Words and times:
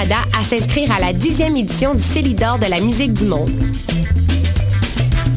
À 0.00 0.42
s'inscrire 0.42 0.90
à 0.92 0.98
la 0.98 1.12
10e 1.12 1.54
édition 1.58 1.92
du 1.92 2.02
Célidor 2.02 2.58
de 2.58 2.64
la 2.64 2.80
musique 2.80 3.12
du 3.12 3.26
monde. 3.26 3.50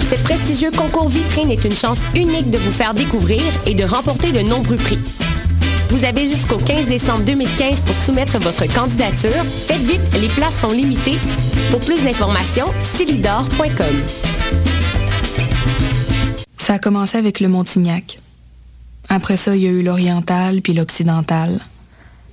Ce 0.09 0.15
prestigieux 0.23 0.71
concours 0.71 1.09
vitrine 1.09 1.51
est 1.51 1.65
une 1.65 1.75
chance 1.75 1.99
unique 2.15 2.49
de 2.49 2.57
vous 2.57 2.71
faire 2.71 2.93
découvrir 2.93 3.41
et 3.65 3.73
de 3.73 3.83
remporter 3.83 4.31
de 4.31 4.39
nombreux 4.39 4.77
prix. 4.77 4.99
Vous 5.89 6.05
avez 6.05 6.25
jusqu'au 6.25 6.55
15 6.55 6.85
décembre 6.85 7.25
2015 7.25 7.81
pour 7.81 7.93
soumettre 7.93 8.39
votre 8.39 8.65
candidature. 8.73 9.43
Faites 9.67 9.81
vite, 9.81 9.99
les 10.21 10.29
places 10.29 10.61
sont 10.61 10.71
limitées. 10.71 11.17
Pour 11.69 11.81
plus 11.81 12.01
d'informations, 12.01 12.67
célidor.com. 12.81 13.85
Ça 16.57 16.75
a 16.75 16.79
commencé 16.79 17.17
avec 17.17 17.41
le 17.41 17.49
Montignac. 17.49 18.17
Après 19.09 19.35
ça, 19.35 19.57
il 19.57 19.63
y 19.63 19.67
a 19.67 19.71
eu 19.71 19.83
l'oriental 19.83 20.61
puis 20.61 20.73
l'occidental. 20.73 21.59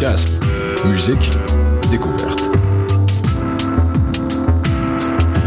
Podcast, 0.00 0.30
musique, 0.86 1.30
découverte. 1.90 2.40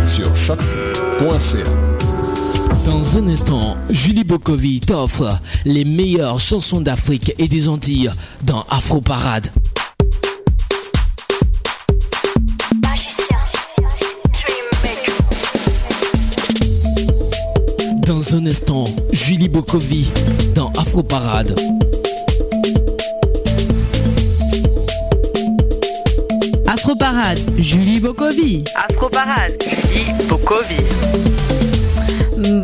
Sur 0.05 0.35
choc.ca. 0.35 1.63
Dans 2.85 3.17
un 3.17 3.29
instant, 3.29 3.75
Julie 3.89 4.23
Bokovi 4.23 4.79
t'offre 4.79 5.39
les 5.65 5.83
meilleures 5.85 6.39
chansons 6.39 6.81
d'Afrique 6.81 7.33
et 7.39 7.47
des 7.47 7.67
Antilles 7.67 8.11
dans 8.43 8.63
Afro 8.69 9.01
Parade. 9.01 9.47
Dans 18.05 18.35
un 18.35 18.45
instant, 18.45 18.83
Julie 19.11 19.49
Bokovi 19.49 20.05
dans 20.53 20.71
Afro 20.73 21.01
Parade. 21.01 21.59
Afro 26.83 26.97
Parade, 26.97 27.39
Julie 27.57 28.01
Bokovi. 28.01 28.61
Afro 28.75 29.07
Parade, 29.07 29.53
Julie 29.61 30.11
Bokovi. 30.27 30.75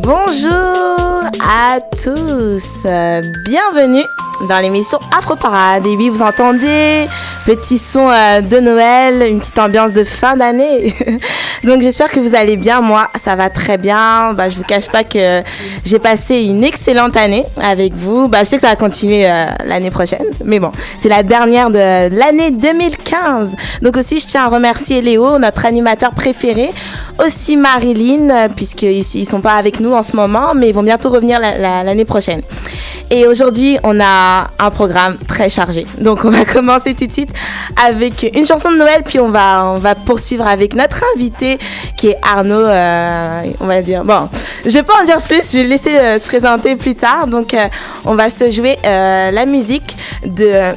Bonjour 0.04 1.24
à 1.42 1.80
tous, 2.04 2.86
bienvenue 3.46 4.04
dans 4.50 4.60
l'émission 4.60 5.00
Afro 5.18 5.38
Parade. 5.38 5.88
Et 5.88 5.96
oui, 5.96 6.10
vous 6.10 6.22
entendez 6.22 7.08
petit 7.46 7.78
son 7.78 8.10
euh, 8.10 8.42
de 8.42 8.60
Noël, 8.60 9.28
une 9.30 9.40
petite 9.40 9.60
ambiance 9.60 9.94
de 9.94 10.04
fin 10.04 10.36
d'année. 10.36 10.94
Donc 11.64 11.82
j'espère 11.82 12.12
que 12.12 12.20
vous 12.20 12.36
allez 12.36 12.58
bien. 12.58 12.82
Moi, 12.82 13.08
ça 13.24 13.36
va 13.36 13.50
très 13.50 13.78
bien. 13.78 14.34
Bah, 14.34 14.50
je 14.50 14.56
vous 14.56 14.64
cache 14.64 14.88
pas 14.88 15.04
que 15.04 15.42
j'ai 15.86 16.00
passé 16.00 16.44
une 16.44 16.64
excellente 16.64 17.18
année 17.18 17.46
avec 17.62 17.94
vous. 17.94 18.28
Bah, 18.28 18.40
je 18.40 18.50
sais 18.50 18.56
que 18.56 18.62
ça 18.62 18.70
va 18.70 18.76
continuer 18.76 19.30
euh, 19.30 19.46
l'année 19.66 19.92
prochaine, 19.92 20.26
mais 20.46 20.60
bon, 20.60 20.72
c'est 20.98 21.10
la 21.10 21.24
dernière 21.24 21.70
de 21.70 22.16
l'année 22.16 22.52
2015. 22.52 23.56
Donc 23.82 23.98
aussi, 23.98 24.20
je 24.20 24.28
tiens 24.28 24.46
à 24.46 24.48
remercier 24.48 25.02
Léo, 25.02 25.40
notre 25.40 25.66
animateur 25.66 26.12
préféré, 26.12 26.70
aussi 27.26 27.58
Marilyn, 27.58 28.30
euh, 28.30 28.48
puisqu'ils 28.54 29.06
ils 29.16 29.26
sont 29.26 29.42
pas 29.42 29.54
avec 29.54 29.80
nous 29.80 29.94
en 29.94 30.04
ce 30.04 30.16
moment, 30.16 30.54
mais 30.56 30.70
ils 30.70 30.76
vont 30.76 30.84
bientôt 30.84 31.10
revenir 31.10 31.40
l'année 31.40 32.06
prochaine. 32.06 32.42
Et 33.12 33.26
aujourd'hui, 33.26 33.78
on 33.84 34.00
a 34.00 34.50
un 34.60 34.70
programme 34.70 35.18
très 35.28 35.50
chargé. 35.50 35.86
Donc, 36.00 36.26
on 36.26 36.30
va 36.30 36.46
commencer 36.54 36.94
tout 36.94 37.08
de 37.08 37.12
suite 37.12 37.32
avec 37.84 38.30
une 38.36 38.46
chanson 38.46 38.72
de 38.72 38.78
Noël, 38.78 39.04
puis 39.06 39.20
on 39.20 39.30
va, 39.30 39.66
on 39.66 39.80
va 39.80 39.96
poursuivre 39.96 40.46
avec 40.46 40.76
notre 40.76 41.04
invité 41.16 41.58
qui 41.98 42.10
est 42.10 42.18
Arnaud, 42.22 42.54
euh, 42.54 43.42
on 43.60 43.66
va 43.66 43.82
dire. 43.82 44.04
Bon, 44.04 44.30
je 44.66 44.72
vais 44.72 44.84
pas 44.84 45.02
en 45.02 45.06
dire 45.06 45.22
plus, 45.22 45.52
je 45.52 45.58
vais 45.58 45.64
le 45.64 45.70
laisser 45.70 45.98
euh, 45.98 46.20
se 46.20 46.26
présenter 46.28 46.76
plus 46.76 46.96
tard. 46.96 47.28
Donc, 47.28 47.56
on 48.06 48.16
va 48.16 48.30
se 48.30 48.50
jouer 48.52 48.78
la 48.84 49.46
musique 49.46 49.96
de 50.26 50.74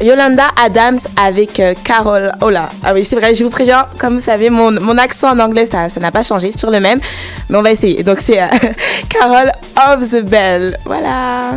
Yolanda 0.00 0.48
Adams 0.62 0.98
avec 1.16 1.62
Carol. 1.84 2.32
Oh 2.42 2.50
là, 2.50 2.68
ah 2.84 2.92
oui, 2.94 3.04
c'est 3.04 3.16
vrai, 3.16 3.34
je 3.34 3.44
vous 3.44 3.50
préviens, 3.50 3.86
comme 3.98 4.16
vous 4.16 4.24
savez, 4.24 4.50
mon, 4.50 4.72
mon 4.80 4.98
accent 4.98 5.30
en 5.30 5.38
anglais, 5.38 5.66
ça 5.66 5.88
n'a 6.00 6.10
pas 6.10 6.22
changé, 6.22 6.50
c'est 6.50 6.58
toujours 6.58 6.72
le 6.72 6.80
même, 6.80 7.00
mais 7.48 7.58
on 7.58 7.62
va 7.62 7.70
essayer. 7.70 8.02
Donc 8.02 8.20
c'est 8.20 8.38
Carol 9.08 9.52
of 9.76 10.10
the 10.10 10.22
Bell. 10.22 10.78
Voilà. 10.84 11.52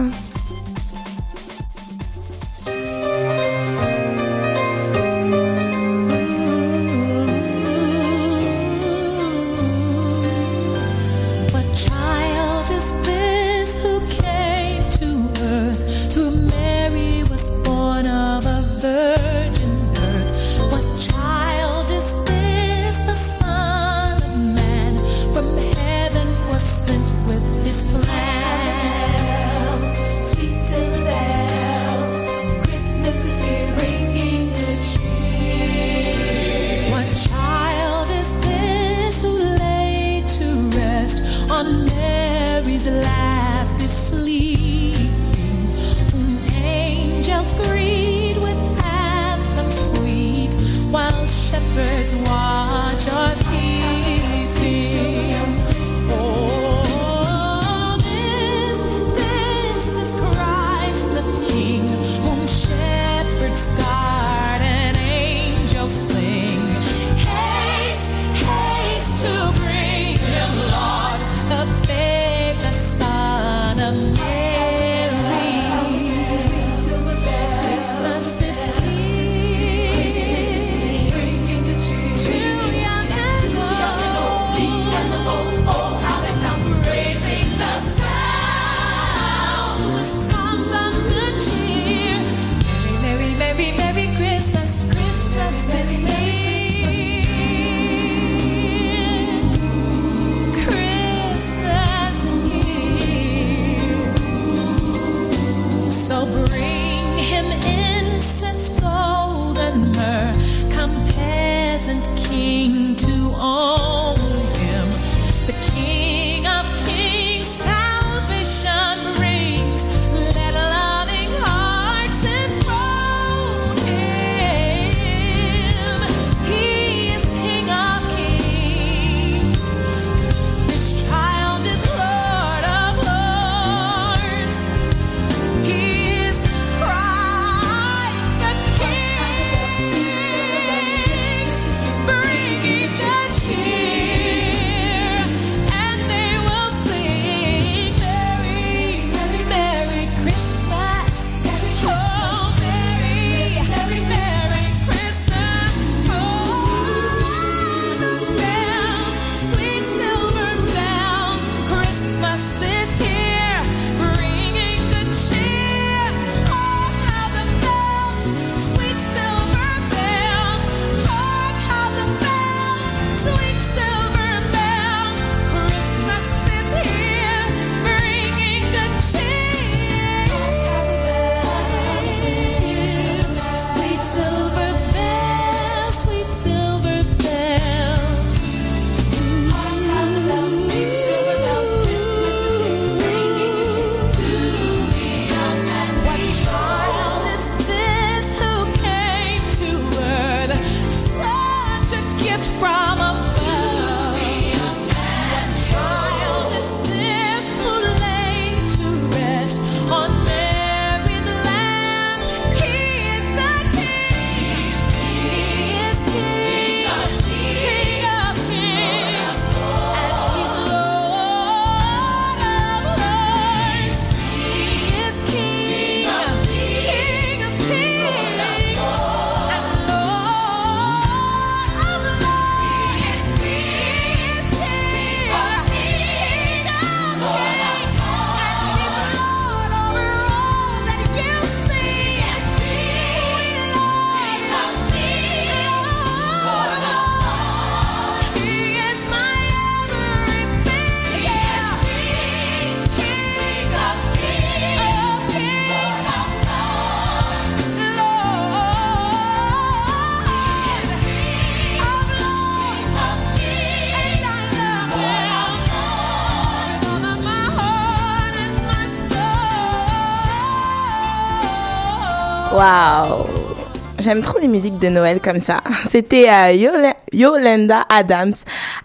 J'aime 274.10 274.24
trop 274.24 274.40
les 274.40 274.48
musiques 274.48 274.80
de 274.80 274.90
Noël 274.90 275.20
comme 275.20 275.40
ça. 275.40 275.62
C'était 275.88 276.28
euh, 276.28 276.92
Yolanda 277.14 277.86
Adams 277.90 278.34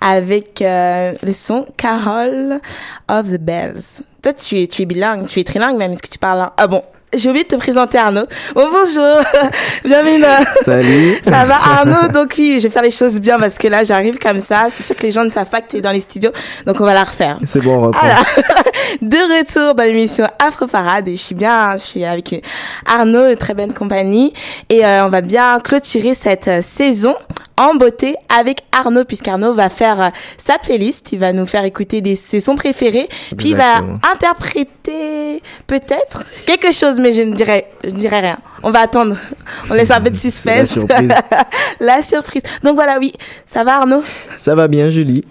avec 0.02 0.60
euh, 0.60 1.14
le 1.22 1.32
son 1.32 1.64
Carol 1.78 2.60
of 3.08 3.30
the 3.30 3.40
Bells. 3.40 4.02
Toi, 4.22 4.34
tu 4.34 4.60
es, 4.60 4.66
tu 4.66 4.82
es 4.82 4.84
bilingue, 4.84 5.26
tu 5.26 5.40
es 5.40 5.44
trilingue 5.44 5.78
même. 5.78 5.92
Est-ce 5.92 6.02
que 6.02 6.10
tu 6.10 6.18
parles 6.18 6.50
Ah 6.58 6.66
bon, 6.66 6.82
j'ai 7.16 7.28
oublié 7.28 7.44
de 7.44 7.48
te 7.48 7.56
présenter 7.56 7.98
Arnaud. 7.98 8.26
Bon, 8.54 8.68
bonjour 8.70 9.20
Bienvenue 9.84 10.24
Salut. 10.64 11.18
Ça 11.24 11.44
va 11.44 11.56
Arnaud? 11.56 12.08
Donc 12.12 12.34
oui, 12.38 12.58
je 12.58 12.68
vais 12.68 12.70
faire 12.70 12.82
les 12.82 12.90
choses 12.90 13.20
bien 13.20 13.38
parce 13.38 13.58
que 13.58 13.68
là, 13.68 13.84
j'arrive 13.84 14.18
comme 14.18 14.40
ça. 14.40 14.66
C'est 14.70 14.82
sûr 14.82 14.96
que 14.96 15.02
les 15.02 15.12
gens 15.12 15.24
ne 15.24 15.30
savent 15.30 15.50
pas 15.50 15.60
que 15.60 15.70
tu 15.70 15.76
es 15.76 15.80
dans 15.80 15.92
les 15.92 16.00
studios, 16.00 16.32
donc 16.66 16.80
on 16.80 16.84
va 16.84 16.94
la 16.94 17.04
refaire. 17.04 17.38
C'est 17.44 17.62
bon, 17.62 17.76
on 17.76 17.86
reprend. 17.86 18.00
Voilà. 18.00 18.20
De 19.02 19.16
retour 19.16 19.74
dans 19.74 19.84
l'émission 19.84 20.26
Afro 20.38 20.66
Parade 20.66 21.08
et 21.08 21.16
je 21.16 21.22
suis 21.22 21.34
bien, 21.34 21.76
je 21.76 21.82
suis 21.82 22.04
avec 22.04 22.44
Arnaud, 22.86 23.30
une 23.30 23.36
très 23.36 23.54
bonne 23.54 23.72
compagnie 23.72 24.32
et 24.68 24.84
euh, 24.84 25.06
on 25.06 25.08
va 25.08 25.20
bien 25.20 25.58
clôturer 25.60 26.14
cette 26.14 26.48
euh, 26.48 26.62
saison 26.62 27.14
en 27.56 27.74
beauté 27.74 28.16
avec 28.28 28.60
Arnaud 28.72 29.04
puisqu'Arnaud 29.04 29.54
va 29.54 29.68
faire 29.68 30.00
euh, 30.00 30.08
sa 30.38 30.58
playlist, 30.58 31.12
il 31.12 31.18
va 31.18 31.32
nous 31.32 31.46
faire 31.46 31.64
écouter 31.64 32.00
des, 32.00 32.16
ses 32.16 32.40
sons 32.40 32.56
préférés, 32.56 33.08
puis 33.36 33.50
il 33.50 33.56
va 33.56 33.82
interpréter 34.12 35.42
peut-être 35.66 36.24
quelque 36.46 36.72
chose 36.72 36.98
mais 37.00 37.12
je 37.12 37.22
ne 37.22 37.34
dirai, 37.34 37.66
je 37.84 37.90
ne 37.90 37.98
dirai 37.98 38.20
rien. 38.20 38.38
On 38.62 38.70
va 38.70 38.80
attendre, 38.80 39.16
on 39.70 39.74
laisse 39.74 39.90
un 39.90 40.00
peu 40.00 40.10
de 40.10 40.16
suspense. 40.16 40.72
surprise. 40.72 41.12
la 41.80 42.02
surprise. 42.02 42.42
Donc 42.62 42.74
voilà, 42.74 42.98
oui, 42.98 43.12
ça 43.46 43.64
va 43.64 43.78
Arnaud? 43.78 44.02
Ça 44.36 44.54
va 44.54 44.68
bien, 44.68 44.88
Julie 44.88 45.22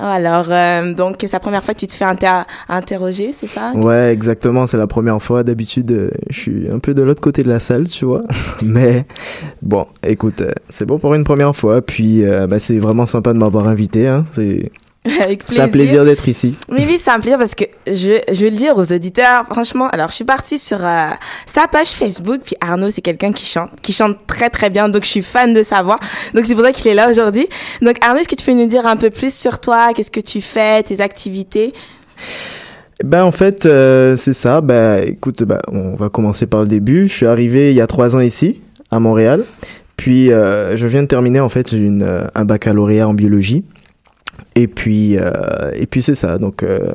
alors, 0.00 0.46
euh, 0.48 0.94
donc, 0.94 1.16
c'est 1.20 1.32
la 1.32 1.40
première 1.40 1.64
fois 1.64 1.74
que 1.74 1.80
tu 1.80 1.86
te 1.86 1.92
fais 1.92 2.04
inter- 2.04 2.42
interroger, 2.68 3.32
c'est 3.32 3.46
ça? 3.46 3.72
Ouais, 3.74 4.12
exactement. 4.12 4.66
C'est 4.66 4.76
la 4.76 4.86
première 4.86 5.20
fois. 5.22 5.42
D'habitude, 5.42 5.90
euh, 5.92 6.10
je 6.30 6.38
suis 6.38 6.68
un 6.70 6.78
peu 6.78 6.94
de 6.94 7.02
l'autre 7.02 7.20
côté 7.20 7.42
de 7.42 7.48
la 7.48 7.60
salle, 7.60 7.88
tu 7.88 8.04
vois. 8.04 8.22
Mais 8.62 9.06
bon, 9.62 9.86
écoute, 10.06 10.40
euh, 10.42 10.52
c'est 10.68 10.84
bon 10.86 10.98
pour 10.98 11.14
une 11.14 11.24
première 11.24 11.54
fois. 11.54 11.82
Puis, 11.82 12.24
bah, 12.48 12.58
c'est 12.58 12.78
vraiment 12.78 13.06
sympa 13.06 13.32
de 13.32 13.38
m'avoir 13.38 13.68
invité. 13.68 14.08
Hein. 14.08 14.24
C'est 14.32 14.70
Avec 15.24 15.42
c'est 15.50 15.58
un 15.58 15.68
plaisir 15.68 16.04
d'être 16.04 16.28
ici. 16.28 16.56
Oui, 16.68 16.84
oui, 16.86 16.96
c'est 17.02 17.10
un 17.10 17.18
plaisir 17.18 17.36
parce 17.36 17.56
que 17.56 17.64
je, 17.88 18.20
je 18.32 18.44
vais 18.44 18.50
le 18.50 18.56
dire 18.56 18.76
aux 18.76 18.92
auditeurs, 18.92 19.44
franchement, 19.46 19.88
alors 19.88 20.10
je 20.10 20.14
suis 20.14 20.24
partie 20.24 20.58
sur 20.58 20.78
euh, 20.84 21.08
sa 21.44 21.66
page 21.66 21.88
Facebook, 21.88 22.42
puis 22.44 22.54
Arnaud, 22.60 22.90
c'est 22.92 23.00
quelqu'un 23.00 23.32
qui 23.32 23.44
chante, 23.44 23.70
qui 23.82 23.92
chante 23.92 24.16
très 24.28 24.48
très 24.48 24.70
bien, 24.70 24.88
donc 24.88 25.02
je 25.02 25.08
suis 25.08 25.22
fan 25.22 25.52
de 25.52 25.64
sa 25.64 25.82
voix. 25.82 25.98
Donc 26.34 26.46
c'est 26.46 26.54
pour 26.54 26.64
ça 26.64 26.70
qu'il 26.70 26.86
est 26.86 26.94
là 26.94 27.10
aujourd'hui. 27.10 27.48
Donc 27.80 27.96
Arnaud, 28.00 28.20
est-ce 28.20 28.28
que 28.28 28.36
tu 28.36 28.44
peux 28.44 28.52
nous 28.52 28.68
dire 28.68 28.86
un 28.86 28.96
peu 28.96 29.10
plus 29.10 29.34
sur 29.34 29.58
toi, 29.58 29.92
qu'est-ce 29.92 30.12
que 30.12 30.20
tu 30.20 30.40
fais, 30.40 30.84
tes 30.84 31.00
activités? 31.00 31.72
Ben 33.02 33.24
en 33.24 33.32
fait, 33.32 33.66
euh, 33.66 34.14
c'est 34.14 34.32
ça. 34.32 34.60
Ben 34.60 35.02
écoute, 35.04 35.42
ben, 35.42 35.58
on 35.66 35.96
va 35.96 36.10
commencer 36.10 36.46
par 36.46 36.60
le 36.60 36.68
début. 36.68 37.08
Je 37.08 37.12
suis 37.12 37.26
arrivé 37.26 37.72
il 37.72 37.76
y 37.76 37.80
a 37.80 37.88
trois 37.88 38.14
ans 38.14 38.20
ici, 38.20 38.60
à 38.92 39.00
Montréal. 39.00 39.46
Puis 39.96 40.30
euh, 40.30 40.76
je 40.76 40.86
viens 40.86 41.02
de 41.02 41.08
terminer 41.08 41.40
en 41.40 41.48
fait 41.48 41.72
une, 41.72 42.28
un 42.32 42.44
baccalauréat 42.44 43.08
en 43.08 43.14
biologie. 43.14 43.64
Et 44.54 44.66
puis 44.68 45.16
euh, 45.18 45.70
et 45.74 45.86
puis 45.86 46.02
c'est 46.02 46.14
ça. 46.14 46.38
Donc 46.38 46.62
euh, 46.62 46.92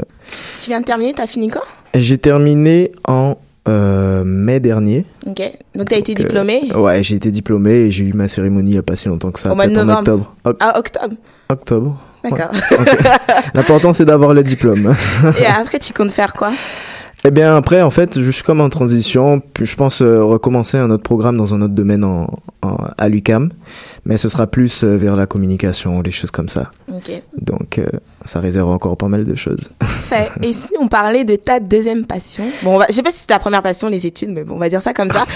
Tu 0.62 0.70
viens 0.70 0.79
de 0.82 0.86
terminer, 0.86 1.13
t'as 1.13 1.27
fini 1.27 1.50
quand? 1.50 1.62
j'ai 1.96 2.17
terminé 2.17 2.91
en 3.08 3.36
euh, 3.67 4.24
mai 4.24 4.60
dernier. 4.60 5.06
Ok. 5.25 5.41
Donc 5.75 5.89
t'as 5.89 5.98
été 5.98 6.13
Donc, 6.13 6.22
euh, 6.22 6.27
diplômé? 6.27 6.72
Ouais, 6.75 7.01
j'ai 7.03 7.15
été 7.15 7.32
diplômé 7.32 7.72
et 7.74 7.91
j'ai 7.91 8.06
eu 8.06 8.13
ma 8.13 8.27
cérémonie 8.27 8.72
il 8.72 8.75
y 8.75 8.79
a 8.79 8.84
pas 8.84 8.96
si 8.96 9.08
longtemps 9.08 9.32
que 9.32 9.39
ça. 9.39 9.51
Au 9.51 9.56
mois 9.56 9.65
de 9.67 9.72
peut-être 9.74 9.84
en 9.84 9.86
novembre. 9.86 10.00
octobre. 10.12 10.36
Oc- 10.46 10.58
à 10.60 10.77
octobre. 10.79 11.15
octobre. 11.50 12.01
D'accord. 12.24 12.51
L'important 13.53 13.94
c'est 13.94 14.06
d'avoir 14.06 14.34
le 14.34 14.44
diplôme. 14.44 14.94
Et 15.41 15.46
après, 15.46 15.79
tu 15.79 15.94
comptes 15.94 16.12
faire 16.12 16.34
quoi? 16.34 16.51
Eh 17.25 17.32
bien 17.32 17.56
après, 17.58 17.82
en 17.82 17.89
fait, 17.89 18.22
je 18.22 18.29
suis 18.32 18.44
comme 18.44 18.62
en 18.62 18.70
transition. 18.70 19.41
Puis 19.53 19.65
je 19.65 19.75
pense 19.75 20.01
euh, 20.01 20.24
recommencer 20.24 20.77
un 20.77 20.89
autre 20.91 21.03
programme 21.03 21.36
dans 21.36 21.53
un 21.56 21.62
autre 21.62 21.74
domaine 21.74 22.03
en, 22.03 22.27
en- 22.62 22.77
à 22.98 23.10
l'UCAM. 23.10 23.50
Mais 24.09 24.15
ce 24.17 24.29
sera 24.29 24.47
plus 24.47 24.85
euh, 24.85 24.95
vers 24.95 25.17
la 25.17 25.25
communication, 25.25 26.01
les 26.01 26.11
choses 26.11 26.31
comme 26.31 26.47
ça. 26.47 26.71
Donc 27.37 27.77
euh, 27.77 27.85
ça 28.23 28.39
réserve 28.39 28.69
encore 28.69 28.95
pas 28.95 29.09
mal 29.09 29.25
de 29.25 29.35
choses. 29.35 29.69
Parfait. 29.79 30.27
Et 30.41 30.53
si 30.53 30.67
on 30.79 30.87
parlait 30.87 31.25
de 31.25 31.35
ta 31.35 31.59
deuxième 31.59 32.05
passion? 32.05 32.45
Bon, 32.63 32.75
on 32.75 32.77
va, 32.77 32.85
je 32.89 32.93
sais 32.93 33.03
pas 33.03 33.11
si 33.11 33.19
c'est 33.19 33.27
ta 33.27 33.37
première 33.39 33.61
passion, 33.61 33.89
les 33.89 34.05
études, 34.05 34.29
mais 34.29 34.45
bon, 34.45 34.55
on 34.55 34.59
va 34.59 34.69
dire 34.69 34.81
ça 34.81 34.93
comme 34.93 35.11
ça. 35.11 35.25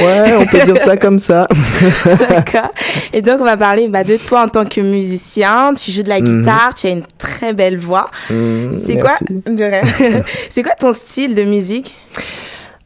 Ouais, 0.00 0.32
on 0.40 0.46
peut 0.46 0.60
dire 0.64 0.78
ça 0.78 0.96
comme 0.96 1.18
ça. 1.20 1.46
D'accord. 2.28 2.72
Et 3.12 3.22
donc, 3.22 3.40
on 3.40 3.44
va 3.44 3.56
parler 3.56 3.86
bah, 3.88 4.02
de 4.02 4.16
toi 4.16 4.42
en 4.42 4.48
tant 4.48 4.64
que 4.64 4.80
musicien. 4.80 5.72
Tu 5.74 5.92
joues 5.92 6.02
de 6.02 6.08
la 6.08 6.20
Mhm. 6.20 6.40
guitare, 6.40 6.74
tu 6.74 6.86
as 6.86 6.90
une 6.90 7.04
très 7.18 7.52
belle 7.52 7.76
voix. 7.78 8.10
Hum, 8.30 8.72
C'est 8.72 8.96
quoi. 8.96 9.12
C'est 10.50 10.62
quoi 10.62 10.72
ton 10.78 10.92
style 10.92 11.34
de 11.34 11.42
musique? 11.42 11.94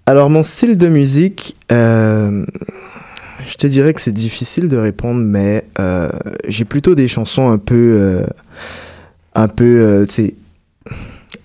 Alors 0.06 0.28
mon 0.28 0.42
style 0.42 0.76
de 0.76 0.88
musique, 0.88 1.56
euh, 1.70 2.44
je 3.48 3.54
te 3.56 3.66
dirais 3.66 3.94
que 3.94 4.00
c'est 4.00 4.12
difficile 4.12 4.68
de 4.68 4.76
répondre, 4.76 5.20
mais 5.20 5.64
euh, 5.80 6.10
j'ai 6.46 6.64
plutôt 6.64 6.94
des 6.94 7.08
chansons 7.08 7.48
un 7.50 7.58
peu, 7.58 7.74
euh, 7.74 8.24
un 9.34 9.48
peu, 9.48 9.64
euh, 9.80 10.06
tu 10.06 10.12
sais, 10.14 10.34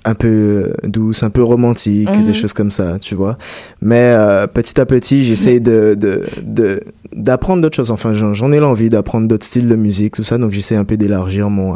un 0.05 0.13
peu 0.15 0.74
douces, 0.83 1.24
un 1.24 1.29
peu 1.29 1.41
romantiques, 1.43 2.10
Mhm. 2.10 2.24
des 2.25 2.33
choses 2.33 2.51
comme 2.53 2.72
ça, 2.72 2.98
tu 3.00 3.15
vois. 3.15 3.38
Mais 3.81 4.13
petit 4.53 4.79
à 4.81 4.86
petit, 4.86 5.24
j'essaie 5.24 5.60
de, 5.62 5.95
de, 5.98 6.24
de 6.41 6.81
d'apprendre 7.15 7.62
d'autres 7.62 7.75
choses. 7.75 7.91
Enfin, 7.91 8.12
j'en 8.12 8.51
ai 8.51 8.60
l'envie 8.60 8.89
d'apprendre 8.89 9.27
d'autres 9.27 9.45
styles 9.45 9.67
de 9.67 9.75
musique, 9.75 10.15
tout 10.15 10.24
ça. 10.24 10.38
Donc 10.38 10.51
j'essaie 10.51 10.75
un 10.75 10.83
peu 10.83 10.98
d'élargir 10.98 11.50
mon, 11.50 11.75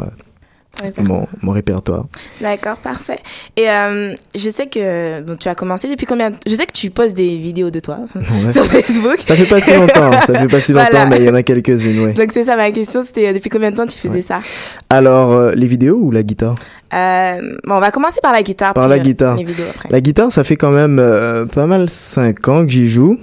mon 1.02 1.26
mon 1.42 1.52
répertoire. 1.52 2.06
D'accord, 2.40 2.76
parfait. 2.76 3.18
Et 3.56 3.68
euh, 3.68 4.14
je 4.36 4.48
sais 4.50 4.66
que 4.66 5.20
bon, 5.22 5.36
tu 5.36 5.48
as 5.48 5.54
commencé 5.56 5.88
depuis 5.88 6.06
combien 6.06 6.30
Je 6.46 6.54
sais 6.54 6.66
que 6.66 6.72
tu 6.72 6.90
poses 6.90 7.14
des 7.14 7.36
vidéos 7.36 7.70
de 7.70 7.80
toi 7.80 7.98
Ouais. 8.14 8.48
sur 8.50 8.64
Facebook. 8.66 9.16
Ça 9.20 9.34
fait 9.34 9.46
pas 9.46 9.60
si 9.60 9.72
longtemps, 9.74 10.12
ça 10.26 10.38
fait 10.38 10.46
pas 10.46 10.60
si 10.60 10.72
longtemps, 10.72 10.86
Voilà. 10.90 11.06
mais 11.06 11.16
il 11.18 11.24
y 11.24 11.28
en 11.30 11.34
a 11.34 11.42
quelques-unes, 11.42 11.98
oui. 12.06 12.12
Donc 12.14 12.30
c'est 12.32 12.44
ça 12.44 12.56
ma 12.56 12.70
question, 12.70 13.02
c'était 13.02 13.28
euh, 13.28 13.32
depuis 13.32 13.50
combien 13.50 13.70
de 13.72 13.76
temps 13.76 13.86
tu 13.86 13.98
faisais 13.98 14.14
Ouais. 14.14 14.22
ça? 14.22 14.40
Alors, 14.88 15.32
euh, 15.32 15.52
les 15.54 15.66
vidéos 15.66 15.96
ou 16.00 16.10
la 16.12 16.22
guitare? 16.22 16.54
Euh, 16.94 17.40
Bon, 17.66 17.74
on 17.76 17.80
va 17.80 17.90
commencer 17.90 18.20
par 18.22 18.32
la 18.32 18.42
guitare. 18.42 18.72
Par 18.72 18.88
la 18.88 18.96
euh, 18.96 18.98
guitare. 19.00 19.36
Les 19.36 19.44
vidéos 19.44 19.66
après. 19.68 19.88
La 19.90 20.00
guitare, 20.00 20.30
ça 20.32 20.44
fait 20.44 20.56
quand 20.56 20.70
même 20.70 20.98
euh, 20.98 21.44
pas 21.44 21.66
mal 21.66 21.90
cinq 21.90 22.48
ans 22.48 22.64
que 22.64 22.70
j'y 22.70 22.88
joue. 22.88 23.18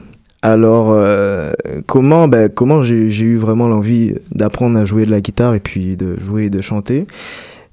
Alors, 0.45 0.91
euh, 0.91 1.53
comment, 1.87 2.27
ben, 2.27 2.49
comment 2.49 2.83
j'ai 2.83 2.95
eu 2.95 3.37
vraiment 3.37 3.67
l'envie 3.67 4.13
d'apprendre 4.31 4.77
à 4.77 4.85
jouer 4.85 5.07
de 5.07 5.09
la 5.09 5.19
guitare 5.19 5.55
et 5.55 5.59
puis 5.59 5.97
de 5.97 6.19
jouer 6.19 6.45
et 6.45 6.49
de 6.51 6.61
chanter? 6.61 7.07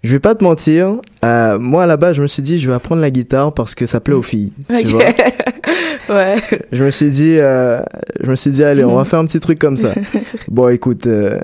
Je 0.03 0.11
vais 0.11 0.21
pas 0.21 0.35
te 0.35 0.43
mentir, 0.43 0.95
euh, 1.23 1.59
moi 1.59 1.83
à 1.83 1.87
la 1.87 1.99
base, 1.99 2.17
je 2.17 2.23
me 2.23 2.27
suis 2.27 2.43
dit, 2.43 2.59
je 2.59 2.67
vais 2.71 2.75
apprendre 2.75 3.03
la 3.03 3.11
guitare 3.11 3.53
parce 3.53 3.75
que 3.75 3.85
ça 3.85 4.01
plaît 4.01 4.15
aux 4.15 4.23
filles, 4.23 4.55
tu 4.67 4.87
vois? 4.87 5.05
ouais. 6.09 6.37
Je 6.73 6.85
me 6.85 6.91
suis 6.91 7.11
dit, 7.11 7.37
euh, 7.39 7.83
je 8.23 8.31
me 8.31 8.37
suis 8.37 8.51
dit, 8.51 8.65
allez, 8.65 8.85
on 8.85 8.97
va 8.97 9.05
faire 9.05 9.19
un 9.19 9.27
petit 9.27 9.41
truc 9.41 9.59
comme 9.59 9.77
ça. 9.77 9.93
Bon, 10.49 10.71
écoute, 10.71 11.07
euh, 11.07 11.39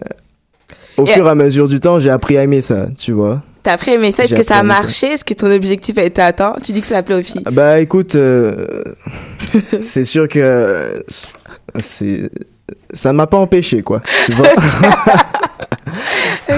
au 0.97 1.05
fur 1.05 1.27
et 1.27 1.31
à 1.31 1.35
mesure 1.35 1.69
du 1.69 1.79
temps, 1.79 1.99
j'ai 1.99 2.11
appris 2.11 2.39
à 2.39 2.43
aimer 2.43 2.63
ça, 2.63 2.89
tu 2.99 3.13
vois? 3.13 3.43
Un 3.69 3.99
message, 3.99 4.29
J'ai 4.29 4.35
est-ce 4.35 4.43
que 4.43 4.47
ça 4.47 4.57
a 4.57 4.63
marché 4.63 5.09
Est-ce 5.09 5.25
que 5.25 5.35
ton 5.35 5.51
objectif 5.51 5.99
a 5.99 6.03
été 6.03 6.23
atteint? 6.23 6.55
Tu 6.63 6.73
dis 6.73 6.81
que 6.81 6.87
ça 6.87 6.99
appelait 6.99 7.17
aux 7.17 7.23
filles. 7.23 7.43
Bah 7.53 7.81
écoute, 7.81 8.15
euh, 8.15 8.83
c'est 9.81 10.05
sûr 10.05 10.29
que 10.29 11.05
c'est 11.79 12.31
ça 12.93 13.13
ne 13.13 13.17
m'a 13.17 13.27
pas 13.27 13.37
empêché 13.37 13.83
quoi, 13.83 14.03
tu 14.27 14.33
vois. 14.33 14.49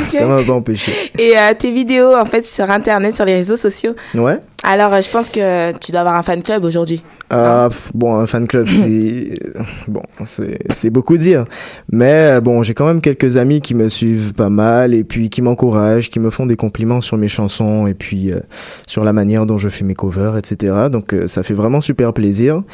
Ça 0.07 0.27
m'a 0.27 0.43
pas 0.43 0.53
empêché. 0.53 0.93
Et 1.19 1.37
euh, 1.37 1.55
tes 1.59 1.71
vidéos, 1.71 2.15
en 2.15 2.25
fait, 2.25 2.45
sur 2.45 2.71
Internet, 2.71 3.15
sur 3.15 3.25
les 3.25 3.35
réseaux 3.35 3.57
sociaux. 3.57 3.95
Ouais. 4.15 4.39
Alors, 4.63 4.93
euh, 4.93 5.01
je 5.03 5.11
pense 5.11 5.29
que 5.29 5.77
tu 5.79 5.93
dois 5.93 6.01
avoir 6.01 6.17
un 6.17 6.23
fan 6.23 6.43
club 6.43 6.65
aujourd'hui. 6.65 7.03
Pff, 7.31 7.93
bon, 7.95 8.17
un 8.17 8.27
fan 8.27 8.49
club, 8.49 8.69
c'est 8.69 9.35
bon, 9.89 10.03
c'est 10.25 10.91
beaucoup 10.91 11.17
dire, 11.17 11.45
mais 11.93 12.13
euh, 12.13 12.41
bon, 12.41 12.65
j'ai 12.65 12.75
quand 12.75 12.87
même 12.87 13.01
quelques 13.01 13.37
amis 13.37 13.61
qui 13.61 13.75
me 13.77 13.89
suivent 13.89 14.33
pas 14.35 14.51
mal 14.51 14.95
et 14.95 15.05
puis 15.05 15.31
qui 15.31 15.41
m'encouragent, 15.41 16.11
qui 16.11 16.19
me 16.19 16.31
font 16.31 16.45
des 16.45 16.57
compliments 16.57 17.01
sur 17.01 17.17
mes 17.17 17.29
chansons 17.29 17.87
et 17.87 17.95
puis 17.95 18.33
euh, 18.33 18.41
sur 18.89 19.05
la 19.05 19.13
manière 19.13 19.47
dont 19.47 19.59
je 19.59 19.69
fais 19.69 19.85
mes 19.85 19.95
covers, 19.95 20.37
etc. 20.37 20.89
Donc 20.91 21.15
euh, 21.15 21.29
ça 21.29 21.45
fait 21.45 21.55
vraiment 21.55 21.81
super 21.81 22.13
plaisir. 22.13 22.65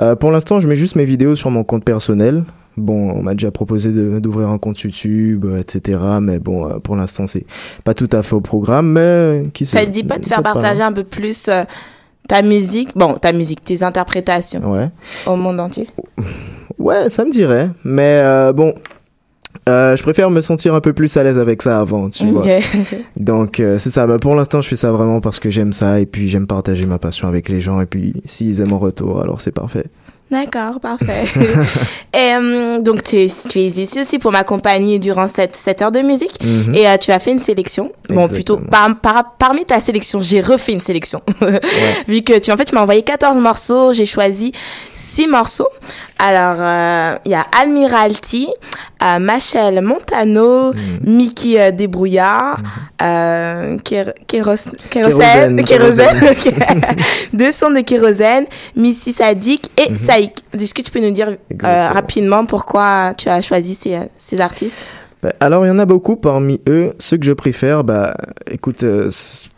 Euh, 0.00 0.16
pour 0.16 0.30
l'instant, 0.30 0.60
je 0.60 0.68
mets 0.68 0.76
juste 0.76 0.96
mes 0.96 1.04
vidéos 1.04 1.36
sur 1.36 1.50
mon 1.50 1.62
compte 1.62 1.84
personnel. 1.84 2.44
Bon, 2.76 3.10
on 3.12 3.22
m'a 3.22 3.32
déjà 3.32 3.50
proposé 3.50 3.90
d'ouvrir 4.20 4.48
un 4.50 4.58
compte 4.58 4.78
YouTube, 4.80 5.44
euh, 5.46 5.60
etc. 5.60 5.98
Mais 6.20 6.38
bon, 6.38 6.68
euh, 6.68 6.78
pour 6.78 6.96
l'instant, 6.96 7.26
c'est 7.26 7.46
pas 7.84 7.94
tout 7.94 8.08
à 8.12 8.22
fait 8.22 8.34
au 8.34 8.40
programme, 8.40 8.92
mais 8.92 9.00
euh, 9.00 9.44
qui 9.54 9.64
sait. 9.64 9.78
Ça 9.78 9.86
te 9.86 9.90
dit 9.90 10.04
pas 10.04 10.18
de 10.18 10.26
faire 10.26 10.42
partager 10.42 10.82
un 10.82 10.92
peu 10.92 11.04
plus 11.04 11.48
euh, 11.48 11.64
ta 12.28 12.42
musique, 12.42 12.90
bon, 12.94 13.14
ta 13.14 13.32
musique, 13.32 13.64
tes 13.64 13.82
interprétations 13.82 14.70
Ouais. 14.72 14.90
au 15.26 15.36
monde 15.36 15.58
entier 15.60 15.86
Ouais, 16.78 17.08
ça 17.08 17.24
me 17.24 17.30
dirait. 17.30 17.70
Mais 17.84 18.20
euh, 18.22 18.52
bon, 18.52 18.74
euh, 19.68 19.96
je 19.96 20.02
préfère 20.02 20.30
me 20.30 20.40
sentir 20.42 20.74
un 20.74 20.80
peu 20.82 20.92
plus 20.92 21.16
à 21.16 21.22
l'aise 21.22 21.38
avec 21.38 21.62
ça 21.62 21.80
avant, 21.80 22.10
tu 22.10 22.26
vois. 22.30 22.42
Ok. 22.42 22.50
Donc 23.16 23.58
euh, 23.60 23.78
c'est 23.78 23.90
ça. 23.90 24.06
Mais 24.06 24.18
pour 24.18 24.34
l'instant, 24.34 24.60
je 24.60 24.68
fais 24.68 24.76
ça 24.76 24.92
vraiment 24.92 25.20
parce 25.22 25.40
que 25.40 25.48
j'aime 25.48 25.72
ça 25.72 25.98
et 26.00 26.04
puis 26.06 26.28
j'aime 26.28 26.46
partager 26.46 26.84
ma 26.84 26.98
passion 26.98 27.26
avec 27.26 27.48
les 27.48 27.58
gens 27.60 27.80
et 27.80 27.86
puis 27.86 28.20
s'ils 28.26 28.60
aiment 28.60 28.74
en 28.74 28.78
retour, 28.78 29.22
alors 29.22 29.40
c'est 29.40 29.52
parfait. 29.52 29.86
D'accord, 30.28 30.80
parfait. 30.80 31.24
et 32.12 32.32
euh, 32.34 32.80
donc, 32.80 33.04
tu 33.04 33.16
es, 33.16 33.28
tu 33.48 33.60
es 33.60 33.66
ici 33.66 34.00
aussi 34.00 34.18
pour 34.18 34.32
m'accompagner 34.32 34.98
durant 34.98 35.28
cette, 35.28 35.54
cette 35.54 35.82
heure 35.82 35.92
de 35.92 36.00
musique. 36.00 36.42
Mhm. 36.42 36.74
Et 36.74 36.88
euh, 36.88 36.96
tu 36.96 37.12
as 37.12 37.20
fait 37.20 37.30
une 37.30 37.40
sélection. 37.40 37.92
Bon, 38.08 38.26
plutôt, 38.28 38.56
par, 38.58 38.92
par- 38.98 39.34
parmi 39.38 39.64
ta 39.64 39.80
sélection, 39.80 40.18
j'ai 40.20 40.40
refait 40.40 40.72
une 40.72 40.80
sélection. 40.80 41.22
Vu 42.08 42.22
que 42.22 42.38
tu, 42.40 42.50
en 42.50 42.56
fait, 42.56 42.64
tu 42.64 42.74
m'as 42.74 42.82
envoyé 42.82 43.02
14 43.02 43.36
morceaux, 43.38 43.92
j'ai 43.92 44.06
choisi 44.06 44.50
6 44.94 45.28
morceaux. 45.28 45.68
Alors, 46.18 46.56
euh, 46.58 47.18
il 47.24 47.30
y 47.30 47.34
a 47.34 47.46
Admiralty, 47.56 48.48
euh, 49.06 49.18
Machel 49.18 49.80
Montano, 49.82 50.72
Mhm. 50.72 50.80
Mickey 51.04 51.60
euh, 51.60 51.70
Débrouillard, 51.70 52.58
euh, 53.02 53.76
Kér- 53.84 54.12
Kéros- 54.26 54.68
Kérosène, 54.90 55.62
Kérosène, 55.64 56.08
kérosène. 56.20 56.30
ok. 56.30 56.54
deux 57.32 57.52
sons 57.52 57.70
de 57.70 57.80
Kérosène, 57.80 58.46
Missy 58.74 59.12
Sadik 59.12 59.70
et 59.78 59.90
Mhm. 59.90 59.96
Saïk. 59.96 60.32
Est-ce 60.58 60.74
que 60.74 60.82
tu 60.82 60.90
peux 60.90 61.00
nous 61.00 61.10
dire 61.12 61.28
euh, 61.64 61.88
rapidement 61.92 62.44
pourquoi 62.46 63.14
tu 63.16 63.28
as 63.28 63.40
choisi 63.42 63.74
ces, 63.74 63.98
ces 64.18 64.40
artistes? 64.40 64.78
Bah, 65.22 65.32
alors, 65.40 65.64
il 65.64 65.68
y 65.68 65.72
en 65.72 65.78
a 65.78 65.86
beaucoup 65.86 66.16
parmi 66.16 66.60
eux. 66.68 66.92
Ceux 66.98 67.16
que 67.16 67.24
je 67.24 67.32
préfère, 67.32 67.84
bah, 67.84 68.16
écoute, 68.50 68.82
euh, 68.82 69.08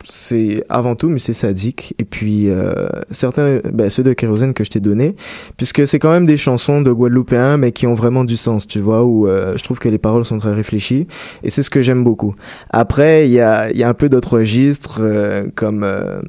c'est 0.05 0.63
avant 0.69 0.95
tout, 0.95 1.09
mais 1.09 1.19
c'est 1.19 1.33
Sadik. 1.33 1.93
Et 1.99 2.05
puis, 2.05 2.49
euh, 2.49 2.87
certains, 3.11 3.59
bah, 3.71 3.89
ceux 3.89 4.03
de 4.03 4.13
Kérosène 4.13 4.53
que 4.53 4.63
je 4.63 4.69
t'ai 4.69 4.79
donné, 4.79 5.15
puisque 5.57 5.85
c'est 5.85 5.99
quand 5.99 6.11
même 6.11 6.25
des 6.25 6.37
chansons 6.37 6.81
de 6.81 6.91
Guadeloupéens, 6.91 7.57
mais 7.57 7.71
qui 7.73 7.87
ont 7.87 7.93
vraiment 7.93 8.23
du 8.23 8.37
sens, 8.37 8.67
tu 8.67 8.79
vois, 8.79 9.03
où 9.03 9.27
euh, 9.27 9.57
je 9.57 9.63
trouve 9.63 9.79
que 9.79 9.89
les 9.89 9.97
paroles 9.97 10.23
sont 10.23 10.37
très 10.37 10.53
réfléchies. 10.53 11.07
Et 11.43 11.49
c'est 11.49 11.61
ce 11.61 11.69
que 11.69 11.81
j'aime 11.81 12.03
beaucoup. 12.03 12.35
Après, 12.69 13.27
il 13.27 13.33
y 13.33 13.41
a, 13.41 13.69
y 13.71 13.83
a 13.83 13.89
un 13.89 13.93
peu 13.93 14.07
d'autres 14.07 14.37
registres, 14.37 14.99
euh, 15.01 15.47
comme... 15.55 15.83
euh, 15.83 16.21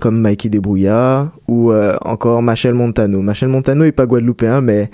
comme 0.00 0.18
Mikey 0.18 0.48
Débrouillard 0.48 1.32
ou 1.46 1.70
euh, 1.70 1.98
encore 2.00 2.40
Machel 2.42 2.72
Montano. 2.72 3.20
Machel 3.20 3.50
Montano 3.50 3.84
est 3.84 3.92
pas 3.92 4.06
guadeloupéen, 4.06 4.62
mais 4.62 4.90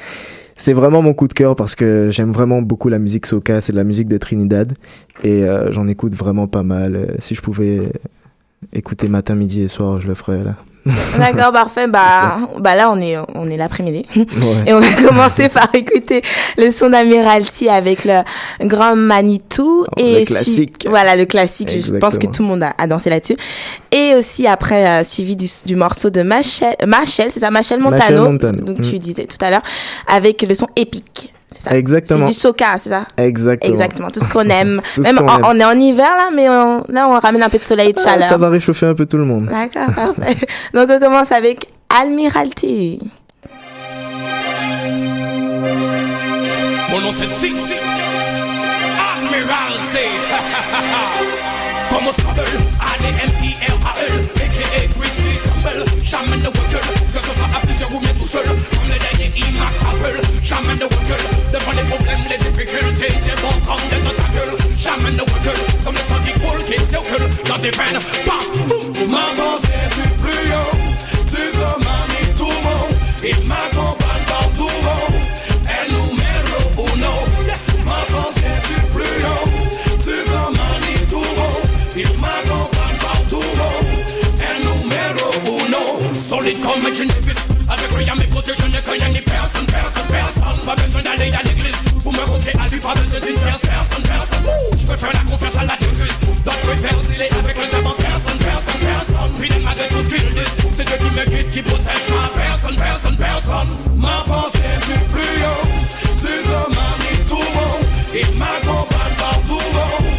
c'est 0.60 0.74
vraiment 0.74 1.00
mon 1.00 1.14
coup 1.14 1.26
de 1.26 1.32
cœur 1.32 1.56
parce 1.56 1.74
que 1.74 2.10
j'aime 2.10 2.32
vraiment 2.32 2.60
beaucoup 2.60 2.90
la 2.90 2.98
musique 2.98 3.24
soca, 3.24 3.62
c'est 3.62 3.72
de 3.72 3.78
la 3.78 3.84
musique 3.84 4.08
de 4.08 4.18
Trinidad 4.18 4.74
et 5.24 5.44
euh, 5.44 5.72
j'en 5.72 5.88
écoute 5.88 6.14
vraiment 6.14 6.48
pas 6.48 6.62
mal. 6.62 6.96
Euh, 6.96 7.06
Si 7.18 7.34
je 7.34 7.40
pouvais 7.40 7.90
écouter 8.74 9.08
matin, 9.08 9.34
midi 9.34 9.62
et 9.62 9.68
soir, 9.68 10.00
je 10.00 10.06
le 10.06 10.14
ferais 10.14 10.44
là. 10.44 10.56
D'accord, 11.18 11.52
parfait. 11.52 11.86
Bah, 11.86 12.38
bah 12.58 12.74
là, 12.74 12.90
on 12.90 13.00
est, 13.00 13.16
on 13.34 13.48
est 13.50 13.56
l'après-midi. 13.56 14.06
Ouais. 14.16 14.24
Et 14.66 14.72
on 14.72 14.80
va 14.80 14.92
commencer 15.06 15.48
par 15.50 15.68
écouter 15.74 16.22
le 16.56 16.70
son 16.70 16.90
d'Amiralty 16.90 17.68
avec 17.68 18.04
le 18.04 18.20
Grand 18.66 18.96
Manitou. 18.96 19.84
Oh, 19.86 19.92
et 20.00 20.20
le 20.20 20.24
classique. 20.26 20.86
Voilà, 20.88 21.16
le 21.16 21.26
classique. 21.26 21.70
Je 21.70 21.96
pense 21.96 22.16
que 22.18 22.26
tout 22.26 22.42
le 22.42 22.48
monde 22.48 22.62
a, 22.62 22.72
a 22.78 22.86
dansé 22.86 23.10
là-dessus. 23.10 23.36
Et 23.92 24.14
aussi 24.14 24.46
après, 24.46 24.86
euh, 25.00 25.04
suivi 25.04 25.36
du, 25.36 25.46
du 25.66 25.76
morceau 25.76 26.10
de 26.10 26.22
Machel, 26.22 26.74
Machel, 26.86 27.30
c'est 27.30 27.40
ça, 27.40 27.50
Machel 27.50 27.80
Montano. 27.80 28.30
Machel 28.30 28.32
Montano. 28.32 28.62
Donc 28.64 28.78
Mm. 28.78 28.82
tu 28.90 28.98
disais 28.98 29.26
tout 29.26 29.44
à 29.44 29.50
l'heure, 29.50 29.62
avec 30.06 30.42
le 30.42 30.54
son 30.54 30.68
épique. 30.76 31.32
C'est 31.52 31.62
ça. 31.62 31.76
Exactement. 31.76 32.26
C'est 32.26 32.32
du 32.32 32.38
soca, 32.38 32.76
c'est 32.78 32.90
ça? 32.90 33.02
Exactement. 33.16 33.72
Exactement, 33.72 34.08
tout 34.10 34.20
ce 34.20 34.28
qu'on 34.28 34.48
aime. 34.48 34.80
Tout 34.94 35.02
ce 35.02 35.08
Même 35.08 35.16
qu'on 35.18 35.28
en- 35.28 35.38
aime. 35.38 35.44
on 35.46 35.60
est 35.60 35.64
en 35.64 35.78
hiver 35.78 36.10
là, 36.16 36.28
mais 36.34 36.48
on- 36.48 36.84
là 36.88 37.08
on 37.08 37.18
ramène 37.18 37.42
un 37.42 37.48
peu 37.48 37.58
de 37.58 37.62
soleil 37.64 37.90
et 37.90 37.92
de 37.92 37.98
Ah, 38.00 38.04
chaleur. 38.10 38.28
ça 38.28 38.36
va 38.36 38.48
réchauffer 38.50 38.86
un 38.86 38.94
peu 38.94 39.06
tout 39.06 39.16
le 39.16 39.24
monde. 39.24 39.46
D'accord, 39.46 39.92
parfait. 39.94 40.36
Donc 40.74 40.88
on 40.90 40.98
commence 41.00 41.32
avec 41.32 41.66
Admiralty. 41.88 43.00
Mon 46.90 47.00
nom 47.00 47.10
c'est 47.12 47.24
Admiralty 47.24 47.50
Comment 51.90 52.12
s'appelle 52.12 52.60
A-D-M-I-R-A-L 52.80 54.20
A.K.A. 54.36 54.80
Christy 55.00 55.32
Campbell 55.44 55.84
Jamais 56.04 56.36
de 56.42 56.48
seul. 58.30 58.44
Comme 58.46 58.56
le 58.86 58.98
dernier 58.98 59.32
IMAC 59.36 59.74
Apple 59.90 60.20
Jamais 60.42 60.74
de 60.74 60.84
Wackel 60.84 61.22
Devant 61.52 61.72
les 61.72 61.86
problèmes, 61.90 62.24
les 62.30 62.38
difficultés 62.38 63.12
C'est 63.20 63.40
bon 63.42 63.54
comme 63.66 63.84
des 63.90 64.00
tentacules 64.06 64.56
Jamais 64.78 65.10
de 65.10 65.20
Wackel 65.20 65.60
Comme 65.84 65.94
le 65.94 66.00
sang 66.00 66.20
qui 66.24 66.32
coule, 66.38 66.62
qui 66.62 66.78
circule 66.86 67.26
Dans 67.48 67.58
tes 67.58 67.70
peines 67.70 67.98
Passe, 68.26 68.50
boum 68.68 69.08
M'avance 69.10 69.64
et 69.64 69.88
plus 70.22 70.46
haut 70.54 70.76
Tu 71.26 71.42
commandes 71.58 72.36
tout 72.36 72.46
le 72.46 72.62
monde 72.66 72.94
Il 73.24 73.48
m'accompagne 73.48 74.24
partout. 74.26 74.70
El 75.66 75.92
numéro 75.92 76.94
uno. 76.94 77.12
Yes. 77.46 77.66
M'avance 77.84 78.36
et 78.38 78.92
plus 78.94 79.18
haut 79.26 79.48
Tu 80.04 80.14
commandes 80.30 81.08
tout 81.08 81.30
le 81.96 82.00
Il 82.00 82.10
m'accompagne 82.20 82.98
partout. 83.00 83.44
El 84.38 84.56
numéro 84.68 85.58
uno. 85.66 86.14
Solide 86.14 86.60
comme 86.60 86.86
un 86.86 86.92
Je 88.60 88.66
ne 88.66 88.80
connais 88.80 89.10
ni 89.10 89.20
personne, 89.20 89.66
personne, 89.66 90.06
personne. 90.08 90.58
Pas 90.64 90.74
besoin 90.74 91.02
d'aller 91.02 91.30
à 91.32 91.42
l'église 91.42 91.76
Pour 92.02 92.12
me 92.12 92.18
confier 92.26 92.52
à 92.58 92.68
lui 92.68 92.80
pas 92.80 92.94
besoin 92.94 93.20
d'une 93.20 93.34
tierce 93.34 93.60
personne, 93.62 94.02
personne. 94.02 94.44
Je 94.78 94.86
peux 94.86 94.96
faire 94.96 95.12
la 95.12 95.30
confiance 95.30 95.56
à 95.56 95.64
la 95.64 95.76
diffuse 95.76 96.18
D'autres 96.44 96.60
préfèrent 96.62 97.02
dealer 97.02 97.28
avec 97.38 97.56
le 97.56 97.66
diable 97.68 97.94
Personne, 97.98 98.38
personne, 98.38 98.80
personne. 98.80 99.32
Fidèle 99.36 99.62
malgré 99.64 99.88
tout 99.88 100.02
ce 100.02 100.08
qu'ils 100.08 100.30
disent 100.30 100.56
C'est 100.72 100.84
Dieu 100.84 100.96
qui 100.98 101.18
me 101.18 101.24
guide, 101.24 101.50
qui 101.50 101.62
protège 101.62 102.06
ma 102.10 102.28
personne, 102.40 102.76
personne, 102.76 103.16
personne. 103.16 103.68
Ma 103.96 104.22
force 104.26 104.54
est 104.54 104.80
du 104.86 104.98
plus 105.06 105.36
haut 105.46 105.66
Tu 106.18 106.32
commandes 106.42 107.26
tout 107.28 107.38
le 107.38 107.52
monde 107.54 107.84
Il 108.14 108.38
m'accompagne 108.38 109.16
partout 109.18 109.60
El 109.60 110.09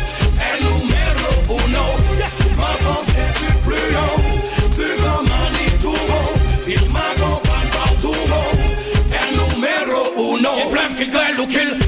pleuve 11.48 11.48
qu'il 11.48 11.81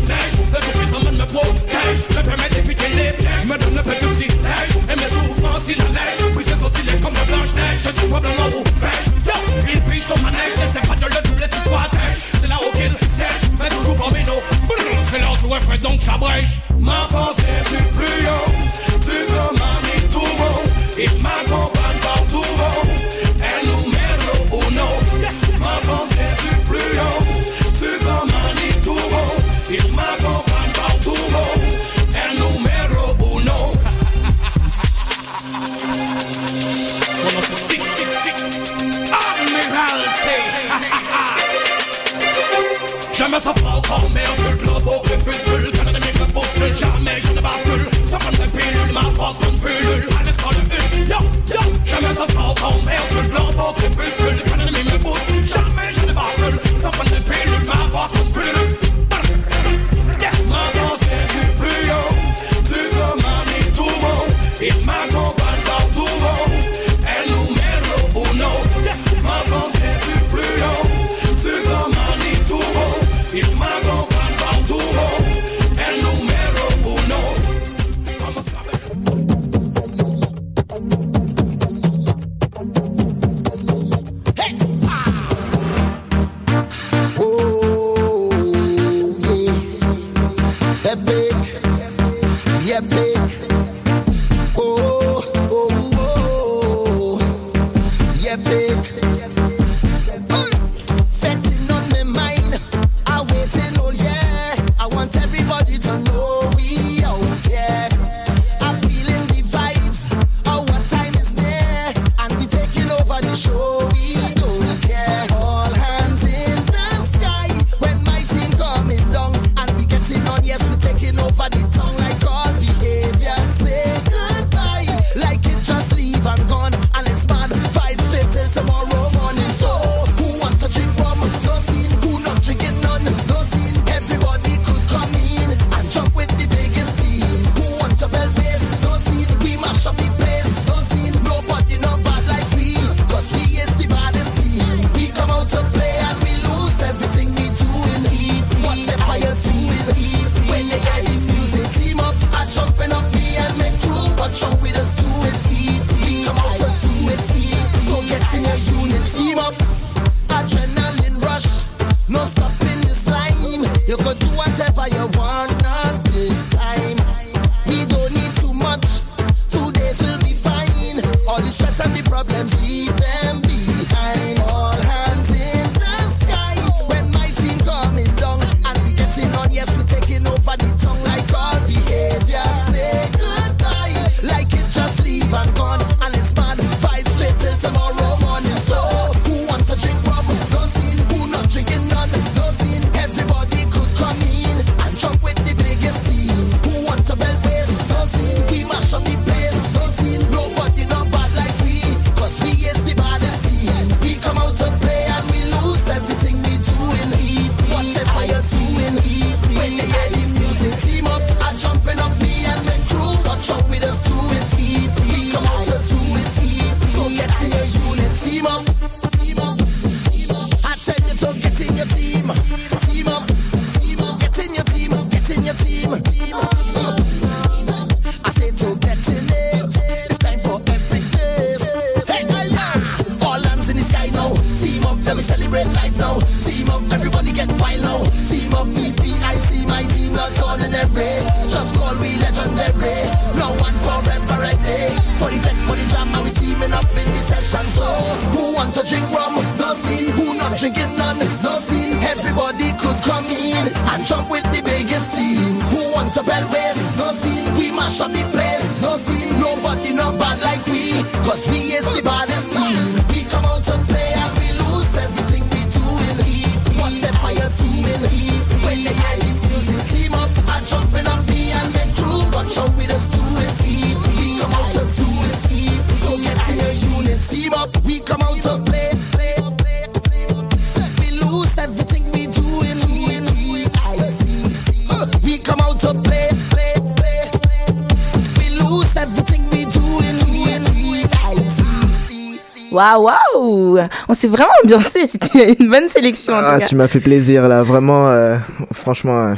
Waouh, 292.99 293.73
waouh 293.75 293.88
On 294.10 294.13
s'est 294.13 294.27
vraiment 294.27 294.51
ambiancé, 294.63 295.06
c'était 295.08 295.53
une 295.60 295.69
bonne 295.69 295.89
sélection 295.89 296.34
en 296.34 296.38
Ah, 296.38 296.53
tout 296.56 296.60
cas. 296.62 296.65
tu 296.67 296.75
m'as 296.75 296.88
fait 296.88 296.99
plaisir 296.99 297.47
là, 297.47 297.63
vraiment, 297.63 298.08
euh, 298.10 298.38
franchement, 298.73 299.23
euh, 299.23 299.36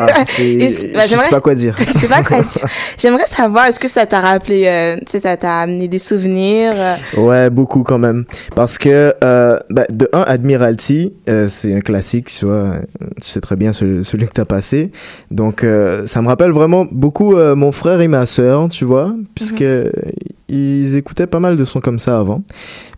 ah, 0.00 0.24
c'est- 0.26 0.92
bah, 0.94 1.06
je 1.06 1.14
sais 1.16 1.28
pas 1.30 1.40
quoi 1.40 1.54
dire. 1.54 1.76
Je 1.78 1.98
sais 1.98 2.08
pas 2.08 2.22
quoi 2.22 2.40
dire. 2.42 2.66
J'aimerais 2.98 3.26
savoir, 3.26 3.66
est-ce 3.66 3.80
que 3.80 3.88
ça 3.88 4.06
t'a 4.06 4.20
rappelé, 4.20 4.64
euh, 4.66 4.96
tu 4.98 5.12
sais, 5.12 5.20
ça 5.20 5.36
t'a 5.36 5.60
amené 5.60 5.88
des 5.88 5.98
souvenirs 5.98 6.72
euh, 6.74 6.94
Ouais, 7.16 7.50
beaucoup 7.50 7.82
quand 7.82 7.98
même. 7.98 8.24
Parce 8.54 8.78
que, 8.78 9.14
bah, 9.20 9.84
de 9.90 10.08
un, 10.12 10.22
Admiralty, 10.22 11.12
c'est 11.48 11.74
un 11.74 11.80
classique, 11.80 12.26
tu 12.26 12.46
vois. 12.46 12.76
Tu 13.22 13.28
sais 13.28 13.40
très 13.40 13.56
bien 13.56 13.72
celui, 13.72 14.04
celui 14.04 14.26
que 14.26 14.32
t'as 14.32 14.44
passé. 14.44 14.90
Donc, 15.30 15.64
ça 16.06 16.22
me 16.22 16.28
rappelle 16.28 16.50
vraiment 16.52 16.86
beaucoup 16.90 17.34
mon 17.36 17.72
frère 17.72 18.00
et 18.00 18.08
ma 18.08 18.26
sœur, 18.26 18.68
tu 18.68 18.84
vois, 18.84 19.12
puisque 19.34 19.64
ils 20.48 20.96
écoutaient 20.96 21.26
pas 21.26 21.40
mal 21.40 21.56
de 21.56 21.64
sons 21.64 21.80
comme 21.80 21.98
ça 21.98 22.18
avant. 22.18 22.42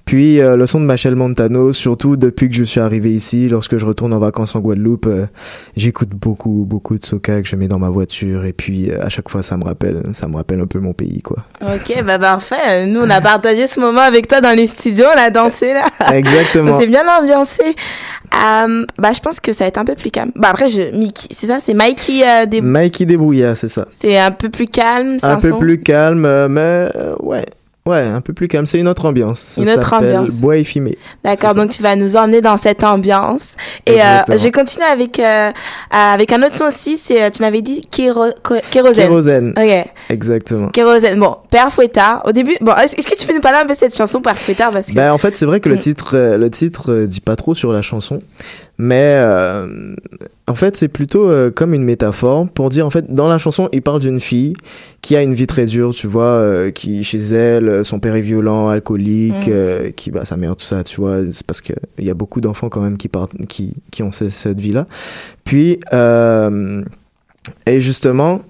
Puis, 0.05 0.41
euh, 0.41 0.57
le 0.57 0.67
son 0.67 0.81
de 0.81 0.87
Machel 0.87 1.15
Montano, 1.15 1.73
surtout 1.73 2.17
depuis 2.17 2.49
que 2.49 2.57
je 2.57 2.65
suis 2.65 2.81
arrivé 2.81 3.13
ici, 3.13 3.49
lorsque 3.49 3.77
je 3.77 3.87
retourne 3.87 4.13
en 4.13 4.19
vacances 4.19 4.57
en 4.57 4.61
Guadeloupe, 4.61 5.07
euh, 5.07 5.27
j'écoute 5.77 6.09
beaucoup, 6.09 6.65
beaucoup 6.67 6.99
de 6.99 7.05
soca 7.05 7.41
que 7.41 7.47
je 7.47 7.55
mets 7.55 7.69
dans 7.69 7.79
ma 7.79 7.91
voiture. 7.91 8.45
Et 8.45 8.53
puis, 8.53 8.91
euh, 8.91 9.05
à 9.05 9.09
chaque 9.09 9.29
fois, 9.29 9.43
ça 9.43 9.57
me 9.57 9.63
rappelle, 9.63 10.03
ça 10.13 10.27
me 10.27 10.35
rappelle 10.35 10.61
un 10.61 10.67
peu 10.67 10.81
mon 10.81 10.95
pays, 10.95 11.23
quoi. 11.23 11.45
Ok, 11.63 12.03
bah 12.05 12.19
parfait. 12.19 12.87
Nous, 12.87 13.01
on 13.01 13.11
a 13.11 13.21
partagé 13.21 13.69
ce 13.69 13.79
moment 13.79 14.01
avec 14.01 14.27
toi 14.27 14.41
dans 14.41 14.57
les 14.57 14.67
studios, 14.67 15.07
on 15.15 15.21
a 15.21 15.31
dansé 15.31 15.75
là. 15.75 15.85
Exactement. 16.13 16.73
on 16.73 16.81
s'est 16.81 16.89
bien 16.89 17.05
ambiancé. 17.07 17.77
Euh, 18.33 18.87
bah, 18.97 19.13
je 19.13 19.21
pense 19.21 19.41
que 19.41 19.53
ça 19.53 19.65
va 19.65 19.69
être 19.69 19.79
un 19.79 19.85
peu 19.85 19.95
plus 19.97 20.11
calme. 20.11 20.31
Bah 20.37 20.49
après, 20.51 20.69
je, 20.69 20.97
Mickey, 20.97 21.29
c'est 21.35 21.47
ça, 21.47 21.59
c'est 21.59 21.75
Mikey 21.75 22.23
euh, 22.25 22.47
des... 22.47 22.61
Mikey 22.61 23.05
Débrouillard, 23.05 23.57
c'est 23.57 23.69
ça. 23.69 23.87
C'est 23.91 24.19
un 24.19 24.31
peu 24.31 24.49
plus 24.51 24.69
calme, 24.69 25.19
c'est 25.19 25.27
un 25.27 25.35
un, 25.35 25.41
peu 25.41 25.49
son? 25.49 25.59
plus 25.59 25.81
calme, 25.81 26.25
euh, 26.25 26.49
mais 26.49 26.91
ouais, 27.21 27.40
ouais, 27.87 28.01
un 28.01 28.21
peu 28.21 28.33
plus 28.33 28.49
calme. 28.49 28.67
C'est 28.67 28.79
une 28.79 28.89
autre 28.89 29.05
ambiance. 29.05 29.39
Ça 29.41 29.63
Une 29.63 29.69
autre 29.71 29.93
ambiance. 29.93 30.31
Bois 30.33 30.57
et 30.59 30.65
fumée. 30.65 30.99
D'accord, 31.25 31.55
donc 31.55 31.71
tu 31.71 31.83
vas 31.83 31.97
nous 31.97 32.17
emmener 32.17 32.41
dans 32.41 32.57
cette 32.57 32.85
ambiance. 32.85 33.57
Et 33.87 34.01
euh, 34.03 34.21
je 34.39 34.49
continue 34.51 34.85
avec 34.85 35.19
euh, 35.19 35.51
avec 35.91 36.33
un 36.33 36.43
autre 36.43 36.55
son 36.55 36.65
aussi. 36.65 36.97
C'est 36.97 37.23
euh, 37.23 37.31
tu 37.31 37.43
m'avais 37.43 37.63
dit 37.63 37.83
kéro, 37.91 38.27
kérosène. 38.71 39.05
Kérosène. 39.07 39.55
Ok. 39.57 39.89
Exactement. 40.09 40.69
Kérosène. 40.69 41.19
Bon, 41.19 41.37
Père 41.51 41.73
Fouettard. 41.73 42.23
Au 42.27 42.33
début, 42.33 42.57
bon, 42.61 42.73
est-ce 42.77 42.95
que 43.07 43.17
tu 43.17 43.27
peux 43.27 43.35
nous 43.35 43.41
parler 43.41 43.59
un 43.59 43.67
peu 43.67 43.73
de 43.75 43.79
cette 43.79 43.97
chanson 43.97 44.21
Père 44.21 44.39
Fouettard 44.39 44.71
parce 44.73 44.89
que 44.89 44.93
Ben 44.95 45.13
en 45.13 45.19
fait 45.19 45.37
c'est 45.37 45.47
vrai 45.47 45.61
que 45.61 45.69
le 45.69 45.77
Mm. 45.77 45.79
titre 45.79 46.17
euh, 46.17 46.37
le 46.37 46.51
titre 46.51 47.05
dit 47.07 47.21
pas 47.21 47.37
trop 47.37 47.55
sur 47.55 47.73
la 47.73 47.83
chanson, 47.83 48.21
mais 48.79 49.15
euh, 49.19 49.95
en 50.51 50.55
fait 50.55 50.77
c'est 50.77 50.89
plutôt 50.89 51.29
euh, 51.31 51.51
comme 51.51 51.73
une 51.75 51.85
métaphore 51.85 52.47
pour 52.49 52.69
dire 52.69 52.85
en 52.85 52.91
fait 52.91 53.13
dans 53.13 53.29
la 53.29 53.39
chanson 53.39 53.69
il 53.73 53.83
parle 53.83 54.01
d'une 54.01 54.21
fille 54.21 54.55
qui 55.01 55.17
a 55.17 55.23
une 55.23 55.33
vie 55.35 55.47
très 55.47 55.65
dure 55.65 55.95
tu 55.95 56.07
vois 56.07 56.25
euh, 56.25 56.71
qui 56.71 57.03
chez 57.05 57.19
elle 57.19 57.69
euh, 57.69 57.85
son 57.85 58.01
père 58.01 58.15
est 58.17 58.21
violent 58.21 58.69
alcoolique 58.69 59.47
Mm. 59.47 59.51
euh, 59.51 59.91
qui 59.91 60.11
bah 60.11 60.25
sa 60.25 60.37
mère 60.37 60.57
tout 60.57 60.67
ça 60.67 60.83
tu 60.85 61.01
vois 61.01 61.19
c'est 61.33 61.47
parce 61.47 61.61
que 61.61 61.73
il 61.99 62.05
y 62.05 62.11
a 62.11 62.15
beaucoup 62.15 62.41
d'enfants 62.41 62.69
quand 62.69 62.81
même 62.83 62.97
qui 62.99 63.09
partent 63.09 63.33
qui 63.49 63.75
qui 63.91 64.03
ont 64.03 64.13
ce- 64.13 64.29
cette 64.29 64.61
vie 64.61 64.73
là 64.73 64.87
puis 65.45 65.79
et 67.67 67.81
justement 67.81 68.43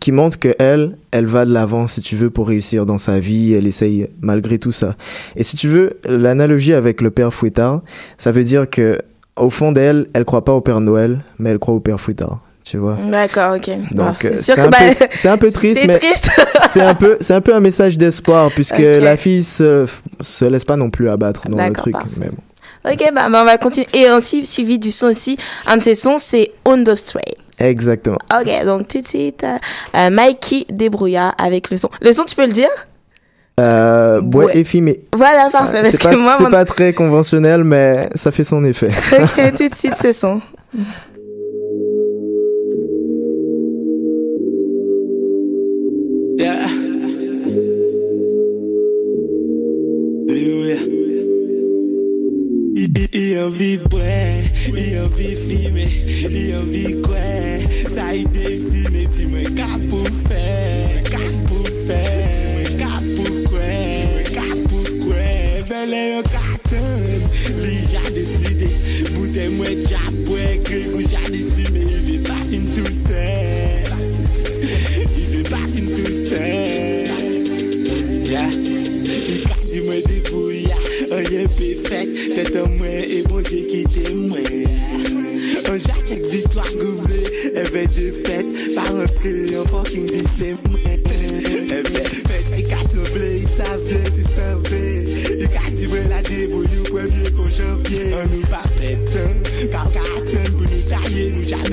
qui 0.00 0.12
montre 0.12 0.38
que 0.38 0.54
elle, 0.58 0.98
elle 1.10 1.24
va 1.24 1.46
de 1.46 1.52
l'avant 1.54 1.86
si 1.86 2.02
tu 2.02 2.14
veux 2.14 2.28
pour 2.28 2.46
réussir 2.46 2.84
dans 2.84 2.98
sa 2.98 3.20
vie. 3.20 3.54
Elle 3.54 3.66
essaye 3.66 4.06
malgré 4.20 4.58
tout 4.58 4.70
ça. 4.72 4.96
Et 5.34 5.42
si 5.42 5.56
tu 5.56 5.66
veux 5.66 5.94
l'analogie 6.06 6.74
avec 6.74 7.00
le 7.00 7.10
père 7.10 7.32
Fouettard, 7.32 7.80
ça 8.18 8.32
veut 8.32 8.44
dire 8.44 8.68
que 8.68 8.98
au 9.36 9.50
fond 9.50 9.72
d'elle, 9.72 10.06
elle 10.14 10.24
croit 10.24 10.44
pas 10.44 10.52
au 10.52 10.60
père 10.60 10.80
Noël, 10.80 11.18
mais 11.38 11.50
elle 11.50 11.58
croit 11.58 11.74
au 11.74 11.80
père 11.80 12.00
Fouettard. 12.00 12.40
Tu 12.64 12.78
vois. 12.78 12.96
D'accord, 13.10 13.56
ok. 13.56 13.70
Donc 13.92 14.16
c'est 14.20 14.32
euh, 14.32 14.36
c'est 14.38 14.58
un, 14.58 14.68
bah, 14.68 14.78
peu- 14.80 15.06
c'est 15.12 15.28
un 15.28 15.36
peu 15.36 15.52
triste, 15.52 15.80
c'est 15.82 15.86
mais 15.86 16.00
c'est 16.70 16.80
un 16.80 16.94
peu 16.94 17.18
c'est 17.20 17.34
un 17.34 17.42
peu 17.42 17.54
un 17.54 17.60
message 17.60 17.98
d'espoir 17.98 18.50
puisque 18.50 18.78
la 18.78 19.18
fille 19.18 19.44
se, 19.44 19.86
se 20.22 20.44
laisse 20.46 20.64
pas 20.64 20.76
non 20.76 20.88
plus 20.88 21.10
abattre 21.10 21.46
dans 21.48 21.62
le 21.66 21.72
truc. 21.74 21.94
Mais 22.16 22.28
bon. 22.28 22.90
Ok, 22.90 23.02
bah, 23.14 23.28
bah, 23.30 23.40
on 23.42 23.44
va 23.44 23.58
continuer. 23.58 23.86
Et 23.92 24.10
aussi 24.10 24.46
suivi 24.46 24.78
du 24.78 24.90
son 24.90 25.06
aussi, 25.08 25.36
un 25.66 25.76
de 25.76 25.82
ces 25.82 25.94
sons, 25.94 26.16
c'est 26.18 26.52
On 26.64 26.82
the 26.82 26.94
Strait. 26.94 27.34
Exactement. 27.58 28.18
Ok, 28.34 28.64
donc 28.64 28.88
tout 28.88 29.00
de 29.00 29.08
suite, 29.08 29.44
euh, 29.94 30.10
Mikey 30.10 30.66
Débrouillard 30.70 31.34
avec 31.38 31.70
le 31.70 31.76
son. 31.76 31.88
Le 32.00 32.12
son, 32.12 32.24
tu 32.24 32.34
peux 32.34 32.46
le 32.46 32.52
dire? 32.52 32.68
Euh, 33.60 34.20
bois 34.20 34.46
Ouais. 34.46 34.58
et 34.58 34.64
fumée. 34.64 35.00
Voilà, 35.16 35.48
parfait. 35.50 35.78
Parce 35.82 35.90
C'est 35.92 35.98
que 35.98 36.02
pas, 36.08 36.16
moi, 36.16 36.34
c'est 36.38 36.44
mon- 36.44 36.50
pas 36.50 36.64
très 36.64 36.92
conventionnel, 36.92 37.62
mais 37.62 38.08
ça 38.16 38.32
fait 38.32 38.42
son 38.44 38.64
effet. 38.64 38.88
Ok, 39.12 39.56
tout 39.56 39.68
de 39.68 39.74
suite, 39.76 39.94
ce 39.96 40.12
son. 40.12 40.40
Yeah. 46.38 46.66
Yeah. 50.28 50.80
I- 52.76 52.90
I- 52.96 53.08
I 53.14 53.38
envie 53.44 53.78
boire, 53.88 54.42
I 54.76 54.98
envie 54.98 55.36
fumer, 55.36 55.88
I 56.30 56.54
envie 56.56 57.00
quoi 57.02 57.16
Ça 57.88 58.14
y 58.14 58.24
dessine, 58.26 59.08
dis-moi 59.16 59.50
qu'à 59.56 59.68
Vele 65.84 66.14
yo 66.14 66.22
carton, 66.22 67.28
li 67.60 67.76
ja 67.92 68.00
décidé, 68.08 68.68
bouteille 69.12 69.50
moi 69.50 69.66
ja 69.86 69.98
boire, 70.24 70.56
grégou 70.64 71.02
ja 71.02 71.20
décidé, 71.28 71.80
il 71.80 72.16
veut 72.16 72.22
pas 72.22 72.40
fin 72.48 72.64
tout 72.74 72.92
seul, 73.06 73.84
il 75.14 75.36
veut 75.36 75.42
pas 75.42 75.56
fin 75.56 75.86
tout 75.94 76.12
seul, 76.30 77.04
yeah. 78.24 78.48
Di 79.74 79.80
mwen 79.80 80.02
debouya, 80.06 80.76
anye 81.10 81.48
pefek 81.58 82.08
Tete 82.34 82.62
mwen 82.78 83.04
e 83.10 83.22
bon 83.28 83.42
Dieu 83.42 83.66
ki 83.66 83.82
te 83.90 84.12
mwen 84.14 84.68
An 85.66 85.80
jachek 85.82 86.22
victoire 86.30 86.70
goumle 86.78 87.18
Eve 87.58 87.82
de 87.90 88.12
fèt 88.22 88.46
Par 88.76 88.86
rentre 88.94 89.34
an 89.58 89.66
fucking 89.72 90.06
dise 90.06 90.54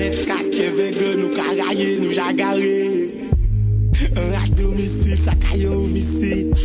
taye 0.01 0.09
Nou 0.09 0.25
jamet 0.25 0.25
kaske 0.25 0.69
vege 0.77 1.15
Nou 1.19 1.29
ka 1.35 1.45
raye 1.57 1.99
nou 1.99 2.11
jagare 2.11 3.21
Un 4.15 4.31
rat 4.33 4.49
domicile, 4.57 5.19
ça 5.19 5.33
caille 5.35 5.67
au 5.67 5.83
homicide. 5.83 6.55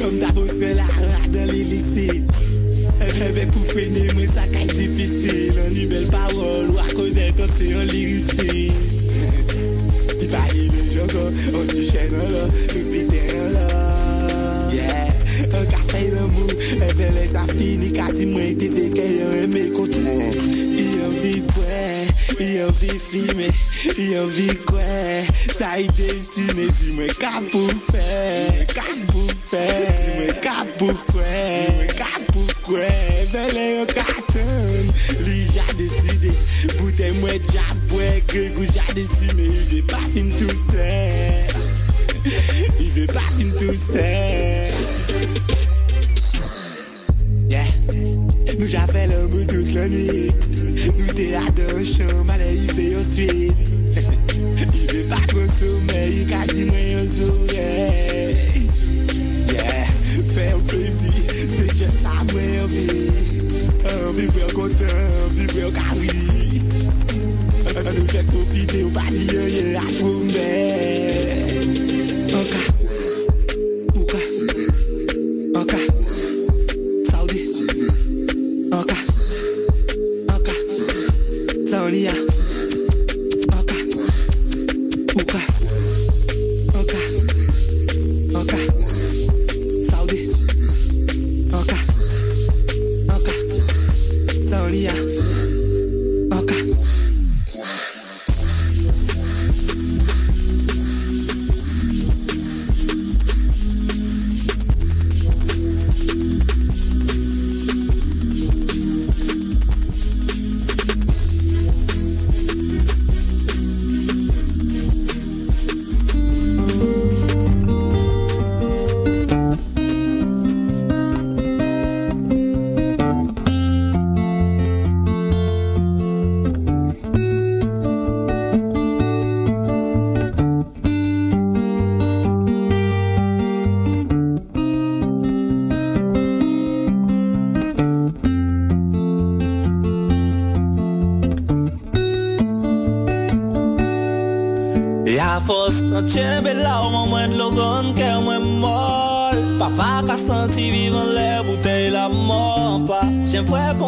Comme 0.00 0.18
ta 0.18 0.32
bosse 0.32 0.58
là, 0.58 0.82
un 0.82 1.06
rat 1.12 1.28
dans 1.30 1.50
l'illicite. 1.50 2.24
Un 3.00 3.04
rêve 3.04 3.46
pour 3.52 3.64
freiner, 3.66 4.08
mais 4.16 4.26
ça 4.26 4.42
caille 4.52 4.66
Yon 23.98 24.28
vi 24.30 24.46
kwe 24.62 25.26
Sa 25.58 25.72
yi 25.74 25.88
desi 25.98 26.44
me 26.54 26.68
di 26.78 26.92
mwen 26.94 27.10
ka 27.18 27.32
pou 27.50 27.66
fè 27.88 28.37
nou 68.58 68.66
fè 68.66 68.66
profite 68.66 68.82
Ou 68.82 68.90
pa 68.90 69.04
di 69.10 69.26
yo 69.30 70.27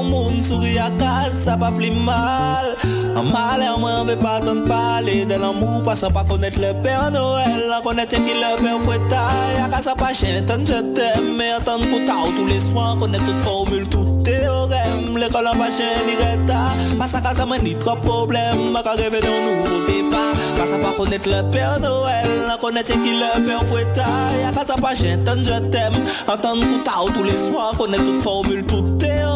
pou 0.00 0.08
moun 0.08 0.40
souri 0.40 0.78
akal, 0.80 1.28
sa 1.36 1.56
pa 1.60 1.68
pli 1.68 1.90
mal. 1.92 2.72
An 3.12 3.28
male 3.28 3.68
an 3.68 3.80
mwen 3.82 4.08
ve 4.08 4.16
patan 4.16 4.64
pale. 4.64 5.26
Del 5.28 5.44
an 5.44 5.58
mou 5.60 5.82
pasan 5.84 6.12
pa 6.12 6.24
konet 6.24 6.56
le 6.56 6.72
pe 6.82 6.92
an 6.94 7.12
Noel 7.12 7.68
An 7.74 7.82
konet 7.84 8.12
yon 8.14 8.24
ki 8.24 8.34
le 8.38 8.50
pe 8.60 8.70
ou 8.72 8.80
fwetal 8.84 9.56
Yaka 9.58 9.80
sa 9.82 9.94
pa 9.98 10.12
chetan 10.14 10.64
chetem 10.64 11.34
Me 11.36 11.50
an 11.56 11.64
tan 11.66 11.82
kouta 11.90 12.16
ou 12.24 12.32
tou 12.36 12.46
les 12.46 12.62
soan 12.70 12.98
Konet 13.00 13.18
tout 13.26 13.40
formule, 13.44 13.88
tout 13.88 14.06
teorem 14.24 15.18
Le 15.18 15.28
kolan 15.34 15.58
pa 15.58 15.68
chen 15.74 16.06
ni 16.06 16.14
reta. 16.20 16.60
Pasa 17.00 17.20
ka 17.20 17.34
sa 17.34 17.46
men 17.50 17.64
ni 17.66 17.74
tro 17.82 17.96
problem 18.04 18.70
Maka 18.72 18.94
reve 19.00 19.20
de 19.20 19.34
nouvo 19.46 19.82
depa 19.88 20.22
Pasa 20.58 20.78
pa 20.80 20.94
konet 20.96 21.26
le 21.26 21.42
pe 21.50 21.64
an 21.66 21.82
Noel 21.84 22.46
An 22.54 22.60
konet 22.62 22.88
yon 22.94 23.02
ki 23.04 23.16
le 23.18 23.32
pe 23.48 23.58
ou 23.58 23.68
fwetal 23.72 24.38
Yaka 24.44 24.64
sa 24.70 24.78
pa 24.78 24.94
chetan 24.94 25.42
chetem 25.44 25.98
An 26.30 26.38
tan 26.38 26.62
kouta 26.62 27.02
ou 27.02 27.10
tou 27.10 27.26
les 27.26 27.42
soan 27.48 27.74
Konet 27.76 27.98
tout 28.06 28.22
formule, 28.22 28.64
tout 28.70 28.96
teorem 29.02 29.29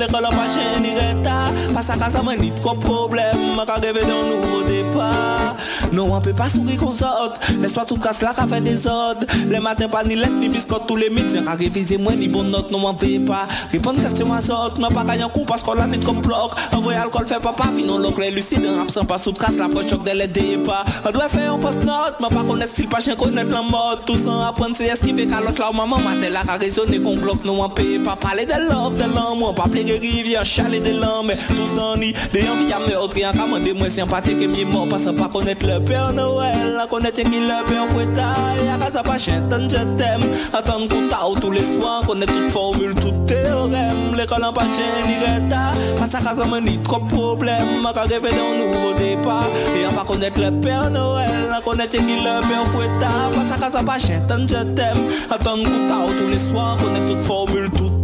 L'école 0.00 0.24
an 0.24 0.30
pa 0.30 0.48
chen 0.48 0.80
ni 0.82 0.94
reta. 0.96 1.52
Pasa 1.74 1.94
ka 2.00 2.08
sa 2.08 2.22
mwen 2.22 2.40
ni 2.40 2.50
trop 2.52 2.74
problem 2.80 3.58
A 3.60 3.66
ka 3.66 3.74
reve 3.74 4.00
d'un 4.00 4.24
nouveau 4.30 4.62
départ. 4.66 5.54
Non, 5.92 6.14
on 6.14 6.20
peut 6.20 6.32
pas 6.32 6.48
sourire 6.48 6.78
qu'on 6.78 6.92
saute. 6.92 7.38
Laisse-toi 7.60 7.84
tout 7.84 7.96
casse 7.96 8.22
là, 8.22 8.32
qu'a 8.34 8.46
fait 8.46 8.60
des 8.60 8.86
ordres 8.86 9.26
Les 9.48 9.58
matins, 9.58 9.88
pas 9.88 10.04
ni 10.04 10.14
lettres, 10.14 10.32
ni 10.38 10.48
biscottes 10.48 10.86
Tous 10.86 10.96
les 10.96 11.10
médecins, 11.10 11.42
qu'a 11.42 11.54
révisé 11.54 11.98
moins, 11.98 12.14
ni 12.14 12.28
bonne 12.28 12.50
note 12.50 12.70
Non, 12.70 12.78
on 12.84 12.96
fait 12.96 13.18
pas. 13.18 13.46
Répondre 13.72 14.00
question 14.00 14.32
à 14.32 14.40
sorte 14.40 14.78
Non, 14.78 14.88
pas 14.88 15.04
gagner 15.04 15.24
un 15.24 15.28
coup 15.28 15.44
parce 15.44 15.62
qu'on 15.62 15.74
l'a 15.74 15.86
mis 15.86 15.98
comme 15.98 16.20
bloc. 16.20 16.52
Envoyer 16.72 16.98
alcool, 16.98 17.26
fait 17.26 17.40
papa, 17.40 17.64
finon 17.74 17.98
l'oncle 17.98 18.20
Les 18.20 18.30
lucides, 18.30 18.64
absent, 18.80 19.04
pas 19.04 19.18
sous 19.18 19.32
casse 19.32 19.58
La 19.58 19.68
proche 19.68 19.88
choc 19.88 20.04
de 20.04 20.16
les 20.16 20.28
dépas 20.28 20.84
On 21.06 21.10
doit 21.10 21.28
faire 21.28 21.54
une 21.54 21.60
fausse 21.60 21.74
note 21.84 22.14
Mais 22.20 22.28
pas 22.28 22.44
connaître 22.46 22.72
style, 22.72 22.88
pas 22.88 23.00
chien, 23.00 23.16
connaître 23.16 23.50
la 23.50 23.62
mode. 23.62 24.04
Tout 24.06 24.16
ça 24.16 24.48
apprendre, 24.48 24.76
c'est 24.76 24.86
esquiver 24.86 25.26
calotte 25.26 25.58
Là, 25.58 25.70
maman, 25.74 25.98
matin, 25.98 26.30
là, 26.32 26.42
qu'a 26.46 26.54
raisonné 26.54 27.00
qu'on 27.00 27.16
bloque 27.16 27.44
Non, 27.44 27.62
on 27.62 27.68
paye 27.68 27.98
pas 27.98 28.16
parler 28.16 28.46
de 28.46 28.52
love, 28.52 28.96
de 28.96 29.14
l'amour 29.14 29.54
Pas 29.54 29.64
plaider 29.64 29.89
rivière, 29.98 30.44
chaler 30.44 30.80
de 30.80 30.90
l'homme 30.90 31.26
Mais 31.26 31.36
tout 31.36 31.66
ça, 31.74 31.96
ni 31.98 32.12
des 32.32 32.48
envies 32.48 32.72
à 32.72 32.78
meurtre 32.88 33.14
Rien 33.14 33.32
qu'à 33.32 33.44
demander, 33.44 33.72
moi, 33.72 33.90
sympathique 33.90 34.40
et 34.40 34.46
mieux 34.46 34.64
mort 34.64 34.86
Parce 34.88 35.06
que 35.06 35.10
pas 35.10 35.28
connaître 35.28 35.66
le 35.66 35.80
Père 35.84 36.12
Noël. 36.12 36.76
A 36.80 36.86
connaître 36.86 37.22
qui 37.22 37.40
le 37.40 37.68
Père 37.68 37.86
Fouettay 37.88 38.68
A 38.72 38.78
ka 38.84 38.90
sa 38.90 39.02
pa 39.02 39.18
chen 39.18 39.48
tan 39.48 39.68
je 39.68 39.76
t'aime. 39.98 40.22
Attendre 40.52 40.88
kouta 40.88 41.28
ou 41.28 41.38
tous 41.38 41.50
les 41.50 41.64
soirs 41.64 42.02
Connaître 42.06 42.32
toute 42.32 42.50
formule, 42.50 42.94
tout 42.94 43.14
théorème. 43.26 44.16
L'école 44.16 44.44
en 44.44 44.52
pa 44.52 44.62
chen 44.62 45.06
ni 45.06 45.14
reta 45.20 45.72
Pas 45.98 46.08
sa 46.08 46.20
ka 46.20 46.34
sa 46.34 46.44
mwen 46.44 46.64
ni 46.64 46.78
trop 46.78 47.00
problème. 47.00 47.84
A 47.86 47.92
ka 47.92 48.02
rêver 48.02 48.30
d'un 48.30 48.64
nouveau 48.64 48.94
départ. 48.98 49.48
Et 49.76 49.84
a 49.84 49.90
pas 49.90 50.04
connaître 50.04 50.40
le 50.40 50.50
Père 50.60 50.90
Noël 50.90 51.50
A 51.54 51.60
connaître 51.60 51.96
qui 51.96 51.98
le 51.98 52.40
Père 52.48 52.66
Fouettay 52.72 53.34
Pas 53.34 53.48
sa 53.48 53.60
ka 53.60 53.70
sa 53.70 53.82
pa 53.82 53.98
chen 53.98 54.26
tan 54.26 54.46
je 54.48 54.62
t'aime. 54.74 54.98
Attendre 55.30 55.64
kouta 55.64 55.94
ou 56.06 56.10
tous 56.18 56.30
les 56.30 56.38
soirs 56.38 56.76
Connaître 56.78 57.14
toute 57.14 57.22
formule, 57.22 57.70
tout 57.76 57.99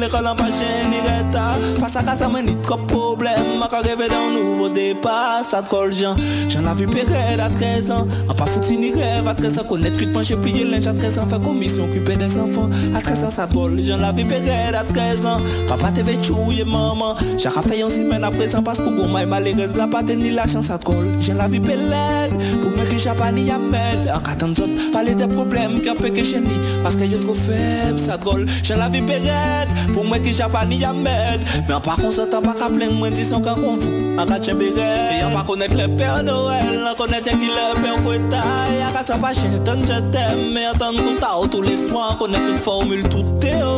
L'école 0.00 0.26
en 0.28 0.34
pa 0.34 0.44
chen 0.44 0.90
ni 0.90 0.98
reta 1.00 1.52
Pas 1.78 1.88
sa 1.88 2.02
ka 2.02 2.16
sa 2.16 2.28
mwen 2.28 2.46
ni 2.46 2.56
trop 2.62 2.78
problème 2.88 3.62
A 3.62 3.68
ka 3.68 3.80
rêver 3.80 4.08
d'un 4.08 4.30
nouveau 4.32 4.68
départ 4.68 5.44
Ça 5.44 5.62
colle 5.68 5.92
Jean. 5.92 6.16
J'en 6.48 6.70
ai 6.70 6.74
vu 6.74 6.86
pérède 6.86 7.40
à 7.40 7.50
13 7.50 7.90
ans. 7.90 8.06
En 8.28 8.34
pas 8.34 8.46
foutu 8.46 8.76
ni 8.76 8.92
rêve. 8.92 9.26
À 9.26 9.34
13 9.34 9.58
ans 9.58 9.64
Connaître 9.64 9.96
cuite 9.96 10.12
pencher 10.12 10.36
plier 10.36 10.64
linge 10.64 10.86
à 10.86 10.92
13 10.94 11.18
ans. 11.18 11.26
Faire 11.26 11.40
commission 11.40 11.84
occuper 11.84 12.16
des 12.16 12.38
enfants. 12.38 12.70
À 12.94 13.00
13 13.00 13.24
ans 13.24 13.30
ça 13.30 13.46
colle. 13.52 13.80
J'en 13.82 13.98
ai 14.02 14.12
vu 14.14 14.24
pérède 14.24 14.74
à 14.74 14.84
13 14.84 15.26
ans. 15.26 15.38
Papa 15.68 15.92
t'avait 15.92 16.22
chouillé 16.22 16.64
maman. 16.64 17.16
J'ai 17.36 17.50
fait 17.50 17.80
une 17.80 17.90
semaine 17.90 18.24
à 18.24 18.30
présent. 18.30 18.62
Parce 18.62 18.78
pour 18.78 18.92
gourmand 18.92 19.26
malheureuse 19.26 19.76
La 19.76 19.86
pas 19.86 20.02
ni 20.02 20.30
la 20.30 20.46
chance 20.46 20.70
à 20.70 20.78
te 20.78 20.84
colle. 20.84 21.16
J'en 21.20 21.44
ai 21.44 21.48
vu 21.48 21.60
pélède 21.60 22.32
Pour 22.62 22.70
moi 22.70 22.84
que 22.90 22.98
j'ai 22.98 23.10
pas 23.10 23.32
ni 23.32 23.50
à 23.50 23.58
mettre 23.58 24.16
En 24.16 24.20
14 24.20 24.60
autres 24.60 24.92
Parler 24.92 25.14
des 25.14 25.26
problèmes 25.26 25.80
Qui 25.80 25.90
peu 25.94 26.10
que 26.10 26.22
chez 26.22 26.40
ni 26.40 26.56
Parce 26.82 26.96
que 26.96 27.04
y'a 27.04 27.18
trop 27.18 27.34
faible 27.34 27.98
Ça 27.98 28.18
colle. 28.18 28.46
J'en 28.62 28.86
ai 28.86 28.90
vu 28.90 29.02
pérède 29.02 29.39
med. 29.40 29.74
Pou 29.94 30.04
mwen 30.04 30.22
ki 30.24 30.36
japani 30.36 30.82
ya 30.84 30.92
med. 30.92 31.48
Men 31.64 31.80
pa 31.82 31.96
kon 31.98 32.14
se 32.14 32.28
tan 32.30 32.44
pa 32.46 32.54
ka 32.56 32.70
plen 32.72 32.94
mwen 33.00 33.16
disan 33.16 33.44
kan 33.44 33.58
kon 33.58 33.80
fou. 33.80 34.00
An 34.20 34.28
ka 34.28 34.36
chen 34.38 34.58
bire 34.58 34.88
Yon 35.20 35.30
e 35.30 35.34
pa 35.34 35.42
konet 35.48 35.72
le 35.78 35.86
per 35.96 36.22
Noel 36.26 36.82
An 36.90 36.96
konet 36.98 37.28
yon 37.30 37.38
ki 37.40 37.48
le 37.54 37.66
per 37.78 38.00
fweta 38.04 38.42
Yon 38.74 38.92
ka 38.96 39.04
sa 39.06 39.16
pa 39.22 39.30
chen 39.36 39.56
tan 39.64 39.84
je 39.86 39.96
tem 40.12 40.42
Men 40.52 40.66
yon 40.66 40.80
tan 40.82 40.98
kon 40.98 41.20
ta 41.22 41.32
ou 41.38 41.48
tou 41.48 41.64
les 41.64 41.86
soin 41.86 42.16
Konet 42.20 42.42
tout 42.48 42.64
formule 42.66 43.06
tout 43.08 43.38
teo 43.40 43.69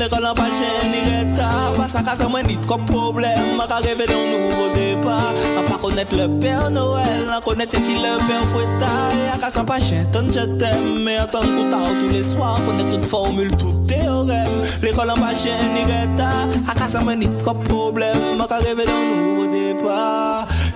Le 0.00 0.08
kolan 0.08 0.32
pa 0.32 0.46
jen 0.48 0.88
ni 0.92 1.00
reta. 1.04 1.48
Pa 1.76 1.84
sa 1.84 2.00
kasa 2.00 2.24
mwen 2.24 2.46
ni 2.48 2.56
tro 2.64 2.78
problem 2.88 3.56
Ma 3.58 3.66
ka 3.68 3.84
reve 3.84 4.06
don 4.08 4.30
nouvo 4.32 4.72
depa. 4.72 5.16
A 5.58 5.60
pa 5.68 5.76
konet 5.76 6.08
le 6.16 6.24
per 6.40 6.70
Noel 6.72 7.28
A 7.28 7.40
konet 7.44 7.74
eti 7.74 8.00
le 8.00 8.16
per 8.24 8.40
fweta 8.48 8.92
E 9.12 9.28
a 9.34 9.36
kasa 9.36 9.60
pa 9.62 9.76
jen 9.76 10.08
ton 10.10 10.32
jetem 10.32 11.04
Me 11.04 11.18
a 11.20 11.26
ton 11.26 11.44
kouta 11.44 11.76
ou 11.84 11.94
tou 12.00 12.08
le 12.16 12.22
swa 12.24 12.56
Konet 12.64 12.88
tout 12.88 13.04
formule, 13.12 13.52
tout 13.60 13.76
teorem 13.84 14.54
Le 14.80 14.90
kolan 14.96 15.20
pa 15.20 15.34
jen 15.36 15.68
ni 15.76 15.84
reta. 15.84 16.30
A 16.64 16.72
kasa 16.72 17.04
mwen 17.04 17.20
ni 17.20 17.28
tro 17.36 17.52
problem 17.68 18.38
Ma 18.40 18.48
ka 18.48 18.56
reve 18.64 18.88
don 18.88 19.04
nouvo 19.12 19.52
depa. 19.52 20.00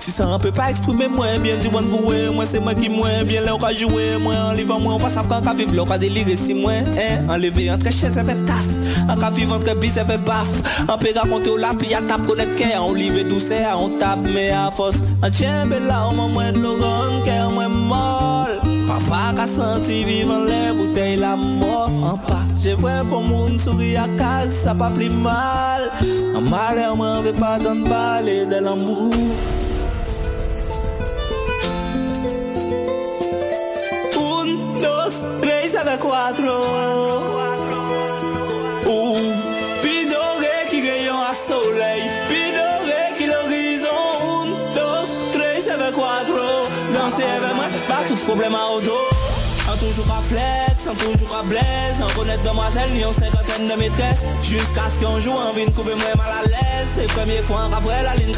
Si 0.05 0.11
ça 0.11 0.27
on 0.27 0.37
peut 0.37 0.51
pas 0.51 0.69
exprimer 0.69 1.07
moins 1.07 1.39
bien 1.39 1.55
Si 1.57 1.67
on 1.67 1.81
vous 1.81 2.13
moi 2.31 2.45
c'est 2.45 2.59
moi 2.59 2.75
qui 2.75 2.89
moins 2.89 3.23
bien. 3.23 3.41
Là 3.41 3.55
on 3.55 3.57
va 3.57 3.73
jouer 3.73 4.19
moi 4.21 4.35
en 4.49 4.53
livant 4.53 4.79
moi 4.79 4.93
On 4.93 4.97
va 4.99 5.09
savoir 5.09 5.41
quand 5.41 5.51
on 5.51 5.55
vivre 5.55 5.81
on 5.81 5.83
va 5.83 5.97
délirer 5.97 6.37
si 6.37 6.53
moi 6.53 6.73
hein. 6.73 7.25
Enlever 7.27 7.71
entre 7.71 7.91
chaise 7.91 8.15
avec 8.15 8.45
tasse. 8.45 8.79
On 9.09 9.15
va 9.15 9.31
vivre 9.31 9.55
entre 9.55 9.75
bis 9.75 9.97
avec 9.97 10.23
baf. 10.23 10.47
On 10.87 10.95
peut 10.99 11.07
raconter 11.15 11.49
au 11.49 11.57
lapis 11.57 11.95
à 11.95 12.03
table 12.03 12.27
connaître 12.27 12.55
qu'est 12.55 12.77
On 12.77 12.93
livre 12.93 13.27
douceur 13.27 13.81
on 13.81 13.89
tape 13.97 14.19
mais 14.31 14.51
à 14.51 14.69
force. 14.69 14.97
On 15.23 15.29
tient 15.31 15.65
belle 15.65 15.87
là 15.87 16.07
on 16.07 16.13
m'a 16.13 16.27
moins 16.27 16.51
de 16.51 16.59
l'oran 16.59 17.23
Qu'est 17.25 17.51
moins 17.51 17.67
molle 17.67 18.59
Papa 18.87 19.33
ka 19.35 19.47
senti 19.47 20.03
vivant 20.03 20.43
les 20.43 20.71
bouteilles 20.71 21.17
la 21.17 21.35
mort. 21.35 21.89
En 22.03 22.15
pas. 22.15 22.43
J'ai 22.61 22.75
vrai 22.75 23.01
pour 23.09 23.23
moun 23.23 23.57
souris 23.57 23.97
à 23.97 24.05
ça 24.51 24.75
pas 24.75 24.91
plus 24.91 25.09
mal. 25.09 25.89
En 26.35 26.41
malheur, 26.41 26.95
m'en 26.95 27.23
veut 27.23 27.33
pas 27.33 27.57
tant 27.57 27.81
parler 27.83 28.45
de 28.45 28.63
l'amour. 28.63 29.11
Dos, 35.05 35.23
tres 35.41 35.75
avec 35.75 35.99
cuatro. 35.99 36.55
Un, 38.85 39.21
pidore 39.81 40.41
qui 40.69 40.81
rayon 40.81 41.21
à 41.21 41.33
soleil. 41.33 42.09
Pidore 42.27 43.17
qui 43.17 43.27
l'horizon. 43.27 44.03
Un, 44.31 44.45
dos, 44.75 45.07
tres 45.31 45.67
avec 45.69 45.93
cuatro. 45.93 46.67
Danser 46.93 47.23
avec 47.23 47.55
moi, 47.55 47.65
pas 47.87 48.07
tout 48.07 48.15
problème 48.15 48.55
à 48.55 48.71
auto. 48.75 48.93
Un 49.71 49.77
toujours 49.77 50.11
à 50.11 50.21
flex, 50.21 50.87
un 50.87 50.95
toujours 50.95 51.35
à 51.35 51.43
blaise. 51.43 52.01
Un 52.01 52.19
honnête 52.19 52.43
demoiselle, 52.43 52.89
ni 52.93 53.05
en 53.05 53.13
cinquantaine 53.13 53.67
de 53.67 53.75
maîtresses. 53.75 54.23
Jusqu'à 54.43 54.89
ce 54.89 55.03
qu'un 55.03 55.19
jour, 55.19 55.39
envie 55.49 55.65
de 55.65 55.71
couper 55.71 55.95
moi 55.95 56.15
mal 56.15 56.33
à 56.43 56.47
l'aise. 56.47 56.87
C'est 56.95 57.07
première 57.07 57.43
fois, 57.43 57.65
en 57.65 57.81
vrai, 57.81 58.03
la 58.03 58.15
ligne 58.15 58.33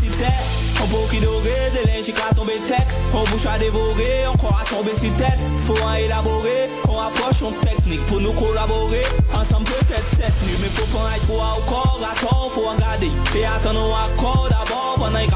si 0.00 0.08
tête. 0.10 0.71
Un 0.82 0.86
beau 0.86 1.06
qui 1.08 1.20
doré, 1.20 1.54
des 1.72 1.90
linges 1.90 2.06
qui 2.06 2.12
a 2.12 2.34
tombé 2.34 2.54
tech. 2.66 2.82
On 3.12 3.22
bouche 3.30 3.46
à 3.46 3.56
dévorer, 3.56 4.26
encore 4.26 4.58
à 4.60 4.64
tomber 4.64 4.90
si 4.98 5.10
tête. 5.10 5.38
Faut 5.60 5.78
en 5.78 5.94
élaborer, 5.94 6.66
on 6.88 6.98
approche 6.98 7.42
en 7.42 7.52
technique 7.52 8.04
pour 8.06 8.20
nous 8.20 8.32
collaborer. 8.32 9.04
Ensemble 9.32 9.64
peut-être 9.64 10.08
cette 10.10 10.42
nuit, 10.42 10.58
mais 10.60 10.68
faut 10.68 10.86
pas 10.96 11.16
être 11.16 11.26
trop 11.26 11.36
au 11.36 11.62
corps. 11.70 12.00
Attends, 12.10 12.48
faut 12.50 12.66
en 12.66 12.74
garder. 12.74 13.10
Et 13.36 13.44
attendre 13.44 13.94
un 13.94 14.12
accord 14.12 14.48
d'abord 14.50 14.96
pendant 14.98 15.20
qu'il 15.20 15.30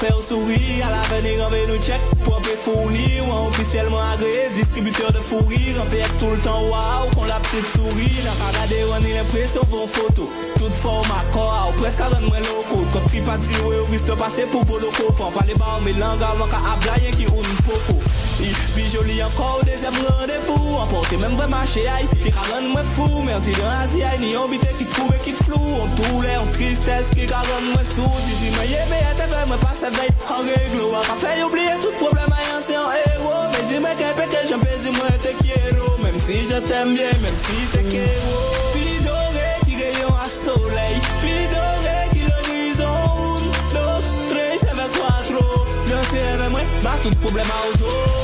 faire 0.00 0.22
sourire 0.22 0.86
À 0.86 0.90
l'avenir 0.90 1.46
on 1.46 1.50
veut 1.50 1.66
nous 1.68 1.80
check. 1.82 2.00
Propre 2.24 2.48
et 2.48 2.56
fournir 2.56 3.28
ou 3.28 3.48
officiellement 3.48 4.00
agréé 4.14 4.48
Distributeur 4.54 5.12
de 5.12 5.18
fou 5.18 5.38
rire 5.46 5.82
On 5.84 5.90
fait 5.90 6.08
tout 6.18 6.30
le 6.30 6.38
temps 6.38 6.62
waouh 6.62 7.10
Qu'on 7.14 7.24
la 7.24 7.38
petite 7.40 7.68
souris. 7.68 8.24
Canada 8.24 8.76
on 8.96 9.04
est 9.04 9.14
l'impression 9.14 9.60
pour 9.70 9.88
photo. 9.88 10.26
Toute 10.56 10.74
forme 10.74 11.08
corps 11.32 11.70
ou 11.70 11.80
Presque 11.80 12.00
à 12.00 12.08
rendre 12.08 12.28
moins 12.28 12.40
loco 12.40 12.84
Comme 12.92 13.04
tri 13.04 13.20
pas 13.20 13.36
dire 13.36 13.66
ouais 13.66 13.76
risque 13.90 14.06
de 14.06 14.12
passer 14.12 14.44
pour 14.44 14.64
pour 14.64 14.78
le 14.78 14.88
copain 14.96 15.30
Pas 15.36 15.44
les 15.46 15.54
bars 15.54 15.80
mais 15.84 15.92
langue 15.92 16.22
avant 16.22 16.48
qu'à 16.48 16.60
ablayer 16.72 17.10
qui 17.12 17.26
ou 17.26 17.36
une 17.36 17.62
Puis 18.74 18.88
joli 18.88 19.22
encore 19.22 19.60
deuxième 19.66 19.92
rendez-vous 19.92 20.76
Emporter 20.76 21.18
même 21.18 21.34
vrai 21.34 21.48
marché 21.48 21.80
aïe. 21.86 22.06
Qui 22.22 22.30
qu'à 22.30 22.40
rendre 22.40 22.68
moins 22.68 22.84
fou. 22.84 23.22
Merci 23.24 23.50
de 23.50 23.62
Asie 23.82 24.02
aïe 24.02 24.18
Ni 24.20 24.36
obité 24.36 24.68
qui 24.76 24.84
trouve 24.86 25.12
et 25.14 25.18
qui 25.18 25.32
flou. 25.32 25.60
On 25.60 25.86
douleur, 25.86 26.44
on 26.46 26.50
tristesse 26.50 27.10
qui 27.14 27.26
qu'à 27.26 27.36
rendre 27.36 27.68
moins 27.74 27.84
sous. 27.84 28.10
Tu 28.26 28.32
dis 28.40 28.50
mais 28.56 28.68
yé 28.68 28.78
mais 28.88 29.02
t'es 29.16 29.26
vrai 29.26 29.44
moi 29.46 29.58
pas 29.58 29.72
sa 29.72 29.90
veille. 29.90 30.14
En 30.28 30.40
règle 30.40 30.80
ou 30.80 30.94
à 30.94 31.02
fait 31.02 31.42
oublier 31.42 31.76
tout 31.80 31.92
problème 32.02 32.32
aïe 32.32 32.62
c'est 32.66 32.76
un 32.76 32.88
héros. 32.88 33.44
Mais 33.52 33.68
dis-moi 33.68 33.90
qu'un 33.98 34.14
péché 34.16 34.40
j'en 34.48 34.58
peux 34.58 34.78
dis-moi 34.84 35.08
t'es 35.22 35.34
quiero 35.42 35.98
Même 36.02 36.20
si 36.20 36.40
je 36.48 36.56
t'aime 36.60 36.94
bien 36.94 37.12
même 37.20 37.36
si 37.36 37.58
quiero 37.90 38.40
Puis 38.72 39.04
doré 39.04 39.50
qui 39.66 39.76
rayon 39.76 40.14
à 40.16 40.26
soleil. 40.26 40.96
Puis 41.18 41.44
doré 41.52 41.98
qui 42.12 42.24
l'horizon 42.24 42.88
Un, 42.88 43.74
dos, 43.74 44.06
tres, 44.30 44.64
avec 44.72 44.92
cuatro 44.96 45.44
Danser 45.88 46.24
avec 46.34 46.50
moi, 46.50 46.60
bah 46.82 46.94
tout 47.02 47.10
problème 47.16 47.46
à 47.46 47.68
auto 47.68 48.19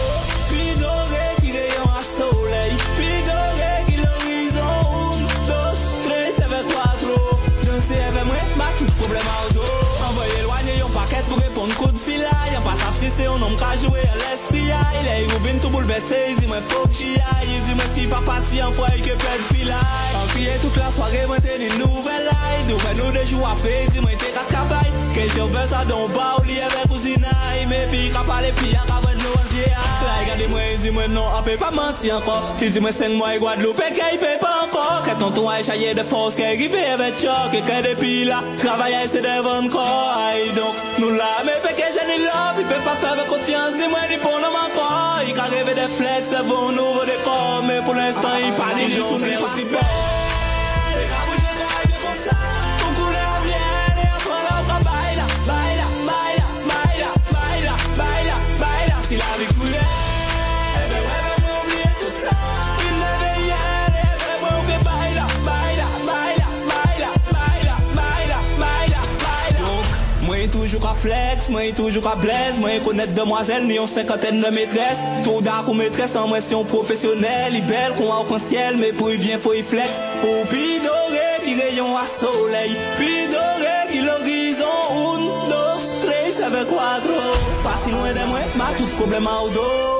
koud 11.86 11.98
fila 11.98 12.32
Yon 12.52 12.64
pa 12.66 12.74
saf 12.80 12.94
si 12.98 13.10
se 13.12 13.26
yon 13.26 13.38
nom 13.42 13.54
ka 13.60 13.70
jwe 13.78 14.02
yon 14.02 14.18
lespia 14.24 14.80
Ilè 15.00 15.16
yon 15.22 15.42
vin 15.46 15.60
tou 15.62 15.70
boulevese, 15.74 16.18
yon 16.30 16.40
di 16.40 16.50
mwen 16.50 16.64
fok 16.66 16.90
chia 16.98 17.38
Yon 17.46 17.64
di 17.68 17.78
mwen 17.78 17.90
si 17.94 18.06
pa 18.10 18.20
pati 18.26 18.60
yon 18.60 18.74
fwa 18.76 18.90
yon 18.94 19.04
ke 19.06 19.16
pred 19.22 19.46
fila 19.52 19.80
An 20.18 20.28
kriye 20.34 20.58
tout 20.64 20.80
la 20.80 20.90
sware 20.94 21.24
mwen 21.30 21.42
te 21.44 21.58
ni 21.62 21.70
nouvel 21.78 22.30
ay 22.34 22.62
Nou 22.68 22.82
ven 22.82 23.00
nou 23.00 23.14
dejou 23.14 23.46
apre, 23.48 23.74
yon 23.84 23.94
di 23.94 24.06
mwen 24.06 24.22
te 24.22 24.34
kat 24.34 24.54
kapay 24.54 24.94
Kel 25.14 25.32
te 25.34 25.50
vè 25.54 25.66
sa 25.70 25.84
don 25.88 26.08
ba 26.16 26.32
ou 26.40 26.46
liye 26.48 26.70
vek 26.76 26.90
ou 26.90 27.02
zina 27.02 27.34
Yon 27.60 27.70
me 27.72 27.82
pi 27.94 28.06
ka 28.14 28.26
pale 28.28 28.54
pi 28.58 28.74
a 28.74 28.86
kavay 28.90 29.05
en 29.36 29.48
zier 29.50 29.72
Regardez-moi, 30.20 30.60
il 30.72 30.78
dit 30.78 30.90
moi 30.90 31.08
non, 31.08 31.24
on 31.38 31.42
peut 31.42 31.56
pas 31.56 31.70
mentir 31.70 32.16
encore. 32.16 32.56
Il 32.60 32.70
dit 32.70 32.80
moi 32.80 32.92
5 32.92 33.10
mois 33.10 33.34
et 33.34 33.38
Guadeloupe 33.38 33.80
et 33.80 33.92
qu'il 33.92 34.18
paye 34.18 34.38
pas 34.40 34.64
encore. 34.64 35.02
Que 35.04 35.18
ton 35.18 35.30
toit 35.30 35.60
est 35.60 35.64
chaillé 35.64 35.94
de 35.94 36.02
force, 36.02 36.34
qu'il 36.34 36.44
arrive 36.44 36.74
avec 36.74 37.16
choc 37.16 37.52
Et 37.52 37.60
que 37.60 37.90
depuis 37.90 38.24
là, 38.24 38.42
travailler 38.58 39.06
c'est 39.08 39.22
devant 39.22 39.64
encore 39.64 40.14
Aïe 40.28 40.52
donc, 40.56 40.74
nous 40.98 41.10
là, 41.10 41.42
mais 41.44 41.60
péché 41.62 41.88
j'ai 41.92 42.06
ni 42.06 42.24
love 42.24 42.58
Il 42.58 42.66
peut 42.66 42.82
pas 42.84 42.96
faire 42.96 43.12
avec 43.12 43.26
confiance, 43.26 43.74
dis-moi 43.74 44.00
ni 44.10 44.16
pour 44.18 44.38
nous 44.38 44.56
encore. 44.66 45.20
Il 45.26 45.34
qu'arrive 45.34 45.74
des 45.74 45.94
flex 45.94 46.28
décor 46.28 47.62
Mais 47.66 47.80
pour 47.84 47.94
l'instant, 47.94 48.36
dit 48.76 48.92
juste 48.92 49.08
souffler 49.08 49.36
flex, 71.06 71.48
moi 71.50 71.60
toujours 71.76 72.06
à 72.08 72.16
blaise 72.16 72.58
Moi 72.58 72.70
connaître 72.84 73.14
demoiselle, 73.14 73.66
ni 73.66 73.78
en 73.78 73.86
cinquantaine 73.86 74.40
de 74.40 74.48
maîtresses 74.48 75.02
Tout 75.24 75.40
d'art 75.42 75.68
ou 75.68 75.74
maîtresse 75.74 76.16
en 76.16 76.28
motion 76.28 76.64
professionnelle 76.64 77.52
Il 77.54 77.64
belle 77.66 77.92
qu'on 77.96 78.12
a 78.12 78.20
au 78.20 78.38
ciel, 78.38 78.76
mais 78.78 78.92
pour 78.92 79.10
y 79.10 79.18
bien 79.18 79.38
faut 79.38 79.54
y 79.54 79.62
flex. 79.62 80.02
Au 80.22 80.46
puis 80.48 80.80
doré 80.80 81.28
qui 81.44 81.60
rayon 81.60 81.96
à 81.96 82.06
soleil 82.06 82.76
Puis 82.98 83.28
doré 83.28 83.76
qui 83.90 84.00
l'horizon 84.00 84.76
Un, 84.90 85.18
dos, 85.50 85.80
tres, 86.02 86.44
avec 86.44 86.66
cuatro 86.68 87.20
Pas 87.62 87.78
si 87.82 87.90
loin 87.90 88.12
de 88.12 88.28
moi, 88.28 88.40
ma 88.56 88.66
tout 88.76 88.90
problème 88.96 89.26
à 89.26 89.54
dos. 89.54 89.96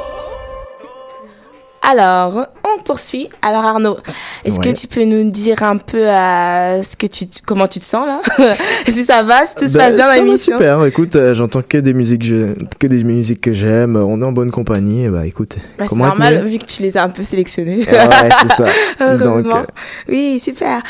Alors, 1.89 2.49
on 2.65 2.83
poursuit. 2.83 3.29
Alors 3.43 3.65
Arnaud, 3.65 3.99
est-ce 4.47 4.59
Ouais. 4.59 4.73
que 4.73 4.79
tu 4.79 4.87
peux 4.87 5.05
nous 5.05 5.29
dire 5.31 5.63
un 5.63 5.77
peu 5.77 5.99
euh, 6.09 6.83
ce 6.83 6.97
que 6.97 7.07
tu, 7.07 7.27
comment 7.45 7.69
tu 7.69 7.81
te 7.81 7.85
sens 7.85 8.07
là 8.07 8.21
Si 8.89 9.05
ça 9.05 9.23
va, 9.23 9.45
si 9.45 9.55
tout 9.57 9.67
se 9.67 9.73
Bah, 9.73 9.87
passe 9.87 9.97
bien 9.97 10.07
dans 10.09 10.15
l'émission 10.25 10.57
super. 10.57 10.85
Écoute, 10.87 11.17
euh, 11.17 11.35
j'entends 11.35 11.63
que 11.63 11.79
des 11.79 11.93
musiques, 11.95 12.25
je- 12.25 12.55
que 12.79 12.87
des 12.87 13.05
musiques 13.05 13.41
que 13.41 13.53
j'aime. 13.53 13.97
On 13.97 14.21
est 14.23 14.25
en 14.25 14.33
bonne 14.33 14.51
compagnie. 14.51 15.05
Et 15.05 15.09
bah 15.09 15.27
écoute, 15.27 15.57
Bah, 15.79 15.87
c'est 15.89 15.97
normal 15.97 16.47
vu 16.47 16.59
que 16.59 16.65
tu 16.65 16.83
les 16.83 16.97
as 16.97 17.03
un 17.03 17.09
peu 17.09 17.23
sélectionnés. 17.23 17.85
Ah 17.89 18.09
ouais, 18.09 18.29
c'est 18.43 18.55
ça. 18.57 18.65
Heureusement. 19.01 19.37
Donc, 19.43 19.47
euh, 19.55 19.63
Oui, 20.09 20.39
super. 20.41 20.83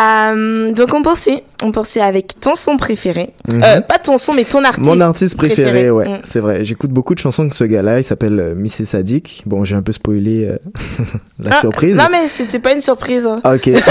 Euh, 0.00 0.72
donc 0.72 0.92
on 0.94 1.02
poursuit. 1.02 1.42
On 1.62 1.70
poursuit 1.70 2.00
avec 2.00 2.40
ton 2.40 2.54
son 2.54 2.76
préféré. 2.76 3.30
Euh, 3.54 3.80
pas 3.82 3.98
ton 3.98 4.18
son, 4.18 4.32
mais 4.34 4.44
ton 4.44 4.64
artiste. 4.64 4.84
Mon 4.84 5.00
artiste 5.00 5.36
préféré, 5.36 5.90
ouais, 5.90 6.08
Mm. 6.08 6.20
c'est 6.24 6.40
vrai. 6.40 6.64
J'écoute 6.64 6.90
beaucoup 6.90 7.14
de 7.14 7.20
chansons 7.20 7.44
de 7.44 7.54
ce 7.54 7.64
gars-là. 7.64 8.00
Il 8.00 8.04
s'appelle 8.04 8.54
Missy 8.56 8.84
Sadik. 8.86 9.42
Bon, 9.46 9.62
j'ai 9.64 9.76
un 9.76 9.82
peu 9.82 9.92
spoilé 9.92 10.48
la 11.38 11.56
Ah, 11.56 11.60
surprise. 11.60 11.96
Non 11.96 12.06
mais 12.10 12.26
c'était 12.28 12.58
pas 12.58 12.72
une 12.72 12.80
surprise. 12.80 13.01
Hein. 13.10 13.40
Ah, 13.44 13.54
Ok. 13.54 13.70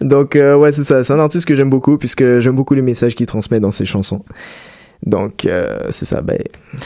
Donc 0.00 0.36
euh, 0.36 0.56
ouais, 0.56 0.72
c'est 0.72 0.84
ça. 0.84 1.04
C'est 1.04 1.12
un 1.12 1.20
artiste 1.20 1.46
que 1.46 1.54
j'aime 1.54 1.70
beaucoup 1.70 1.98
puisque 1.98 2.38
j'aime 2.40 2.54
beaucoup 2.54 2.74
les 2.74 2.82
messages 2.82 3.14
qu'il 3.14 3.26
transmet 3.26 3.60
dans 3.60 3.70
ses 3.70 3.84
chansons. 3.84 4.22
Donc 5.04 5.44
euh, 5.44 5.78
c'est 5.90 6.04
ça. 6.04 6.20
Ben 6.22 6.38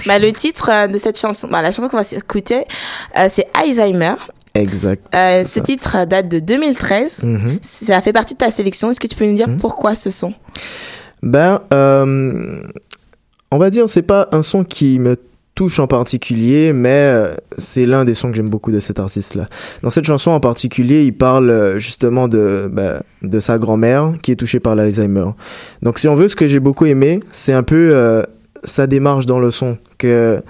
Bah, 0.07 0.19
le 0.19 0.33
titre 0.33 0.71
euh, 0.73 0.87
de 0.87 0.99
cette 0.99 1.19
chanson, 1.19 1.49
bah, 1.49 1.63
la 1.63 1.73
chanson 1.73 1.89
qu'on 1.89 1.99
va 1.99 2.05
écouter, 2.13 2.65
euh, 3.17 3.29
c'est 3.31 3.47
Alzheimer. 3.55 4.15
exact. 4.55 5.05
Ce 5.15 5.43
ça. 5.45 5.61
titre 5.61 6.05
date 6.07 6.29
de 6.29 6.41
2013. 6.41 7.25
Mhm. 7.25 7.59
Ça 7.63 8.01
fait 8.01 8.13
partie 8.13 8.35
de 8.35 8.39
ta 8.39 8.51
sélection. 8.51 8.91
Est-ce 8.91 9.01
que 9.01 9.07
tu 9.07 9.17
peux 9.17 9.27
nous 9.27 9.37
dire 9.37 9.49
pourquoi 9.59 9.95
ce 9.95 10.11
son? 10.11 10.35
Ben, 11.23 11.61
on 13.51 13.59
va 13.59 13.71
dire, 13.71 13.89
c'est 13.89 14.03
pas 14.03 14.29
un 14.33 14.43
son 14.43 14.65
qui 14.65 14.99
me 14.99 15.17
touche 15.59 15.81
en 15.81 15.89
particulier, 15.89 16.73
mais 16.73 16.89
euh, 16.91 17.35
c'est 17.57 17.85
l'un 17.85 18.05
des 18.05 18.15
sons 18.15 18.31
que 18.31 18.37
j'aime 18.37 18.49
beaucoup 18.49 18.71
de 18.71 18.79
cet 18.79 19.01
artiste-là. 19.01 19.49
Dans 19.83 19.91
cette 19.91 20.05
chanson 20.05 20.31
en 20.31 20.39
particulier, 20.39 21.03
il 21.03 21.13
parle 21.13 21.51
euh, 21.51 21.81
justement 21.81 22.29
de, 22.29 22.71
bah, 22.73 23.03
de 23.23 23.41
sa 23.41 23.59
grand-mère 23.59 24.13
qui 24.23 24.31
est 24.31 24.37
touchée 24.37 24.61
par 24.61 24.77
l'Alzheimer. 24.77 25.31
Donc 25.83 25.99
si 25.99 26.07
on 26.07 26.15
veut, 26.15 26.29
ce 26.29 26.37
que 26.37 26.47
j'ai 26.47 26.61
beaucoup 26.61 26.87
aimé, 26.87 27.19
c'est 27.33 27.55
un 27.55 27.65
peu 27.65 27.91
euh, 27.93 28.23
sa 28.63 28.87
démarche 28.87 29.27
dans 29.27 29.41
le 29.41 29.51
son, 29.51 29.79
que 29.99 30.41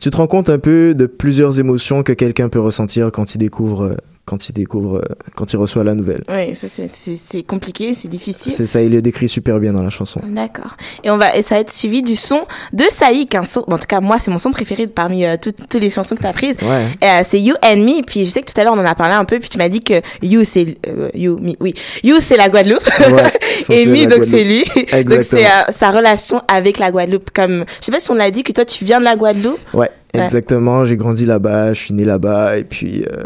tu 0.00 0.10
te 0.10 0.16
rends 0.16 0.26
compte 0.26 0.50
un 0.50 0.58
peu 0.58 0.96
de 0.96 1.06
plusieurs 1.06 1.60
émotions 1.60 2.02
que 2.02 2.12
quelqu'un 2.12 2.48
peut 2.48 2.58
ressentir 2.58 3.12
quand 3.12 3.36
il 3.36 3.38
découvre... 3.38 3.96
quand 4.26 4.48
il 4.48 4.52
découvre, 4.52 4.96
euh, 4.98 5.14
quand 5.36 5.52
il 5.52 5.56
reçoit 5.56 5.84
la 5.84 5.94
nouvelle. 5.94 6.22
Oui, 6.28 6.54
c'est- 6.54 7.42
compliqué, 7.46 7.94
c'est 7.94 8.08
difficile. 8.08 8.52
C'est 8.52 8.66
ça, 8.66 8.82
il 8.82 8.90
le 8.90 9.00
décrit 9.00 9.28
super 9.28 9.58
bien 9.60 9.72
dans 9.72 9.82
la 9.82 9.88
chanson. 9.90 10.20
D'accord. 10.24 10.76
Et 11.04 11.10
on 11.10 11.16
va, 11.16 11.34
et 11.36 11.42
ça 11.42 11.54
va 11.54 11.60
être 11.62 11.72
suivi 11.72 12.02
du 12.02 12.16
son 12.16 12.40
de 12.72 12.82
Saïk, 12.90 13.34
un 13.36 13.44
son, 13.44 13.60
en 13.68 13.78
tout 13.78 13.86
cas, 13.88 14.00
moi, 14.00 14.18
c'est 14.18 14.30
mon 14.32 14.38
son 14.38 14.50
préféré 14.50 14.86
parmi 14.88 15.24
euh, 15.24 15.36
toutes 15.40 15.56
toutes 15.68 15.80
les 15.80 15.90
chansons 15.90 16.16
que 16.16 16.20
tu 16.22 16.26
as 16.26 16.32
prises. 16.32 16.56
Ouais. 16.60 16.86
Euh, 17.04 17.22
c'est 17.28 17.40
You 17.40 17.54
and 17.64 17.78
Me. 17.78 18.02
Puis 18.04 18.26
je 18.26 18.30
sais 18.30 18.42
que 18.42 18.52
tout 18.52 18.60
à 18.60 18.64
l'heure, 18.64 18.74
on 18.74 18.78
en 18.80 18.84
a 18.84 18.94
parlé 18.96 19.14
un 19.14 19.24
peu, 19.24 19.38
puis 19.38 19.48
tu 19.48 19.58
m'as 19.58 19.68
dit 19.68 19.80
que 19.80 19.94
You, 20.22 20.42
c'est, 20.44 20.76
euh, 20.88 21.08
You, 21.14 21.38
Me, 21.40 21.52
oui. 21.60 21.74
You, 22.02 22.16
c'est 22.20 22.36
la 22.36 22.48
Guadeloupe. 22.48 22.84
Ouais, 22.98 23.32
et 23.70 23.86
Me, 23.86 24.06
donc 24.06 24.24
c'est 24.24 24.42
lui. 24.44 24.64
Guadeloupe. 24.64 24.90
donc 25.08 25.22
c'est 25.22 25.36
Exactement. 25.36 25.48
euh, 25.68 25.72
sa 25.72 25.90
relation 25.92 26.42
avec 26.48 26.78
la 26.78 26.90
Guadeloupe. 26.90 27.30
Comme, 27.32 27.64
je 27.80 27.86
sais 27.86 27.92
pas 27.92 28.00
si 28.00 28.10
on 28.10 28.14
l'a 28.14 28.30
dit 28.32 28.42
que 28.42 28.50
toi, 28.52 28.64
tu 28.64 28.84
viens 28.84 28.98
de 28.98 29.04
la 29.04 29.14
Guadeloupe. 29.16 29.60
Ouais, 29.72 29.90
Ouais. 30.18 30.24
exactement. 30.24 30.84
J'ai 30.84 30.96
grandi 30.96 31.26
là-bas, 31.26 31.72
je 31.72 31.80
suis 31.80 31.94
né 31.94 32.04
là-bas, 32.04 32.58
et 32.58 32.64
puis 32.64 33.04
euh, 33.04 33.22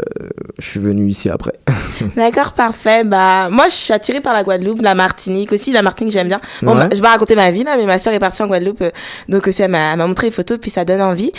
je 0.59 0.65
suis 0.65 0.79
venu 0.79 1.07
ici 1.07 1.29
après. 1.29 1.53
D'accord, 2.15 2.53
parfait. 2.53 3.03
Bah, 3.03 3.49
moi, 3.49 3.65
je 3.67 3.73
suis 3.73 3.93
attirée 3.93 4.21
par 4.21 4.33
la 4.33 4.43
Guadeloupe, 4.43 4.81
la 4.81 4.95
Martinique 4.95 5.51
aussi. 5.51 5.71
La 5.71 5.81
Martinique, 5.81 6.13
j'aime 6.13 6.27
bien. 6.27 6.41
Bon, 6.61 6.73
Ouais. 6.73 6.87
bah, 6.87 6.95
je 6.95 7.01
vais 7.01 7.07
raconter 7.07 7.35
ma 7.35 7.51
vie, 7.51 7.63
là, 7.63 7.75
mais 7.77 7.85
ma 7.85 7.99
soeur 7.99 8.13
est 8.13 8.19
partie 8.19 8.41
en 8.43 8.47
Guadeloupe. 8.47 8.81
euh, 8.81 8.89
donc 9.29 9.47
aussi, 9.47 9.61
elle 9.61 9.71
m'a 9.71 9.95
montré 9.95 10.27
les 10.27 10.31
photos, 10.31 10.57
puis 10.59 10.71
ça 10.71 10.85
donne 10.85 11.01
envie. 11.01 11.31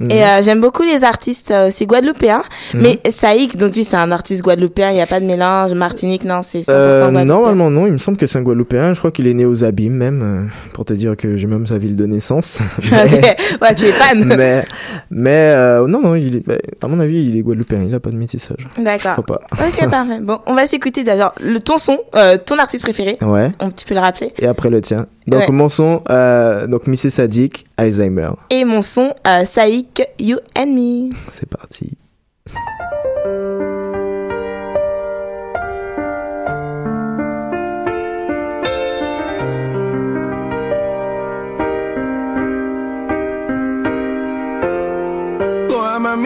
Mhm. 0.00 0.10
Et 0.10 0.24
euh, 0.24 0.42
j'aime 0.42 0.60
beaucoup 0.60 0.82
les 0.82 1.04
artistes, 1.04 1.50
euh, 1.50 1.68
c'est 1.70 1.86
guadeloupéen. 1.86 2.42
Mhm. 2.74 2.80
Mais 2.82 3.00
Saïk, 3.10 3.56
donc 3.56 3.74
lui, 3.74 3.84
c'est 3.84 3.96
un 3.96 4.10
artiste 4.10 4.42
guadeloupéen. 4.42 4.90
Il 4.90 4.94
n'y 4.94 5.00
a 5.02 5.06
pas 5.06 5.20
de 5.20 5.26
mélange. 5.26 5.72
Martinique, 5.74 6.24
non, 6.24 6.42
c'est 6.42 6.62
100% 6.62 6.70
Euh, 6.72 7.00
guadeloupéen. 7.00 7.24
normalement, 7.24 7.70
non. 7.70 7.86
Il 7.86 7.92
me 7.92 7.98
semble 7.98 8.16
que 8.18 8.26
c'est 8.26 8.38
un 8.38 8.42
Guadeloupéen. 8.42 8.92
Je 8.94 8.98
crois 8.98 9.10
qu'il 9.10 9.26
est 9.26 9.34
né 9.34 9.44
aux 9.44 9.64
Abîmes, 9.64 9.94
même, 9.94 10.50
pour 10.74 10.84
te 10.84 10.92
dire 10.92 11.16
que 11.16 11.36
j'ai 11.36 11.46
même 11.46 11.66
sa 11.66 11.78
ville 11.78 11.96
de 11.96 12.06
naissance. 12.06 12.60
Ouais, 13.60 13.74
tu 13.74 13.84
es 13.84 13.92
fan. 13.92 14.24
mais, 14.36 14.64
mais 15.10 15.54
euh, 15.56 15.86
non, 15.86 16.00
non, 16.00 16.14
il 16.14 16.36
est, 16.36 16.46
bah, 16.46 16.56
à 16.82 16.88
mon 16.88 16.98
avis, 17.00 17.24
il 17.26 17.36
est 17.36 17.42
Guadeloupéen. 17.42 17.82
Il 17.86 17.94
a 17.94 18.00
pas 18.00 18.10
de 18.10 18.16
métissage. 18.16 18.68
D'accord. 18.78 19.14
Je 19.16 19.22
crois 19.22 19.38
pas. 19.38 19.66
Ok, 19.66 19.90
parfait. 19.90 20.20
Bon, 20.20 20.38
on 20.46 20.54
va 20.54 20.66
s'écouter 20.66 21.04
d'ailleurs 21.04 21.34
le 21.40 21.58
ton 21.60 21.78
son, 21.78 21.98
euh, 22.14 22.36
ton 22.36 22.58
artiste 22.58 22.84
préféré. 22.84 23.18
Ouais. 23.22 23.50
On, 23.60 23.70
tu 23.70 23.84
peux 23.84 23.94
le 23.94 24.00
rappeler. 24.00 24.32
Et 24.38 24.46
après 24.46 24.70
le 24.70 24.80
tien. 24.80 25.06
Donc, 25.26 25.40
Ouais. 25.40 25.50
mon 25.52 25.68
son, 25.68 26.02
euh, 26.10 26.66
donc, 26.66 26.86
Missy 26.86 27.10
Sadik, 27.10 27.64
Alzheimer. 27.76 28.30
Et 28.50 28.64
mon 28.64 28.82
son, 28.82 29.12
Saïk, 29.44 30.02
You 30.18 30.38
and 30.58 30.66
Me. 30.68 31.10
C'est 31.30 31.48
parti. 31.48 31.96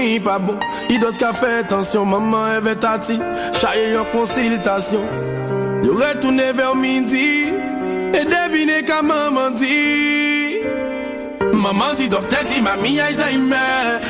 Mamie, 0.02 0.20
pas 0.20 0.38
bon. 0.38 0.58
Il 0.90 0.98
d'autres 0.98 1.18
qui 1.18 1.24
a 1.24 1.32
fait 1.32 1.58
attention. 1.60 2.04
Maman 2.04 2.42
avait 2.56 2.74
tati. 2.74 3.18
Chaye 3.60 3.96
en 3.96 4.04
consultation. 4.04 5.00
Il 5.84 5.90
retourné 5.90 6.52
vers 6.52 6.74
midi. 6.74 7.44
Et 8.14 8.24
devinez 8.24 8.84
qu'à 8.84 9.02
maman 9.02 9.50
dit. 9.50 10.58
Maman 11.54 11.94
dit 11.96 12.08
docteur 12.08 12.40
dit 12.52 12.60
mamie 12.60 12.98
Alzheimer 12.98 13.54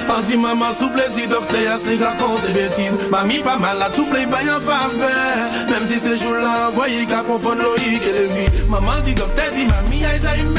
On 0.09 0.20
dit 0.22 0.36
maman 0.38 0.72
souple 0.72 1.03
dit 1.14 1.26
docteur 1.26 1.61
y'a 1.61 1.76
c'est 1.76 2.03
raconte 2.03 2.47
des 2.47 2.53
bêtises 2.53 3.11
Mamie 3.11 3.40
pas 3.40 3.59
mal 3.59 3.78
la 3.78 3.93
souple 3.93 4.16
en 4.16 4.61
faveur 4.61 5.68
Même 5.68 5.86
si 5.86 5.99
ces 5.99 6.18
jours-là 6.18 6.70
voyez 6.72 7.05
qu'à 7.05 7.22
confondre 7.22 7.62
Loïc 7.62 8.03
et 8.09 8.12
Lévi 8.12 8.68
Maman 8.70 9.01
dit 9.05 9.14
docteur 9.14 9.51
dit 9.55 9.66
mamie 9.66 10.05
Alzheimer 10.05 10.57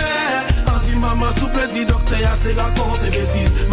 On 0.67 0.87
dit 0.87 0.97
maman 0.97 1.31
souple 1.39 1.67
dit 1.73 1.85
docteur 1.85 2.19
y'a 2.19 2.35
c'est 2.43 2.59
raconte 2.59 2.82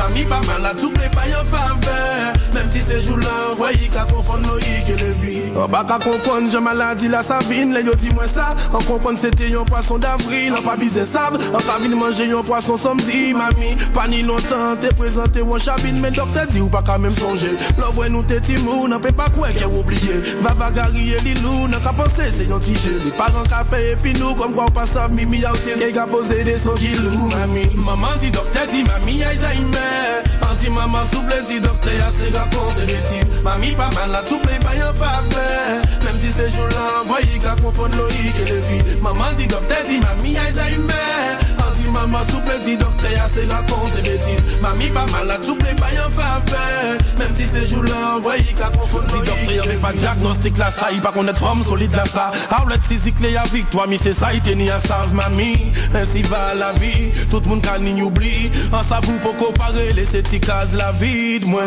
des 0.08 0.14
bêtises 0.14 0.24
Mamie 0.24 0.24
pas 0.24 0.40
mal 0.46 0.62
la 0.62 0.76
souple 0.80 1.00
et 1.04 1.14
baille 1.14 1.34
en 1.34 2.39
Même 2.60 2.68
si 2.70 2.80
ces 2.80 3.00
jours-là 3.08 3.54
voyez 3.56 3.88
qu'à 3.88 4.04
confondre 4.04 4.46
Loïc 4.48 4.84
et 4.86 5.02
Lévi 5.02 5.42
On 5.56 5.64
va 5.66 5.82
qu'à 5.82 5.94
comprendre 5.98 6.50
j'ai 6.52 6.60
maladie 6.60 7.08
la 7.08 7.22
savine. 7.22 7.72
Les 7.72 7.82
yo 7.82 7.94
dis 7.94 8.10
moi 8.12 8.26
ça 8.26 8.54
On 8.74 8.78
comprend 8.78 9.16
c'était 9.16 9.56
un 9.56 9.64
poisson 9.64 9.96
d'avril. 9.96 10.52
On 10.58 10.60
pas 10.60 10.76
bise 10.76 11.02
sable 11.10 11.38
On 11.54 11.58
pas 11.58 11.78
venir 11.78 11.96
manger 11.96 12.30
un 12.32 12.42
poisson 12.42 12.76
samedi. 12.76 13.32
Mamie 13.32 13.76
pas 13.94 14.06
ni 14.08 14.22
longtemps 14.22 14.76
T'es 14.78 14.88
présenté 14.88 15.40
ou 15.40 15.54
en 15.54 15.58
chabine. 15.58 16.00
Mais 16.02 16.10
docteur 16.10 16.46
dit 16.48 16.60
ou 16.60 16.68
pas 16.68 16.82
quand 16.86 16.98
même 16.98 17.14
songer. 17.14 17.52
L'envoie 17.78 18.10
nous 18.10 18.22
t'es 18.24 18.40
timou 18.40 18.88
N'en 18.88 19.00
peut 19.00 19.10
pas 19.12 19.30
quoi 19.34 19.48
qu'est 19.48 19.64
oublié 19.64 20.20
Va 20.42 20.52
vagarier 20.52 21.16
les 21.24 21.34
loups 21.40 21.66
N'en 21.68 21.78
qu'à 21.78 21.94
penser 21.94 22.30
c'est 22.36 22.52
un 22.52 22.58
petit 22.58 22.74
jeu 22.74 23.00
Les 23.06 23.10
parents 23.12 23.42
café 23.44 23.92
et 23.92 23.96
puis 23.96 24.12
nous 24.20 24.34
Comme 24.34 24.52
quoi 24.52 24.66
on 24.68 24.70
passe 24.70 24.96
à 24.96 25.08
mimi 25.08 25.42
à 25.46 25.52
outil 25.52 25.70
Qui 25.78 25.98
a 25.98 26.06
posé 26.06 26.44
des 26.44 26.58
sons 26.58 26.74
qui 26.76 26.88
louent 26.88 27.30
Mamie 27.38 27.70
Maman 27.74 28.08
dit 28.20 28.30
docteur 28.30 28.66
dit 28.70 28.84
mamie 28.84 29.24
Alzheimer 29.24 30.20
On 30.42 30.54
dit 30.62 30.68
maman 30.68 31.04
souple 31.06 31.34
dit 31.48 31.60
docteur 31.60 31.94
y'a 31.94 32.10
c'est 32.18 32.36
raconte 32.36 32.49
des 32.76 32.86
bêtises 32.86 33.42
Mamie 33.42 33.72
pas 33.72 33.90
mal 33.94 34.10
la 34.10 34.24
souple 34.24 34.48
et 34.54 34.58
pas 34.58 34.70
en 34.88 34.94
faveur 34.94 35.82
Même 36.04 36.18
si 36.18 36.28
ces 36.28 36.50
jours-là 36.50 37.02
Voyez 37.06 37.38
qu'à 37.38 37.54
confondre 37.62 37.96
Loïc 37.96 38.34
et 38.42 38.50
Lévi 38.50 39.00
Maman 39.02 39.32
dit 39.36 39.46
docteur 39.46 39.78
dit 39.88 40.00
mamie 40.00 40.36
Alzheimer 40.36 41.38
On 41.58 41.59
dit 41.80 41.88
maman 41.90 42.20
souple 42.28 42.52
dit 42.64 42.76
docteur 42.76 43.10
y'a 43.10 43.26
c'est 43.32 43.50
raconte 43.52 43.92
des 43.96 44.10
bêtises. 44.10 44.60
Mamie 44.62 44.88
pas 44.88 45.06
mal 45.12 45.26
la 45.26 45.42
souple 45.42 45.66
et 45.70 45.74
pas 45.74 45.86
en 46.06 46.10
faveur. 46.10 46.98
Même 47.18 47.28
si 47.34 47.44
ces 47.46 47.66
jours-là 47.66 48.18
Voyez 48.22 48.42
qu'à 48.56 48.68
confondre 48.68 49.04
Dit 49.06 49.18
docteur 49.18 49.52
y'avait 49.52 49.74
pas 49.74 49.92
de 49.92 49.98
diagnostic 49.98 50.58
là 50.58 50.70
ça 50.70 50.88
pas 51.02 51.12
qu'on 51.12 51.26
est 51.26 51.38
femme 51.38 51.62
solide 51.62 51.94
là 51.94 52.04
ça 52.04 52.30
Outlet 52.62 52.76
physique 52.82 53.20
les 53.20 53.36
avec 53.36 53.68
toi 53.70 53.86
Mais 53.88 53.96
c'est 53.96 54.12
ça 54.14 54.32
il 54.32 54.40
tenait 54.40 54.70
à 54.70 54.80
savent 54.80 55.12
mamie 55.14 55.72
Ainsi 55.94 56.22
va 56.22 56.54
la 56.54 56.72
vie 56.72 57.10
Tout 57.30 57.40
le 57.44 57.48
monde 57.48 57.62
can 57.62 57.84
y 57.84 58.02
oublie. 58.02 58.50
En 58.72 58.82
savou 58.82 59.12
pour 59.22 59.36
comparer 59.36 59.92
Les 59.92 60.04
cases 60.40 60.74
la 60.76 60.92
vie 60.92 61.40
de 61.40 61.46
moi. 61.46 61.62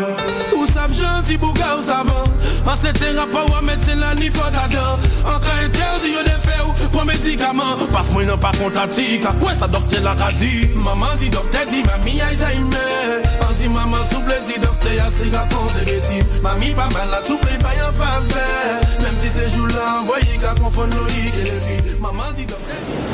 Ou 0.56 0.66
savent 0.66 0.92
je 0.92 1.28
si 1.28 1.36
bouga 1.36 1.76
ou 1.78 1.82
savant 1.82 2.24
En 2.66 2.76
c'était 2.82 3.18
rapport 3.18 3.56
à 3.56 3.62
médecin 3.62 3.94
la 3.96 4.14
ni 4.14 4.28
faute 4.28 4.54
à 4.54 4.68
dents 4.68 4.98
En 5.24 5.38
cas 5.38 5.64
interdit 5.64 6.12
yo 6.12 6.22
des 6.24 6.30
faits 6.30 6.62
ou 6.66 6.88
pour 6.88 7.04
médicaments 7.04 7.76
Parce 7.92 8.10
moi 8.10 8.24
non 8.24 8.38
pas 8.38 8.52
contatique. 8.52 9.24
À 9.24 9.32
quoi 9.32 9.54
ça 9.54 9.68
docteur 9.68 10.02
la 10.04 10.14
ka 10.14 10.28
di 10.38 10.68
Maman 10.76 11.16
di 11.18 11.28
dokte 11.30 11.64
di 11.70 11.80
mami 11.88 12.20
a 12.20 12.30
izayme 12.30 12.86
An 13.40 13.52
di 13.58 13.66
maman 13.68 14.04
souple 14.04 14.36
di 14.46 14.60
dokte 14.60 14.94
ya 14.94 15.08
se 15.08 15.30
ka 15.32 15.48
kontereti 15.48 16.20
Mami 16.44 16.74
pa 16.76 16.86
man 16.92 17.08
la 17.10 17.20
souple 17.24 17.56
bayan 17.64 17.92
fave 17.98 18.46
Mem 19.00 19.16
si 19.16 19.28
se 19.32 19.48
jou 19.50 19.66
la 19.66 20.04
envoye 20.04 20.36
ka 20.38 20.52
konfon 20.60 20.90
lo 20.92 21.08
yi 21.08 21.30
ke 21.32 21.42
levi 21.48 21.76
Maman 22.00 22.34
di 22.36 22.44
dokte 22.44 22.76
di 22.84 23.13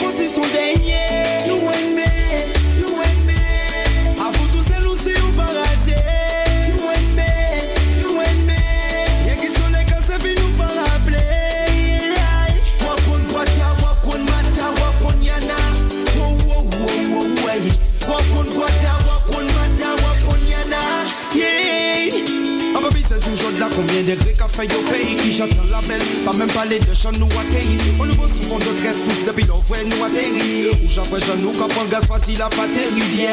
fait 24.67 24.75
au 24.75 24.81
pays 24.81 25.15
qui 25.15 25.31
chante 25.31 25.49
la 25.69 25.81
belle, 25.81 26.01
pas 26.25 26.33
même 26.33 26.51
parler 26.51 26.79
de 26.79 26.93
chant 26.93 27.11
nous 27.19 27.27
atterri. 27.27 27.77
On 27.99 28.05
nous 28.05 28.15
voit 28.15 28.27
souvent 28.27 28.59
de 28.59 28.71
très 28.81 28.93
sous 28.93 29.25
depuis 29.25 29.45
l'envoi 29.45 29.77
nous 29.85 30.03
atterri. 30.03 30.67
Ou 30.69 30.87
j'après 30.89 31.19
je 31.21 31.33
nous 31.41 31.51
qu'à 31.51 31.67
prendre 31.67 31.89
gaz 31.89 32.05
parti 32.05 32.35
la 32.37 32.49
patrie 32.49 32.91
bien. 33.15 33.31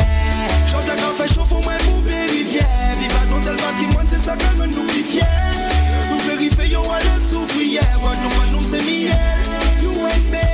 Chante 0.71 0.87
la 0.87 0.95
café 0.95 1.29
chauffe 1.29 1.53
au 1.53 1.63
moins 1.63 1.77
pour 1.85 2.03
rivière. 2.05 2.67
Viva 3.01 3.21
ton 3.31 3.41
tel 3.45 3.57
patrimoine, 3.57 4.07
c'est 4.09 4.25
ça 4.25 4.37
qu'on 4.37 4.67
nous 4.67 4.85
plus. 4.85 5.19
Nous 6.11 6.19
vérifions 6.29 6.91
à 6.91 6.99
le 7.01 7.21
souffrir, 7.31 7.83
ouais, 7.83 8.17
nous 8.23 8.29
pas 8.31 8.47
nous 8.53 8.65
c'est 8.71 8.85
miel. 8.85 9.17
You 9.83 9.91
and 9.91 10.31
me, 10.31 10.48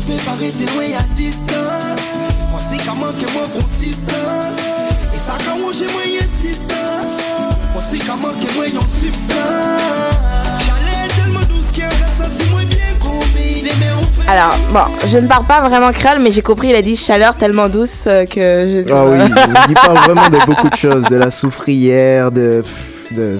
Après 0.00 0.16
par 0.24 0.38
rester 0.38 0.64
loin 0.72 0.84
à 0.98 1.02
distance. 1.14 2.16
Pensez 2.50 2.82
qu'à 2.82 2.94
manquer 2.94 3.26
moins 3.34 3.48
consistance. 3.60 4.56
Et 5.14 5.18
ça 5.18 5.34
quand 5.44 5.58
moi 5.58 5.72
j'ai 5.76 5.92
moins 5.92 6.02
insistance. 6.18 7.20
Pensez 7.74 7.98
qu'à 7.98 8.16
manquer 8.16 8.48
moins 8.56 8.80
en 8.80 8.88
substance. 8.88 9.36
J'allais 10.64 11.08
tellement 11.16 11.40
douce 11.40 11.70
qu'il 11.72 11.82
y 11.82 11.86
a 11.86 11.88
un 11.88 11.90
ressenti 11.90 12.48
moins 12.50 12.64
bien 12.64 12.78
combien 12.98 13.62
Les 13.62 13.76
mains 13.76 13.98
ouvertes 13.98 14.28
Alors, 14.28 14.56
bon, 14.72 15.06
je 15.06 15.18
ne 15.18 15.26
parle 15.26 15.44
pas 15.44 15.60
vraiment 15.68 15.92
créole, 15.92 16.20
mais 16.20 16.32
j'ai 16.32 16.42
compris, 16.42 16.68
il 16.68 16.76
a 16.76 16.82
dit 16.82 16.96
chaleur 16.96 17.34
tellement 17.34 17.68
douce 17.68 18.04
euh, 18.06 18.24
que 18.24 18.84
je 18.88 18.92
Ah 18.94 19.04
oui, 19.04 19.18
il 19.68 19.74
parle 19.74 19.98
vraiment 19.98 20.30
de 20.30 20.38
beaucoup 20.46 20.70
de 20.70 20.76
choses, 20.76 21.04
de 21.04 21.16
la 21.16 21.30
soufrière, 21.30 22.32
de, 22.32 22.62
de... 23.10 23.38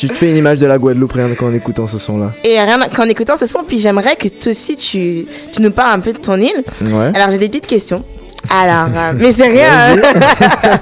Tu 0.00 0.08
te 0.08 0.14
fais 0.14 0.30
une 0.30 0.36
image 0.36 0.58
de 0.60 0.66
la 0.66 0.78
Guadeloupe 0.78 1.12
rien 1.12 1.28
qu'en 1.34 1.52
écoutant 1.52 1.86
ce 1.86 1.98
son-là. 1.98 2.30
Et 2.42 2.58
rien 2.58 2.78
qu'en 2.96 3.02
écoutant 3.04 3.36
ce 3.36 3.44
son, 3.44 3.64
puis 3.64 3.78
j'aimerais 3.78 4.16
que 4.16 4.28
toi 4.28 4.50
aussi 4.52 4.74
tu, 4.74 5.26
tu 5.52 5.60
nous 5.60 5.70
parles 5.70 5.92
un 5.92 6.00
peu 6.00 6.14
de 6.14 6.18
ton 6.18 6.36
île. 6.40 6.62
Ouais. 6.86 7.10
Alors 7.14 7.30
j'ai 7.30 7.36
des 7.38 7.48
petites 7.48 7.66
questions. 7.66 8.02
Alors, 8.48 8.88
euh, 8.96 9.12
mais 9.18 9.30
c'est 9.32 9.48
rien. 9.48 9.68
hein. 9.68 9.96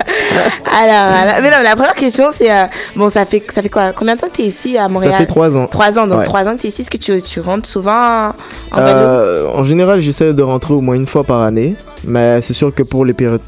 alors, 0.73 1.17
alors, 1.17 1.35
mais 1.43 1.51
non, 1.51 1.57
la 1.65 1.75
première 1.75 1.95
question 1.95 2.27
c'est 2.31 2.49
euh, 2.51 2.65
bon, 2.95 3.09
ça 3.09 3.25
fait 3.25 3.43
ça 3.53 3.61
fait 3.63 3.69
quoi 3.69 3.93
Combien 3.93 4.15
de 4.15 4.21
temps 4.21 4.29
que 4.29 4.37
tu 4.37 4.43
es 4.43 4.47
ici 4.47 4.79
à 4.79 4.89
Montréal? 4.89 5.15
Fait 5.19 5.27
trois 5.27 5.57
ans. 5.57 5.67
Trois 5.67 5.99
ans, 5.99 6.07
donc 6.07 6.21
Ouais. 6.21 6.25
trois 6.25 6.47
ans 6.47 6.55
que 6.55 6.61
tu 6.61 6.67
es 6.69 6.71
ici. 6.71 6.83
Est-ce 6.83 6.91
que 6.91 6.97
tu, 6.97 7.21
tu 7.21 7.41
rentres 7.41 7.69
souvent 7.69 8.29
en 8.29 8.77
Guadeloupe? 8.77 9.03
Euh, 9.03 9.49
en 9.53 9.65
général, 9.65 10.01
j'essaie 10.01 10.33
de 10.33 10.43
rentrer 10.43 10.75
au 10.75 10.81
moins 10.81 10.95
une 10.95 11.09
fois 11.09 11.25
par 11.25 11.41
année, 11.43 11.75
mais 12.05 12.41
c'est 12.41 12.53
sûr 12.55 12.73
que 12.73 12.85
pour 12.85 13.05
les 13.05 13.13
périodes... 13.15 13.41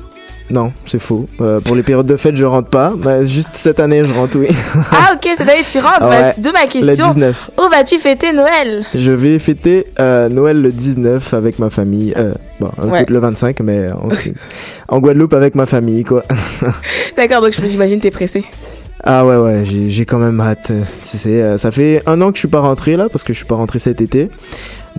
Non, 0.50 0.72
c'est 0.84 0.98
faux. 0.98 1.28
Euh, 1.40 1.60
pour 1.60 1.76
les 1.76 1.82
périodes 1.84 2.06
de 2.06 2.16
fête, 2.16 2.34
je 2.34 2.44
rentre 2.44 2.68
pas, 2.70 2.92
mais 3.04 3.24
juste 3.24 3.50
cette 3.52 3.78
année, 3.78 4.04
je 4.04 4.12
rentre, 4.12 4.36
oui. 4.38 4.48
Ah 4.90 5.12
ok, 5.14 5.28
cette 5.36 5.48
année 5.48 5.62
tu 5.64 5.78
rentres. 5.78 6.02
Ouais. 6.08 6.22
Bah, 6.22 6.32
D'où 6.38 6.50
ma 6.52 6.66
question. 6.66 7.08
Le 7.08 7.14
19. 7.14 7.50
Où 7.58 7.68
vas-tu 7.70 7.98
fêter 7.98 8.32
Noël? 8.32 8.82
Je 8.94 9.12
vais 9.12 9.38
fêter 9.38 9.86
euh, 10.00 10.28
Noël 10.28 10.60
le 10.60 10.72
19 10.72 11.34
avec 11.34 11.58
ma 11.60 11.70
famille. 11.70 12.12
Euh, 12.16 12.32
bon, 12.58 12.70
Ouais. 12.90 13.06
le 13.08 13.18
25, 13.20 13.60
mais 13.60 13.90
en, 13.92 14.08
en 14.88 14.98
Guadeloupe 14.98 15.34
avec 15.34 15.54
ma 15.54 15.66
famille, 15.66 16.02
quoi. 16.04 16.24
D'accord, 17.16 17.42
donc 17.42 17.52
j'imagine 17.52 18.00
t'es 18.00 18.10
pressé. 18.10 18.44
Ah 19.02 19.24
ouais, 19.24 19.36
ouais, 19.36 19.62
j'ai 19.64 20.04
quand 20.04 20.18
même 20.18 20.40
hâte. 20.40 20.72
euh, 20.72 20.82
Tu 21.08 21.16
sais, 21.16 21.56
ça 21.58 21.70
fait 21.70 22.02
un 22.06 22.20
an 22.20 22.30
que 22.32 22.36
je 22.36 22.40
suis 22.40 22.48
pas 22.48 22.60
rentré 22.60 22.96
là, 22.96 23.08
parce 23.10 23.22
que 23.24 23.32
je 23.32 23.38
suis 23.38 23.46
pas 23.46 23.54
rentré 23.54 23.78
cet 23.78 24.00
été. 24.02 24.28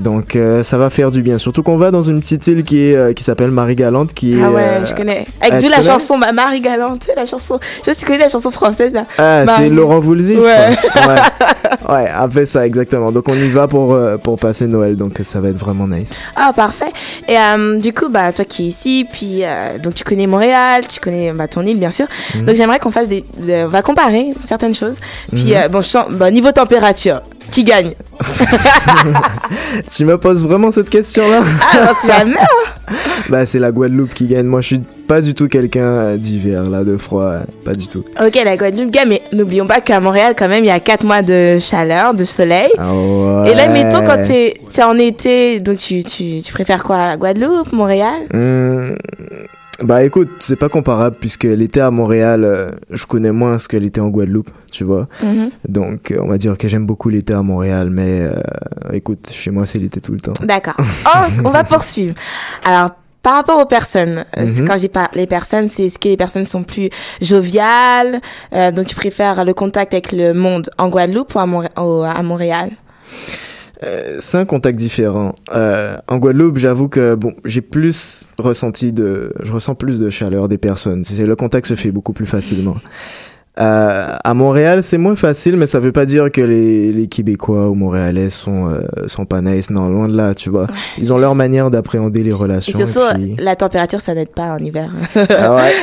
Donc 0.02 0.36
euh, 0.36 0.64
ça 0.64 0.78
va 0.78 0.90
faire 0.90 1.12
du 1.12 1.22
bien. 1.22 1.38
Surtout 1.38 1.64
qu'on 1.64 1.78
va 1.78 1.92
dans 1.92 2.02
une 2.02 2.20
petite 2.20 2.46
île 2.48 2.64
qui 2.64 2.82
est 2.82 2.96
euh, 2.96 3.14
qui 3.14 3.24
s'appelle 3.24 3.52
Marie-Galante, 3.52 4.14
qui 4.14 4.34
est. 4.38 4.42
Ah 4.44 4.52
ouais, 4.52 4.62
euh, 4.64 4.86
je 4.86 4.94
connais. 4.94 5.26
Avec 5.40 5.54
ah, 5.54 5.60
d'où 5.60 5.70
la 5.70 5.78
connais 5.78 5.88
chanson 5.88 6.18
Ma 6.18 6.32
Marie 6.32 6.62
Galante, 6.62 7.08
la 7.16 7.26
chanson. 7.26 7.60
Je 7.86 7.92
sais 7.92 7.96
tu 8.00 8.06
connais 8.06 8.18
la 8.20 8.30
chanson 8.30 8.52
française 8.52 8.94
là. 8.94 9.06
Ah, 9.18 9.44
Marie- 9.46 9.64
c'est 9.64 9.70
Laurent 9.70 10.00
Voulzy, 10.00 10.36
Ouais. 10.38 10.70
je 10.84 10.88
crois. 10.90 11.14
Ouais. 11.14 11.20
ouais, 12.04 12.10
après 12.14 12.46
ça, 12.46 12.66
exactement. 12.66 13.12
Donc 13.12 13.28
on 13.30 13.36
y 13.36 13.48
va 13.50 13.68
pour, 13.68 13.98
pour 14.24 14.38
passer 14.40 14.68
Noël, 14.68 14.96
donc 14.96 15.20
ça 15.24 15.40
va 15.40 15.50
être 15.50 15.58
vraiment 15.60 15.88
nice. 15.88 16.12
Ah 16.36 16.52
parfait. 16.56 16.92
Et 17.28 17.38
du 17.80 17.94
coup, 17.94 18.10
bah 18.10 18.32
toi 18.34 18.46
qui 18.46 18.64
es 18.64 18.68
ici, 18.68 19.06
puis 19.12 19.44
donc 19.84 19.94
tu 19.96 20.04
connais 20.04 20.28
Montréal, 20.28 20.84
tu 20.88 21.00
connais 21.00 21.32
bah, 21.32 21.48
ton 21.48 21.66
île 21.66 21.78
bien 21.78 21.92
sûr. 21.92 22.08
Mhm. 22.36 22.46
Donc 22.46 22.56
j'aimerais 22.56 22.80
qu'on 22.80 22.92
fasse 22.92 23.08
des, 23.08 23.24
de- 23.38 23.66
on 23.66 23.70
va 23.70 23.82
comparer 23.82 24.28
certaines 24.44 24.74
choses. 24.76 24.96
Puis 25.32 25.54
Mhm. 25.54 25.68
bon, 25.72 25.82
je 25.82 25.88
sens, 25.88 26.06
bah, 26.12 26.32
niveau 26.32 26.52
température, 26.52 27.22
qui 27.52 27.64
gagne 27.64 27.94
Tu 29.92 30.06
me 30.06 30.18
poses 30.18 30.44
vraiment 30.44 30.72
cette 30.72 30.90
question-là 30.90 31.42
Ah 31.74 31.86
non, 31.86 31.92
c'est 32.02 32.08
jamais. 32.08 32.36
hein. 32.40 32.94
Bah 33.30 33.46
c'est 33.46 33.60
la 33.60 33.72
Guadeloupe 33.72 34.14
qui 34.14 34.28
gagne. 34.28 34.46
Moi 34.46 34.62
je 34.62 34.68
suis 34.68 34.84
pas 35.08 35.22
du 35.22 35.34
tout 35.34 35.48
quelqu'un 35.48 36.16
d'hiver, 36.16 36.70
là, 36.70 36.84
de 36.84 36.98
froid, 36.98 37.36
pas 37.66 37.74
du 37.74 37.88
tout. 37.88 38.04
Ok, 38.24 38.40
la 38.44 38.58
Guadeloupe 38.58 38.92
gagne, 38.92 39.10
mais 39.10 39.22
n'oublions 39.34 39.68
pas 39.68 39.82
qu'à 39.82 40.00
Montréal 40.00 40.36
quand 40.38 40.48
même, 40.48 40.64
il 40.64 40.68
y 40.68 40.72
a 40.72 40.80
4 40.80 41.06
mois 41.06 41.22
de 41.22 41.60
chaleur, 41.60 42.14
de 42.14 42.24
soleil. 42.24 42.70
Ah 42.78 42.94
ouais. 42.94 43.52
Et 43.52 43.56
là, 43.56 43.68
mettons 43.68 44.04
quand 44.06 44.24
t'es 44.24 44.56
en 44.84 44.98
été, 44.98 45.60
donc 45.60 45.78
tu, 45.78 46.04
tu, 46.04 46.42
tu 46.42 46.54
préfères 46.54 46.84
quoi, 46.84 46.98
la 47.10 47.18
Guadeloupe, 47.18 47.72
Montréal? 47.74 48.22
Hmm, 48.34 48.96
Bah 49.82 50.04
écoute, 50.04 50.30
c'est 50.42 50.58
pas 50.58 50.70
comparable 50.70 51.16
puisque 51.20 51.46
l'été 51.46 51.82
à 51.82 51.90
Montréal, 51.90 52.44
euh, 52.44 52.70
je 52.92 53.06
connais 53.08 53.32
moins 53.32 53.58
ce 53.58 53.68
que 53.68 53.78
l'été 53.78 54.00
en 54.00 54.10
Guadeloupe, 54.10 54.52
tu 54.72 54.84
vois. 54.84 55.08
Mhm. 55.24 55.50
Donc 55.68 56.12
euh, 56.12 56.20
on 56.22 56.28
va 56.28 56.38
dire 56.38 56.56
que 56.58 56.68
j'aime 56.68 56.86
beaucoup 56.86 57.10
l'été 57.10 57.34
à 57.34 57.42
Montréal, 57.42 57.90
mais 57.90 58.22
euh, 58.22 58.34
écoute, 58.94 59.30
chez 59.32 59.50
moi 59.50 59.66
c'est 59.66 59.80
l'été 59.80 60.00
tout 60.00 60.12
le 60.12 60.20
temps. 60.20 60.34
D'accord. 60.44 60.76
Oh, 60.80 61.20
on 61.46 61.50
va 61.50 61.64
poursuivre. 61.64 62.14
Alors, 62.64 62.92
par 63.24 63.36
rapport 63.36 63.60
aux 63.60 63.66
personnes, 63.66 64.26
euh, 64.38 64.46
Mhm. 64.46 64.68
quand 64.68 64.74
je 64.74 64.80
dis 64.80 64.90
par 64.90 65.10
les 65.14 65.26
personnes, 65.28 65.68
c'est 65.68 65.86
est-ce 65.86 65.98
que 66.00 66.10
les 66.10 66.18
personnes 66.18 66.46
sont 66.46 66.64
plus 66.64 66.90
joviales, 67.20 68.22
euh, 68.54 68.72
donc 68.72 68.86
tu 68.88 68.96
préfères 68.96 69.46
le 69.46 69.54
contact 69.56 69.94
avec 69.94 70.12
le 70.12 70.34
monde 70.34 70.70
en 70.78 70.90
Guadeloupe 70.90 71.34
ou 71.36 71.40
à 72.04 72.22
Montréal? 72.24 72.72
Euh, 73.84 74.18
c'est 74.20 74.38
un 74.38 74.46
contact 74.46 74.78
différent. 74.78 75.34
Euh, 75.54 75.98
en 76.08 76.18
Guadeloupe, 76.18 76.58
j'avoue 76.58 76.88
que 76.88 77.16
bon, 77.16 77.34
j'ai 77.46 77.62
plus 77.62 78.26
ressenti 78.38 78.94
de, 78.94 79.34
je 79.42 79.52
ressens 79.52 79.76
plus 79.76 80.00
de 80.00 80.10
chaleur 80.10 80.48
des 80.48 80.58
personnes. 80.58 81.04
Le 81.18 81.36
contact 81.36 81.68
se 81.68 81.76
fait 81.76 81.92
beaucoup 81.92 82.14
plus 82.14 82.28
facilement. 82.28 82.76
Euh, 83.60 84.16
à 84.24 84.34
Montréal, 84.34 84.82
c'est 84.82 84.98
moins 84.98 85.16
facile, 85.18 85.58
mais 85.58 85.66
ça 85.68 85.80
veut 85.80 85.92
pas 85.92 86.06
dire 86.06 86.32
que 86.32 86.40
les, 86.40 86.94
les 86.94 87.08
Québécois 87.08 87.68
ou 87.70 87.74
Montréalais 87.76 88.30
sont 88.30 88.70
euh, 88.70 88.80
sont 89.08 89.26
pas 89.26 89.42
nice. 89.42 89.70
Non, 89.70 89.90
loin 89.90 90.08
de 90.08 90.16
là, 90.16 90.34
tu 90.34 90.50
vois. 90.50 90.68
Ils 90.98 91.12
ont 91.14 91.18
leur 91.18 91.36
manière 91.36 91.70
d'appréhender 91.70 92.24
les 92.24 92.30
Et 92.30 92.34
relations. 92.34 92.86
surtout, 92.86 93.06
et 93.20 93.36
puis- 93.36 93.36
la 93.44 93.58
température, 93.58 94.00
ça 94.00 94.14
n'aide 94.14 94.30
pas 94.34 94.54
en 94.54 94.58
hiver. 94.58 94.90
Ah 95.30 95.56
ouais. 95.56 95.74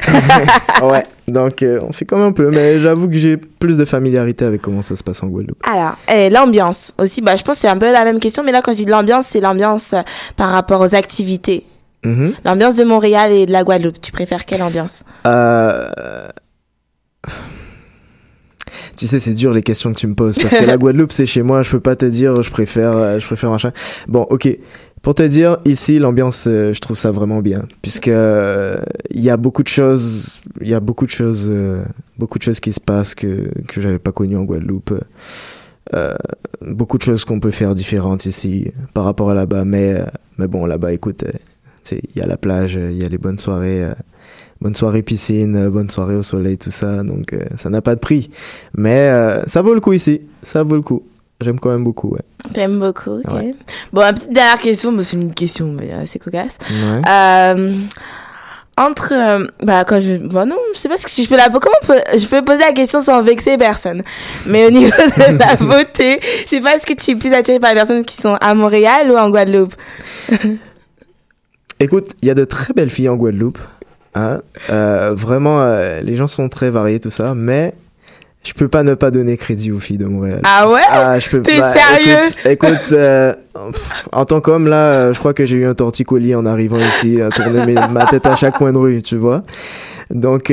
ouais. 0.91 1.05
Donc 1.29 1.63
euh, 1.63 1.79
on 1.87 1.93
fait 1.93 2.07
comme 2.07 2.23
un 2.23 2.33
peu, 2.33 2.51
mais 2.51 2.79
j'avoue 2.79 3.07
que 3.07 3.15
j'ai 3.17 3.37
plus 3.37 3.77
de 3.77 3.85
familiarité 3.85 4.47
avec 4.47 4.63
comment 4.63 4.81
ça 4.81 4.97
se 4.97 5.03
passe 5.05 5.23
en 5.23 5.27
Guadeloupe. 5.27 5.61
Alors, 5.71 5.97
et 6.11 6.31
l'ambiance 6.31 6.95
aussi, 6.97 7.21
bah, 7.21 7.37
je 7.37 7.43
pense 7.43 7.57
que 7.57 7.61
c'est 7.61 7.69
un 7.69 7.77
peu 7.77 7.93
la 7.93 8.05
même 8.05 8.19
question, 8.19 8.43
mais 8.43 8.53
là, 8.53 8.63
quand 8.63 8.73
je 8.73 8.79
dis 8.79 8.87
l'ambiance, 8.87 9.27
c'est 9.27 9.41
l'ambiance 9.41 9.95
par 10.37 10.49
rapport 10.53 10.81
aux 10.81 10.95
activités. 10.95 11.67
Mhm. 12.03 12.33
L'ambiance 12.47 12.77
de 12.77 12.85
Montréal 12.85 13.31
et 13.31 13.45
de 13.45 13.53
la 13.53 13.63
Guadeloupe, 13.63 14.01
tu 14.01 14.11
préfères 14.11 14.47
quelle 14.47 14.63
ambiance? 14.63 15.03
Euh... 15.27 16.29
Tu 18.97 19.07
sais, 19.07 19.21
c'est 19.21 19.35
dur 19.35 19.53
les 19.53 19.63
questions 19.63 19.93
que 19.93 19.99
tu 19.99 20.09
me 20.09 20.15
poses 20.15 20.39
parce 20.39 20.55
que 20.55 20.65
la 20.65 20.77
Guadeloupe, 20.79 21.13
c'est 21.13 21.27
chez 21.27 21.43
moi. 21.43 21.63
Je 21.63 21.71
peux 21.71 21.81
pas 21.81 21.95
te 21.95 22.05
dire, 22.05 22.43
je 22.43 22.51
préfère, 22.51 22.97
euh, 22.97 23.19
je 23.21 23.27
préfère 23.27 23.51
machin. 23.51 23.73
Bon, 24.09 24.23
ok. 24.23 24.49
Pour 25.03 25.15
te 25.15 25.23
dire, 25.23 25.59
ici, 25.65 25.99
l'ambiance, 25.99 26.47
euh, 26.49 26.73
je 26.73 26.81
trouve 26.81 26.99
ça 26.99 27.13
vraiment 27.13 27.41
bien, 27.41 27.67
puisque 27.83 28.09
euh, 28.09 28.83
il 29.11 29.23
y 29.23 29.31
a 29.31 29.37
beaucoup 29.37 29.63
de 29.63 29.69
choses, 29.69 30.41
il 30.61 30.69
y 30.69 30.75
a 30.75 30.81
beaucoup 30.81 31.07
de 31.07 31.11
choses, 31.11 31.47
euh, 31.49 31.85
beaucoup 32.19 32.39
de 32.39 32.43
choses 32.43 32.61
qui 32.61 32.73
se 32.73 32.81
passent 32.81 33.15
que 33.15 33.49
que 33.69 33.81
j'avais 33.81 33.99
pas 33.99 34.13
connues 34.13 34.37
en 34.37 34.45
Guadeloupe. 34.45 34.93
Beaucoup 36.61 36.99
de 36.99 37.03
choses 37.03 37.25
qu'on 37.25 37.41
peut 37.41 37.51
faire 37.51 37.75
différentes 37.75 38.27
ici 38.27 38.71
par 38.93 39.05
rapport 39.05 39.31
à 39.31 39.35
là-bas, 39.35 39.65
mais 39.65 40.05
mais 40.37 40.49
bon, 40.49 40.67
là-bas, 40.67 40.93
écoute, 40.93 41.25
il 41.91 42.17
y 42.17 42.21
a 42.21 42.27
la 42.27 42.37
plage, 42.37 42.75
il 42.75 43.01
y 43.01 43.05
a 43.05 43.09
les 43.09 43.19
bonnes 43.19 43.39
soirées. 43.39 43.87
Bonne 44.61 44.75
soirée 44.75 45.03
piscine, 45.03 45.57
euh, 45.57 45.71
bonne 45.71 45.91
soirée 45.91 46.17
au 46.17 46.23
soleil, 46.23 46.59
tout 46.59 46.71
ça. 46.71 47.03
Donc 47.03 47.33
euh, 47.33 47.41
ça 47.57 47.71
n'a 47.71 47.81
pas 47.83 47.95
de 47.95 48.01
prix. 48.01 48.31
Mais 48.77 49.09
euh, 49.11 49.43
ça 49.47 49.63
vaut 49.63 49.75
le 49.75 49.81
coup 49.81 49.93
ici. 49.93 50.21
Ça 50.43 50.63
vaut 50.63 50.75
le 50.77 50.83
coup. 50.83 51.03
J'aime 51.41 51.61
quand 51.61 51.71
même 51.71 51.85
beaucoup, 51.85 52.09
ouais. 52.09 52.23
T'aimes 52.53 52.81
beaucoup, 52.81 53.21
ok. 53.21 53.33
Ouais. 53.33 53.55
Bon, 53.93 54.03
une 54.03 54.13
petite 54.15 54.33
dernière 54.33 54.59
question, 54.59 54.93
c'est 55.03 55.17
une 55.17 55.33
question, 55.33 55.77
c'est 56.07 56.19
cocasse. 56.19 56.59
Ouais. 56.69 57.01
Euh, 57.09 57.75
entre, 58.77 59.13
euh, 59.13 59.47
bah, 59.63 59.85
quand 59.85 60.01
je, 60.01 60.15
bon, 60.15 60.49
non, 60.49 60.57
je 60.75 60.79
sais 60.81 60.89
pas 60.89 60.99
ce 60.99 61.05
que 61.07 61.23
je 61.23 61.29
peux 61.29 61.37
la, 61.37 61.49
comment 61.49 61.77
peut- 61.87 62.19
je 62.19 62.27
peux 62.27 62.43
poser 62.45 62.59
la 62.59 62.73
question 62.73 63.03
sans 63.03 63.23
vexer 63.23 63.57
personne. 63.57 64.03
Mais 64.47 64.67
au 64.67 64.71
niveau 64.73 64.89
de 64.91 65.39
la 65.39 65.55
beauté, 65.55 66.19
je 66.43 66.49
sais 66.49 66.61
pas, 66.61 66.75
est-ce 66.75 66.87
que 66.87 66.95
tu 66.95 67.13
es 67.13 67.15
plus 67.15 67.33
attiré 67.33 67.61
par 67.61 67.71
les 67.71 67.77
personnes 67.77 68.05
qui 68.05 68.17
sont 68.17 68.37
à 68.41 68.55
Montréal 68.55 69.09
ou 69.11 69.17
en 69.17 69.31
Guadeloupe? 69.31 69.75
Écoute, 71.81 72.09
il 72.23 72.27
y 72.29 72.31
a 72.31 72.35
de 72.35 72.45
très 72.45 72.73
belles 72.75 72.91
filles 72.91 73.09
en 73.09 73.17
Guadeloupe. 73.17 73.59
Hein? 74.15 74.41
Euh, 74.71 75.13
vraiment, 75.15 75.61
euh, 75.61 76.01
les 76.01 76.15
gens 76.15 76.27
sont 76.27 76.49
très 76.49 76.71
variés, 76.71 77.01
tout 77.01 77.11
ça. 77.11 77.35
Mais 77.35 77.75
je 78.45 78.53
peux 78.53 78.69
pas 78.69 78.83
ne 78.83 78.95
pas 78.95 79.11
donner 79.11 79.37
crédit 79.37 79.71
aux 79.73 79.79
filles 79.79 79.99
de 79.99 80.07
Montréal. 80.07 80.41
Ah 80.45 80.69
ouais? 80.69 80.81
Ah, 80.91 81.19
je 81.19 81.29
peux 81.29 81.43
T'es 81.43 81.59
bah, 81.59 81.73
sérieux? 81.73 82.27
Écoute, 82.45 82.69
écoute, 82.71 82.93
euh, 82.93 83.35
pff, 83.55 83.93
en 84.13 84.25
tant 84.25 84.41
qu'homme, 84.41 84.69
là, 84.69 85.13
je 85.13 85.19
crois 85.19 85.35
que 85.35 85.45
j'ai 85.47 85.59
eu 85.59 85.67
un 85.67 85.75
torticolis 85.75 86.35
en 86.35 86.47
arrivant 86.47 86.79
ici, 86.79 87.21
à 87.21 87.29
tourner 87.31 87.67
mes- 87.67 87.89
ma 87.91 88.07
tête 88.07 88.27
à 88.27 88.35
chaque 88.37 88.57
coin 88.59 88.73
de 88.73 88.79
rue, 88.79 89.03
tu 89.03 89.17
vois. 89.17 89.43
Donc, 90.11 90.51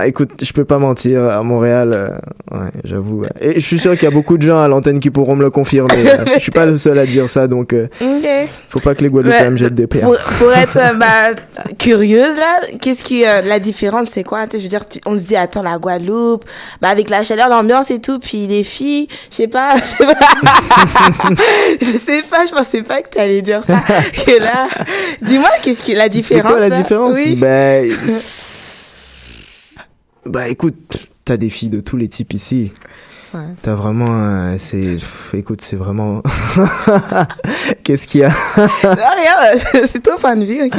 ah, 0.00 0.06
écoute, 0.06 0.30
je 0.42 0.52
peux 0.52 0.64
pas 0.64 0.78
mentir, 0.78 1.24
à 1.24 1.42
Montréal, 1.42 1.92
euh, 1.94 2.08
ouais, 2.56 2.70
j'avoue. 2.84 3.20
ouais. 3.22 3.28
Et 3.40 3.54
je 3.54 3.66
suis 3.66 3.78
sûr 3.78 3.92
qu'il 3.94 4.04
y 4.04 4.06
a 4.06 4.10
beaucoup 4.10 4.36
de 4.38 4.42
gens 4.42 4.58
à 4.62 4.68
l'antenne 4.68 4.98
qui 5.00 5.10
pourront 5.10 5.36
me 5.36 5.42
le 5.42 5.50
confirmer. 5.50 5.94
euh, 6.06 6.24
je 6.34 6.40
suis 6.40 6.50
pas 6.52 6.66
le 6.66 6.78
seul 6.78 6.98
à 6.98 7.06
dire 7.06 7.28
ça, 7.28 7.46
donc 7.46 7.72
euh, 7.72 7.86
Ok. 8.00 8.48
faut 8.68 8.80
pas 8.80 8.94
que 8.94 9.02
les 9.02 9.08
Guadeloupéens 9.10 9.40
Ouais, 9.44 9.50
me 9.50 9.56
jettent 9.56 9.74
des 9.74 9.86
pierres. 9.86 10.06
Pour, 10.06 10.16
pour 10.38 10.52
être 10.52 10.76
euh, 10.76 10.94
bah, 10.94 11.34
curieuse 11.78 12.36
là, 12.36 12.60
qu'est-ce 12.80 13.02
qui 13.02 13.24
euh, 13.26 13.42
la 13.42 13.58
différence 13.58 14.08
c'est 14.10 14.24
quoi? 14.24 14.44
Je 14.52 14.58
veux 14.58 14.68
dire, 14.68 14.86
tu- 14.86 15.00
on 15.06 15.14
se 15.14 15.20
dit 15.20 15.36
attends 15.36 15.62
la 15.62 15.78
Guadeloupe, 15.78 16.44
bah 16.80 16.88
avec 16.88 17.10
la 17.10 17.22
chaleur, 17.22 17.48
l'ambiance 17.48 17.90
et 17.90 18.00
tout, 18.00 18.18
puis 18.18 18.46
les 18.46 18.64
filles, 18.64 19.08
je 19.30 19.36
sais 19.36 19.48
pas, 19.48 19.76
je 19.76 19.84
sais 19.84 20.04
pas, 20.06 20.14
je 21.80 21.98
sais 21.98 22.22
pas, 22.30 22.44
je 22.46 22.52
pensais 22.52 22.82
pas 22.82 23.02
que 23.02 23.08
t'allais 23.10 23.42
dire 23.42 23.64
ça. 23.64 23.78
que 24.26 24.38
là, 24.40 24.68
dis-moi 25.22 25.48
qu'est-ce 25.62 25.82
qui 25.82 25.94
la 25.94 26.04
C'est 26.04 26.08
différence 26.10 26.50
quoi 26.52 26.60
la 26.60 26.68
là? 26.68 26.76
différence? 26.76 27.14
Oui. 27.16 27.36
Ben, 27.36 27.90
bah 30.26 30.48
écoute, 30.48 31.08
t'as 31.24 31.36
des 31.36 31.50
filles 31.50 31.70
de 31.70 31.80
tous 31.80 31.96
les 31.96 32.08
types 32.08 32.32
ici. 32.32 32.72
Ouais. 33.32 33.40
T'as 33.62 33.76
vraiment, 33.76 34.12
un- 34.12 34.58
c'est, 34.58 34.96
écoute, 35.34 35.60
c'est 35.60 35.76
vraiment. 35.76 36.20
Qu'est-ce 37.84 38.08
qu'il 38.08 38.22
y 38.22 38.24
a? 38.24 38.30
Non, 38.58 38.64
rien, 38.92 39.84
c'est 39.86 40.02
ton 40.02 40.16
point 40.18 40.34
de 40.36 40.44
vue, 40.44 40.60
ok 40.66 40.74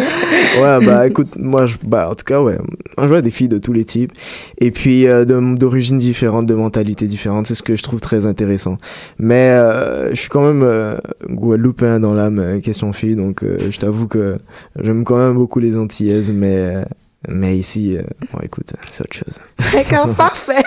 Ouais, 0.62 0.86
bah 0.86 1.08
écoute, 1.08 1.30
moi, 1.38 1.66
je, 1.66 1.78
bah 1.82 2.10
en 2.12 2.16
tout 2.16 2.26
cas, 2.26 2.42
ouais, 2.42 2.58
je 3.02 3.06
vois 3.08 3.22
des 3.22 3.32
filles 3.32 3.48
de 3.48 3.58
tous 3.58 3.72
les 3.72 3.86
types, 3.86 4.12
et 4.60 4.72
puis 4.72 5.08
euh, 5.08 5.24
d'origines 5.24 5.98
différentes, 5.98 6.46
de 6.46 6.54
mentalités 6.54 7.08
différentes, 7.08 7.48
c'est 7.48 7.56
ce 7.56 7.64
que 7.64 7.76
je 7.76 7.84
trouve 7.84 8.02
très 8.02 8.26
intéressant. 8.26 8.78
Mais 9.18 9.52
euh, 9.52 10.10
je 10.10 10.16
suis 10.20 10.30
quand 10.30 10.46
même 10.46 10.64
euh, 10.64 10.98
guadeloupéen 11.30 12.02
dans 12.02 12.14
l'âme, 12.14 12.39
euh, 12.39 12.60
question 12.60 12.92
fille, 12.92 13.16
donc 13.16 13.44
euh, 13.44 13.58
je 13.72 13.78
t'avoue 13.80 14.08
que 14.08 14.38
j'aime 14.78 15.06
quand 15.06 15.18
même 15.18 15.36
beaucoup 15.36 15.60
les 15.60 15.78
Antillaises, 15.78 16.32
mais 16.34 16.58
euh, 16.58 16.84
mais 17.28 17.55
ici, 17.57 17.95
euh, 17.97 18.01
bon, 18.34 18.39
écoute, 18.41 18.74
c'est 18.91 19.01
autre 19.03 19.15
chose. 19.15 19.39
D'accord, 19.74 20.13
parfait. 20.15 20.63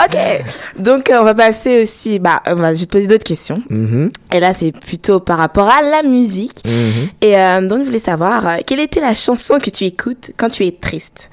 Ok, 0.00 0.16
donc 0.78 1.10
euh, 1.10 1.18
on 1.20 1.24
va 1.24 1.34
passer 1.34 1.82
aussi, 1.82 2.18
bah, 2.20 2.40
on 2.46 2.54
va, 2.54 2.72
je 2.74 2.80
vais 2.80 2.86
te 2.86 2.92
poser 2.92 3.06
d'autres 3.08 3.24
questions. 3.24 3.60
Mhm, 3.68 4.10
Et 4.32 4.40
là, 4.40 4.52
c'est 4.52 4.70
plutôt 4.72 5.18
par 5.20 5.38
rapport 5.38 5.68
à 5.68 5.82
la 5.82 6.02
musique. 6.02 6.64
mhm. 6.64 7.08
Et 7.20 7.36
euh, 7.36 7.60
donc, 7.66 7.80
je 7.80 7.84
voulais 7.86 7.98
savoir, 7.98 8.46
euh, 8.46 8.56
quelle 8.66 8.80
était 8.80 9.00
la 9.00 9.14
chanson 9.14 9.58
que 9.58 9.70
tu 9.70 9.84
écoutes 9.84 10.30
quand 10.36 10.50
tu 10.50 10.64
es 10.64 10.70
triste? 10.72 11.28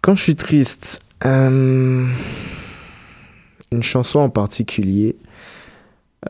Quand 0.00 0.16
je 0.16 0.22
suis 0.24 0.34
triste, 0.36 1.00
une 1.24 2.08
chanson 3.82 4.18
en 4.20 4.30
particulier. 4.30 5.16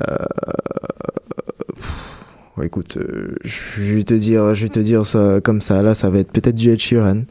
Euh, 0.08 0.16
ouais, 2.56 2.66
écoute, 2.66 2.96
euh, 2.96 3.34
je 3.44 3.94
vais 3.94 4.02
te 4.04 4.14
dire, 4.14 4.54
je 4.54 4.62
vais 4.64 4.68
te 4.68 4.80
dire 4.80 5.04
ça 5.06 5.40
comme 5.42 5.60
ça. 5.60 5.82
Là, 5.82 5.94
ça 5.94 6.10
va 6.10 6.18
être 6.20 6.32
peut-être 6.32 6.54
du 6.56 6.70
Ed 6.70 6.78
Sheeran, 6.80 7.22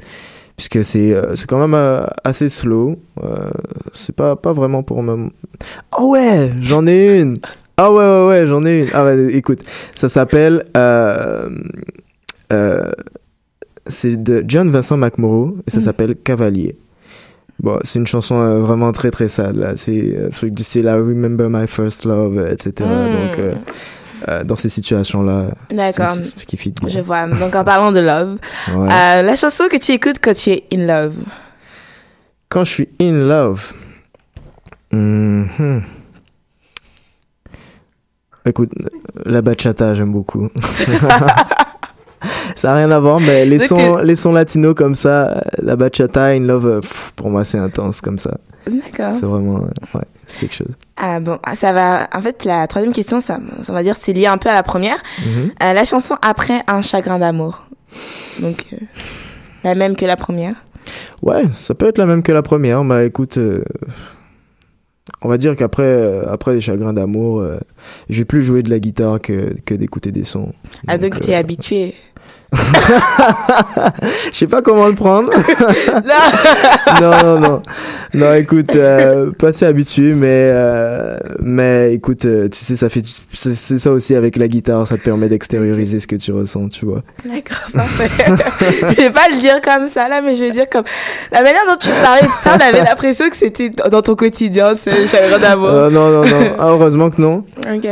puisque 0.58 0.84
c'est 0.84 1.14
euh, 1.14 1.36
c'est 1.36 1.48
quand 1.48 1.60
même 1.60 1.74
euh, 1.74 2.06
assez 2.24 2.50
slow. 2.50 3.00
C'est 3.94 4.16
pas 4.16 4.36
pas 4.36 4.54
vraiment 4.54 4.84
pour 4.84 5.02
me. 5.04 5.30
Oh 6.00 6.12
ouais, 6.14 6.52
j'en 6.60 6.86
ai 6.88 7.22
une. 7.22 7.38
Ah 7.78 7.92
ouais 7.92 7.98
ouais 8.06 8.28
ouais, 8.28 8.48
j'en 8.48 8.66
ai 8.66 8.82
une. 8.84 8.90
Ah 8.94 9.04
ouais, 9.06 9.34
écoute, 9.34 9.62
ça 9.96 10.10
s'appelle. 10.10 10.66
C'est 13.88 14.22
de 14.22 14.44
John 14.48 14.70
Vincent 14.70 14.98
McMorrow 14.98 15.58
et 15.68 15.72
ça 15.72 15.80
Mm. 15.80 15.84
s'appelle 15.84 16.16
Cavalier. 16.16 16.78
Bon, 17.60 17.80
c'est 17.84 18.00
une 18.00 18.08
chanson 18.08 18.40
euh, 18.42 18.60
vraiment 18.60 18.92
très 18.92 19.12
très 19.12 19.28
sad 19.28 19.56
là. 19.56 19.74
C'est 19.76 20.18
un 20.28 20.30
truc 20.30 20.54
du 20.54 20.64
style 20.64 20.86
I 20.86 20.90
Remember 20.94 21.48
My 21.50 21.68
First 21.68 22.06
Love, 22.06 22.40
etc. 22.50 22.88
Mm. 22.88 23.12
Donc 23.12 23.40
euh, 23.40 23.56
euh, 24.28 24.44
dans 24.44 24.56
ces 24.56 24.70
situations 24.70 25.24
là, 25.24 25.48
D'accord. 25.70 26.10
c'est 26.10 26.40
ce 26.40 26.46
qui 26.46 26.58
fit. 26.58 26.74
Je 26.88 27.00
vois. 27.00 27.28
Donc, 27.28 27.56
en 27.56 27.64
parlant 27.64 27.92
de 27.92 28.00
love, 28.00 28.38
Ouais. 28.76 28.88
euh, 28.92 29.22
la 29.22 29.36
chanson 29.36 29.66
que 29.70 29.78
tu 29.78 29.92
écoutes 29.92 30.18
quand 30.22 30.34
tu 30.36 30.50
es 30.52 30.64
in 30.74 30.86
love? 30.86 31.14
Quand 32.50 32.64
je 32.66 32.72
suis 32.72 32.90
in 33.00 33.12
love, 33.28 33.72
mhm. 34.92 35.82
écoute, 38.46 38.72
la 39.26 39.42
bachata 39.42 39.94
j'aime 39.94 40.12
beaucoup. 40.12 40.50
Ça 42.56 42.68
n'a 42.70 42.76
rien 42.76 42.92
à 42.92 43.00
voir, 43.00 43.20
mais 43.20 43.46
les 43.46 43.58
sons, 43.58 43.98
les 43.98 44.16
sons 44.16 44.32
latinos 44.34 44.76
comme 44.76 44.94
ça, 44.94 45.44
la 45.58 45.76
bachata, 45.76 46.26
in 46.26 46.42
love, 46.42 46.82
pff, 46.82 47.14
pour 47.16 47.30
moi 47.32 47.44
c'est 47.44 47.58
intense 47.58 48.00
comme 48.02 48.20
ça. 48.20 48.38
D'accord. 48.66 49.14
C'est 49.14 49.26
vraiment, 49.26 49.58
euh, 49.58 49.98
ouais, 49.98 50.06
c'est 50.26 50.40
quelque 50.40 50.56
chose. 50.56 50.76
Ah 50.98 51.20
bon, 51.20 51.40
ah, 51.44 51.56
ça 51.56 51.74
va. 51.74 52.08
En 52.14 52.22
fait, 52.22 52.46
la 52.46 52.68
troisième 52.68 52.94
question, 52.94 53.20
ça, 53.20 53.40
ça 53.62 53.74
va 53.74 53.84
dire, 53.84 53.96
c'est 53.96 54.14
lié 54.14 54.28
un 54.28 54.38
peu 54.38 54.50
à 54.50 54.54
la 54.54 54.64
première. 54.64 54.98
Mhm. 55.26 55.52
Euh, 55.64 55.74
la 55.74 55.86
chanson 55.86 56.16
après 56.22 56.62
un 56.68 56.82
chagrin 56.82 57.20
d'amour. 57.20 57.66
Donc, 58.40 58.66
euh, 58.74 58.78
la 59.64 59.76
même 59.76 59.96
que 59.96 60.06
la 60.06 60.16
première. 60.16 60.56
Ouais, 61.22 61.44
ça 61.54 61.74
peut 61.74 61.88
être 61.88 61.98
la 61.98 62.06
même 62.06 62.24
que 62.24 62.32
la 62.32 62.42
première. 62.42 62.84
Bah 62.84 63.04
écoute, 63.04 63.38
euh, 63.38 63.64
on 65.22 65.30
va 65.30 65.38
dire 65.38 65.56
qu'après 65.56 66.22
après 66.28 66.54
les 66.54 66.62
chagrins 66.62 66.94
d'amour, 66.94 67.44
je 68.10 68.18
vais 68.20 68.26
plus 68.26 68.42
jouer 68.42 68.64
de 68.64 68.70
la 68.70 68.80
guitare 68.80 69.22
que, 69.22 69.56
que 69.66 69.74
d'écouter 69.74 70.12
des 70.12 70.24
sons. 70.24 70.54
Ah, 70.88 70.98
donc, 70.98 71.20
tu 71.20 71.30
es 71.30 71.36
euh, 71.36 71.40
habitué. 71.40 71.94
Je 74.32 74.38
sais 74.38 74.48
pas 74.48 74.62
comment 74.62 74.88
le 74.88 74.96
prendre. 74.96 75.32
non, 77.02 77.12
non, 77.24 77.40
non. 77.40 77.62
Non, 78.14 78.34
écoute, 78.34 78.76
euh, 78.76 79.32
pas 79.32 79.48
assez 79.50 79.66
habitué, 79.66 80.14
mais, 80.14 80.28
euh, 80.54 81.18
mais 81.40 81.94
écoute, 81.94 82.26
euh, 82.26 82.50
tu 82.50 82.60
sais, 82.60 82.76
ça 82.76 82.90
fait, 82.90 83.02
c'est 83.34 83.80
ça 83.80 83.92
aussi 83.92 84.16
avec 84.16 84.36
la 84.36 84.48
guitare, 84.48 84.86
ça 84.88 84.98
te 84.98 85.04
permet 85.04 85.30
d'extérioriser 85.30 86.00
ce 86.02 86.08
que 86.08 86.16
tu 86.18 86.32
ressens, 86.34 86.68
tu 86.70 86.86
vois. 86.86 87.04
D'accord, 87.26 87.58
parfait. 87.74 88.10
je 88.98 89.02
vais 89.04 89.12
pas 89.12 89.30
le 89.30 89.40
dire 89.40 89.62
comme 89.62 89.88
ça, 89.88 90.10
là, 90.10 90.22
mais 90.22 90.36
je 90.36 90.42
vais 90.44 90.52
dire 90.52 90.70
comme, 90.70 90.84
la 91.32 91.42
manière 91.42 91.62
dont 91.70 91.78
tu 91.80 91.90
parlais 92.04 92.24
de 92.24 92.32
ça, 92.34 92.58
on 92.58 92.62
avait 92.62 92.84
l'impression 92.84 93.30
que 93.30 93.36
c'était 93.38 93.70
dans 93.70 94.02
ton 94.02 94.16
quotidien, 94.16 94.74
c'est 94.76 95.08
chagrin 95.08 95.40
d'amour. 95.40 95.70
Euh, 95.70 95.90
non, 95.90 96.10
non, 96.10 96.26
non. 96.26 96.56
Ah, 96.60 96.68
heureusement 96.70 97.10
que 97.10 97.22
non. 97.22 97.46
Ok. 97.74 97.88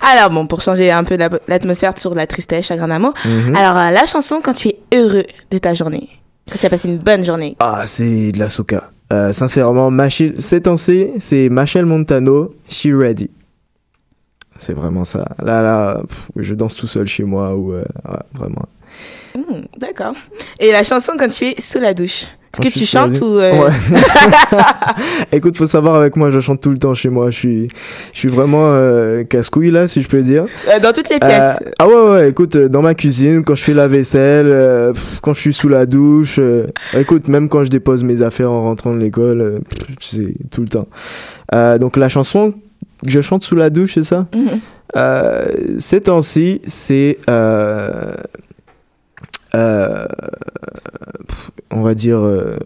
Alors 0.00 0.30
bon, 0.30 0.46
pour 0.46 0.62
changer 0.62 0.90
un 0.90 1.04
peu 1.04 1.16
la- 1.16 1.28
l'atmosphère 1.46 1.92
sur 1.98 2.14
la 2.14 2.26
tristesse, 2.26 2.66
chagrin 2.66 2.88
d'amour. 2.88 3.12
Mhm. 3.24 3.54
Alors 3.56 3.76
euh, 3.76 3.90
la 3.90 4.06
chanson 4.06 4.40
quand 4.42 4.54
tu 4.54 4.68
es 4.68 4.78
heureux 4.94 5.24
de 5.50 5.58
ta 5.58 5.74
journée, 5.74 6.08
quand 6.50 6.58
tu 6.58 6.66
as 6.66 6.70
passé 6.70 6.88
une 6.88 6.98
bonne 6.98 7.24
journée. 7.24 7.56
Ah, 7.60 7.82
c'est 7.86 8.32
de 8.32 8.38
la 8.38 8.48
soca. 8.48 8.90
Euh, 9.12 9.32
sincèrement, 9.32 9.90
Machel, 9.90 10.34
ces 10.40 10.60
temps-ci, 10.62 11.08
c'est 11.18 11.48
Machel 11.48 11.86
Montano, 11.86 12.54
She 12.68 12.88
Ready. 12.92 13.30
C'est 14.58 14.72
vraiment 14.74 15.04
ça. 15.04 15.24
Là, 15.42 15.62
là, 15.62 16.02
pff, 16.06 16.28
je 16.36 16.54
danse 16.54 16.74
tout 16.74 16.86
seul 16.88 17.06
chez 17.06 17.24
moi 17.24 17.54
ou 17.54 17.72
euh, 17.72 17.84
ouais, 18.08 18.18
vraiment. 18.34 18.66
Hmm, 19.34 19.62
D'accord. 19.78 20.14
Et 20.58 20.72
la 20.72 20.82
chanson 20.84 21.12
quand 21.18 21.28
tu 21.28 21.46
es 21.46 21.60
sous 21.60 21.78
la 21.78 21.94
douche. 21.94 22.24
Est-ce 22.54 22.60
que 22.72 22.78
tu 22.78 22.86
chantes 22.86 23.20
ou 23.20 23.38
euh, 23.38 23.52
Ouais. 23.52 23.70
Écoute, 25.32 25.56
faut 25.56 25.66
savoir 25.66 25.96
avec 25.96 26.16
moi, 26.16 26.30
je 26.30 26.40
chante 26.40 26.60
tout 26.62 26.70
le 26.70 26.78
temps 26.78 26.94
chez 26.94 27.08
moi. 27.10 27.30
Je 27.30 27.36
suis, 27.38 27.68
je 28.12 28.18
suis 28.18 28.28
vraiment 28.28 28.64
euh, 28.72 29.22
casse-couille 29.24 29.70
là, 29.70 29.86
si 29.86 30.00
je 30.00 30.08
peux 30.08 30.22
dire. 30.22 30.46
euh, 30.68 30.80
dans 30.80 30.92
toutes 30.92 31.10
les 31.10 31.18
pièces 31.18 31.58
Euh, 31.62 31.70
ah 31.78 31.86
ouais, 31.86 32.10
ouais, 32.10 32.30
écoute, 32.30 32.56
dans 32.56 32.80
ma 32.82 32.94
cuisine, 32.94 33.44
quand 33.44 33.54
je 33.54 33.62
fais 33.62 33.74
la 33.74 33.86
vaisselle, 33.86 34.92
quand 35.22 35.34
je 35.34 35.40
suis 35.40 35.52
sous 35.52 35.68
la 35.68 35.84
douche, 35.86 36.40
écoute, 36.96 37.28
même 37.28 37.48
quand 37.48 37.64
je 37.64 37.70
dépose 37.70 38.02
mes 38.02 38.22
affaires 38.22 38.50
en 38.50 38.62
rentrant 38.64 38.94
de 38.94 38.98
l'école, 39.00 39.60
sais, 40.00 40.32
tout 40.50 40.62
le 40.62 40.68
temps. 40.68 40.88
Donc 41.78 41.96
la 41.96 42.08
chanson 42.08 42.54
que 43.04 43.10
je 43.10 43.20
chante 43.20 43.42
sous 43.42 43.56
la 43.56 43.70
douche, 43.70 43.94
c'est 43.94 44.04
ça? 44.04 44.26
Mhm. 44.34 44.60
euh, 44.96 45.46
Ces 45.78 46.00
temps-ci, 46.00 46.60
c'est... 46.66 47.18
Euh, 49.54 50.06
on 51.78 51.82
va 51.82 51.94
dire... 51.94 52.18
euh, 52.18 52.56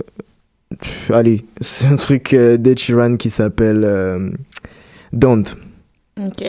allez, 1.11 1.45
c'est 1.61 1.87
un 1.87 1.97
truc 1.97 2.33
euh, 2.35 2.57
d'Ed 2.57 2.79
Sheeran 2.79 3.17
qui 3.17 3.31
s'appelle 3.31 3.83
euh, 3.85 4.31
Don't. 5.13 5.45
Ok. 6.19 6.45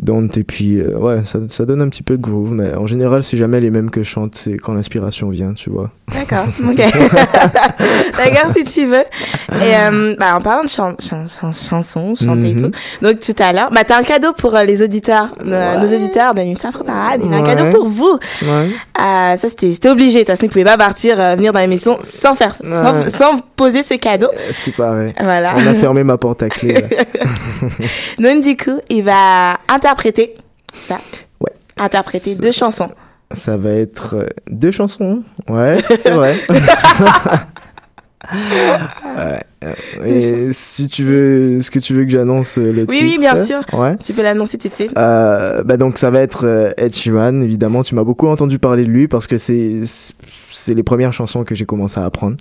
Don't 0.00 0.30
et 0.36 0.42
puis 0.42 0.80
ouais 0.82 1.20
ça, 1.26 1.38
ça 1.48 1.66
donne 1.66 1.82
un 1.82 1.88
petit 1.90 2.02
peu 2.02 2.16
de 2.16 2.22
groove 2.22 2.50
mais 2.52 2.74
en 2.74 2.86
général 2.86 3.22
c'est 3.22 3.36
jamais 3.36 3.60
les 3.60 3.70
mêmes 3.70 3.90
que 3.90 4.02
je 4.02 4.08
chante 4.08 4.34
c'est 4.34 4.56
quand 4.56 4.72
l'inspiration 4.72 5.28
vient 5.28 5.52
tu 5.52 5.68
vois 5.68 5.90
D'accord. 6.12 6.46
Ok. 6.66 6.76
D'accord 8.16 8.50
si 8.56 8.64
tu 8.64 8.86
veux. 8.86 9.04
Et 9.62 10.16
bah, 10.18 10.34
en 10.36 10.40
parlant 10.40 10.64
de 10.64 10.68
chan 10.68 10.94
chan 10.98 11.24
chan 11.28 11.52
chansons, 11.52 12.14
chanter 12.14 12.50
et 12.50 12.54
Mhm. 12.54 12.70
tout. 12.70 12.78
Donc 13.02 13.20
tout 13.20 13.34
à 13.38 13.52
l'heure, 13.52 13.70
bah 13.70 13.84
t'as 13.84 13.98
un 13.98 14.02
cadeau 14.02 14.32
pour 14.32 14.52
les 14.66 14.82
auditeurs, 14.82 15.28
nos 15.44 15.84
auditeurs 15.94 16.34
de 16.34 16.42
Nuit 16.42 16.56
Parade. 16.60 17.20
Il 17.22 17.30
y 17.30 17.34
a 17.34 17.38
un 17.38 17.42
cadeau 17.42 17.70
pour 17.70 17.86
vous. 17.88 18.18
ouais 18.42 18.70
ça 19.02 19.48
c'était 19.48 19.72
c'était 19.74 19.90
obligé. 19.90 20.14
De 20.14 20.18
toute 20.20 20.28
façon, 20.28 20.46
vous 20.46 20.52
pouvez 20.52 20.64
pas 20.64 20.76
partir 20.76 21.18
euh, 21.20 21.34
venir 21.34 21.52
dans 21.52 21.60
l'émission 21.60 21.98
sans 22.02 22.34
faire 22.34 22.54
sans, 22.54 23.40
poser 23.56 23.82
ce 23.82 23.94
cadeau. 23.94 24.28
ce 24.50 24.60
qui 24.60 24.70
paraît 24.70 25.14
Voilà. 25.20 25.52
on 25.56 25.66
a 25.66 25.74
fermé 25.74 26.04
ma 26.04 26.16
porte 26.18 26.42
à 26.42 26.48
clé 26.48 26.74
là. 26.74 26.80
Donc 28.18 28.42
du 28.44 28.56
coup, 28.56 28.80
il 28.90 29.02
va 29.02 29.58
interpréter 29.68 30.34
ça. 30.74 30.98
Ouais. 31.40 31.52
Interpréter 31.76 32.34
deux 32.36 32.52
chansons. 32.52 32.90
ça 33.32 33.56
va 33.56 33.70
être 33.70 34.16
euh, 34.16 34.26
deux 34.50 34.70
chansons 34.70 35.22
ouais 35.48 35.82
c'est 35.98 36.10
vrai 36.10 36.36
euh, 36.50 36.54
Et 40.04 40.48
si 40.52 40.86
tu 40.88 41.04
veux, 41.04 41.58
est-ce 41.58 41.70
que 41.70 41.78
tu 41.78 41.94
veux 41.94 42.04
que 42.04 42.10
j'annonce 42.10 42.58
euh, 42.58 42.72
le 42.72 42.82
Oui, 42.82 42.98
titre? 42.98 43.04
oui, 43.04 43.18
bien 43.18 43.36
sûr. 43.44 43.60
Ouais. 43.72 43.96
Tu 43.96 44.12
peux 44.12 44.22
l'annoncer 44.22 44.58
tout 44.58 44.68
de 44.68 44.72
suite. 44.72 44.92
Euh, 44.96 45.62
bah 45.62 45.76
donc 45.76 45.98
ça 45.98 46.10
va 46.10 46.20
être 46.20 46.46
euh, 46.46 46.72
Ed 46.76 46.94
Sheeran, 46.94 47.40
évidemment. 47.42 47.82
Tu 47.82 47.94
m'as 47.94 48.04
beaucoup 48.04 48.28
entendu 48.28 48.58
parler 48.58 48.84
de 48.84 48.90
lui 48.90 49.08
parce 49.08 49.26
que 49.26 49.38
c'est 49.38 49.82
c'est 50.50 50.74
les 50.74 50.82
premières 50.82 51.12
chansons 51.12 51.44
que 51.44 51.54
j'ai 51.54 51.64
commencé 51.66 52.00
à 52.00 52.04
apprendre. 52.04 52.36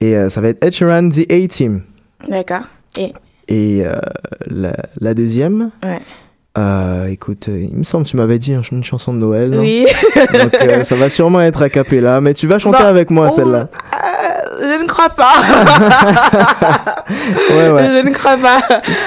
Et 0.00 0.16
euh, 0.16 0.28
ça 0.28 0.40
va 0.40 0.48
être 0.48 0.64
Ed 0.64 0.72
Sheeran, 0.72 1.10
The 1.10 1.30
A-Team. 1.30 1.82
D'accord. 2.28 2.62
Et? 2.98 3.12
Et 3.48 3.82
euh, 3.86 3.98
la, 4.48 4.74
la 5.00 5.14
deuxième, 5.14 5.70
ouais. 5.82 6.00
euh, 6.58 7.06
écoute, 7.06 7.46
il 7.48 7.78
me 7.78 7.84
semble 7.84 8.04
que 8.04 8.10
tu 8.10 8.16
m'avais 8.16 8.38
dit 8.38 8.52
hein, 8.52 8.60
une 8.72 8.84
chanson 8.84 9.14
de 9.14 9.18
Noël. 9.18 9.50
non 9.50 9.60
Oui. 9.60 9.86
Donc 10.16 10.54
euh, 10.60 10.82
ça 10.82 10.96
va 10.96 11.08
sûrement 11.08 11.40
être 11.40 11.62
a 11.62 11.70
cappella, 11.70 12.20
mais 12.20 12.34
tu 12.34 12.46
vas 12.46 12.58
chanter 12.58 12.82
Bon, 12.82 12.88
avec 12.88 13.10
moi 13.10 13.28
oh, 13.30 13.34
celle-là. 13.34 13.68
Euh, 14.60 14.78
je 14.78 14.82
ne 14.82 14.88
crois 14.88 15.08
pas. 15.10 15.34
Ouais, 17.50 17.70
ouais. 17.70 17.88
Je 18.02 18.06
ne 18.06 18.12
crois 18.12 18.36
pas. 18.36 18.60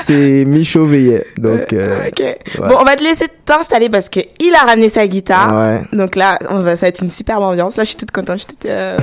C'est 0.04 0.44
Michaud 0.46 0.86
Veillet. 0.88 1.26
Donc, 1.38 1.72
euh, 1.74 2.08
Ok. 2.08 2.20
ouais. 2.20 2.38
Bon, 2.58 2.78
on 2.80 2.84
va 2.84 2.96
te 2.96 3.04
laisser 3.04 3.28
t'installer 3.46 3.90
parce 3.90 4.10
que 4.10 4.20
il 4.40 4.54
a 4.56 4.66
ramené 4.66 4.90
sa 4.90 5.06
guitare. 5.08 5.56
Ouais. 5.56 5.82
Donc 5.94 6.16
là, 6.16 6.40
on 6.50 6.60
va, 6.62 6.76
ça 6.76 6.82
va 6.82 6.88
être 6.88 7.02
une 7.04 7.12
superbe 7.12 7.44
ambiance. 7.44 7.76
Là, 7.78 7.84
je 7.84 7.90
suis 7.90 7.98
toute 7.98 8.12
contente. 8.12 8.38
Je 8.38 8.44
suis 8.44 8.48
toute, 8.56 8.66
euh. 8.66 8.98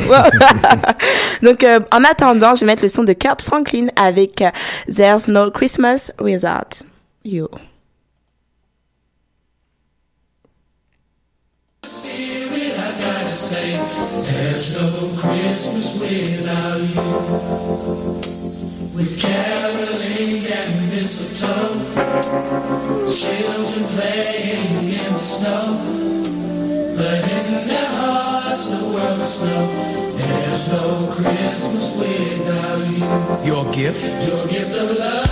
Donc, 1.42 1.62
euh, 1.62 1.80
en 1.92 2.02
attendant, 2.04 2.54
je 2.54 2.60
vais 2.60 2.66
mettre 2.66 2.82
le 2.82 2.88
son 2.88 3.04
de 3.04 3.12
Kurt 3.12 3.40
Franklin 3.42 3.86
avec 3.96 4.42
euh, 4.42 4.50
There's 4.92 5.28
No 5.28 5.50
Christmas 5.50 6.10
Without 6.20 6.84
You. 7.24 7.48
There's 14.20 14.74
no 14.74 14.88
Christmas 15.16 16.00
without 16.00 16.80
you. 16.80 17.02
With 18.96 19.14
caroling 19.20 20.44
and 20.44 20.90
mistletoe, 20.90 21.78
children 23.06 23.84
playing 23.94 24.90
in 24.90 25.12
the 25.14 25.20
snow. 25.20 25.78
But 26.96 27.22
in 27.30 27.68
their 27.68 27.90
hearts, 27.94 28.66
the 28.66 28.84
world 28.92 29.18
must 29.18 29.44
know 29.44 29.66
there's 30.16 30.68
no 30.72 31.06
Christmas 31.12 31.96
without 31.96 32.80
you. 32.90 33.06
Your 33.46 33.64
gift? 33.72 34.02
Your 34.26 34.46
gift 34.48 34.76
of 34.76 34.98
love. 34.98 35.30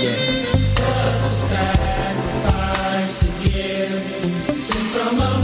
Yeah. 0.00 0.56
Such 0.56 1.20
a 1.20 1.34
sacrifice 1.52 3.20
to 3.20 3.26
give. 3.46 4.56
Sent 4.56 4.86
from 4.88 5.16
above. 5.16 5.41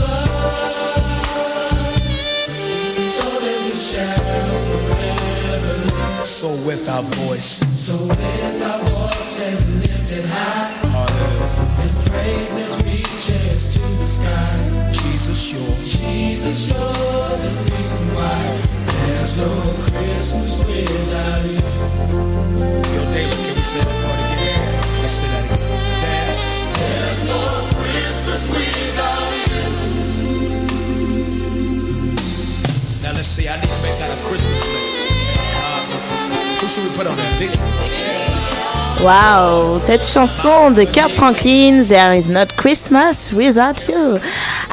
So 6.39 6.47
with 6.65 6.87
our 6.87 7.03
voice. 7.27 7.59
So 7.75 7.99
with 8.07 8.63
our 8.63 8.79
voices 8.95 9.59
lifted 9.83 10.23
high. 10.23 10.71
And 11.83 11.91
praises 12.07 12.79
reaches 12.79 13.75
to 13.75 13.83
the 13.83 14.07
sky. 14.07 14.55
Jesus, 14.95 15.51
you're. 15.51 15.75
Jesus, 15.83 16.71
you're 16.71 17.35
the 17.43 17.51
reason 17.67 18.07
why 18.15 18.39
there's 18.87 19.35
no 19.35 19.51
Christmas 19.83 20.63
without 20.63 21.43
you. 21.43 21.59
Yo, 22.87 23.03
David, 23.11 23.35
can 23.35 23.55
we 23.59 23.65
say 23.67 23.83
that 23.83 23.99
part 23.99 24.23
again? 24.23 24.63
Let's 25.03 25.19
say 25.19 25.27
that 25.27 25.43
again. 25.43 25.59
There's, 26.07 26.43
There's 26.79 27.21
no 27.27 27.67
Christmas 27.83 28.47
without 28.47 29.27
you. 29.43 29.67
now 33.03 33.11
let's 33.11 33.27
see, 33.27 33.43
I 33.49 33.59
need 33.59 33.67
to 33.67 33.81
make 33.83 33.99
out 33.99 34.07
a 34.07 34.21
Christmas 34.23 34.63
list. 34.71 35.08
Wow, 39.01 39.79
cette 39.79 40.05
chanson 40.05 40.69
de 40.69 40.83
Kurt 40.83 41.09
Franklin, 41.09 41.81
There 41.83 42.15
is 42.15 42.29
not 42.29 42.47
Christmas 42.57 43.31
without 43.33 43.87
you. 43.87 44.19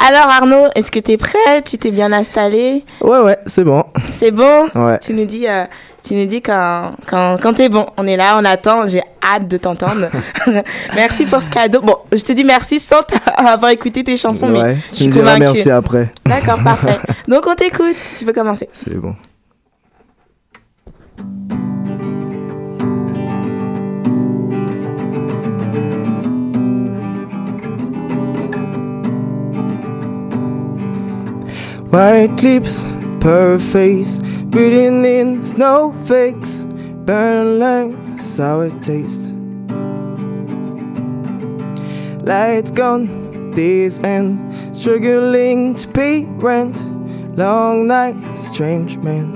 Alors 0.07 0.26
Arnaud, 0.28 0.66
est-ce 0.74 0.90
que 0.90 0.99
t'es 0.99 1.16
prêt? 1.16 1.62
Tu 1.64 1.78
t'es 1.78 1.90
bien 1.90 2.12
installé? 2.12 2.84
Ouais, 3.01 3.20
ouais, 3.20 3.38
c'est 3.47 3.64
bon. 3.64 3.82
C'est 4.12 4.30
bon? 4.30 4.66
Ouais. 4.74 4.99
Tu 4.99 5.14
nous 5.14 5.24
dis, 5.24 5.47
euh, 5.49 5.64
tu 6.07 6.14
nous 6.16 6.26
dis 6.26 6.42
quand, 6.42 6.90
quand, 7.07 7.36
quand 7.40 7.55
t'es 7.55 7.70
bon. 7.70 7.86
On 7.97 8.07
est 8.07 8.18
là, 8.18 8.36
on 8.38 8.44
attend. 8.44 8.86
J'ai 8.86 9.03
hâte 9.22 9.49
de 9.49 9.57
t'entendre. 9.57 10.09
merci 10.94 11.24
pour 11.24 11.40
ce 11.40 11.49
cadeau. 11.49 11.80
Bon, 11.80 11.97
je 12.12 12.20
te 12.20 12.32
dis 12.32 12.44
merci 12.44 12.78
sans 12.78 13.01
avoir 13.38 13.70
écouté 13.70 14.05
tes 14.05 14.18
chansons, 14.18 14.49
mais 14.49 14.61
ouais, 14.61 14.76
je 14.90 14.97
tu 14.97 14.97
suis 14.97 15.07
me 15.09 15.12
diras 15.12 15.32
convaincue. 15.38 15.53
merci 15.55 15.70
après. 15.70 16.12
D'accord, 16.26 16.62
parfait. 16.62 16.99
Donc 17.28 17.47
on 17.47 17.55
t'écoute. 17.55 17.97
Tu 18.18 18.26
peux 18.26 18.34
commencer. 18.34 18.68
C'est 18.72 18.94
bon. 18.97 19.14
White 31.97 32.42
lips, 32.42 32.82
purple 33.20 33.59
face, 33.59 34.18
breathing 34.53 35.03
in 35.07 35.42
snowflakes, 35.42 36.66
burn 37.07 37.59
like 37.59 38.20
sour 38.20 38.68
taste. 38.80 39.32
Lights 42.20 42.70
gone, 42.70 43.53
days 43.53 43.99
end, 44.01 44.76
struggling 44.76 45.72
to 45.72 45.88
pay 45.88 46.26
rent. 46.26 46.84
Long 47.34 47.86
night, 47.86 48.20
strange 48.44 48.99
man. 48.99 49.34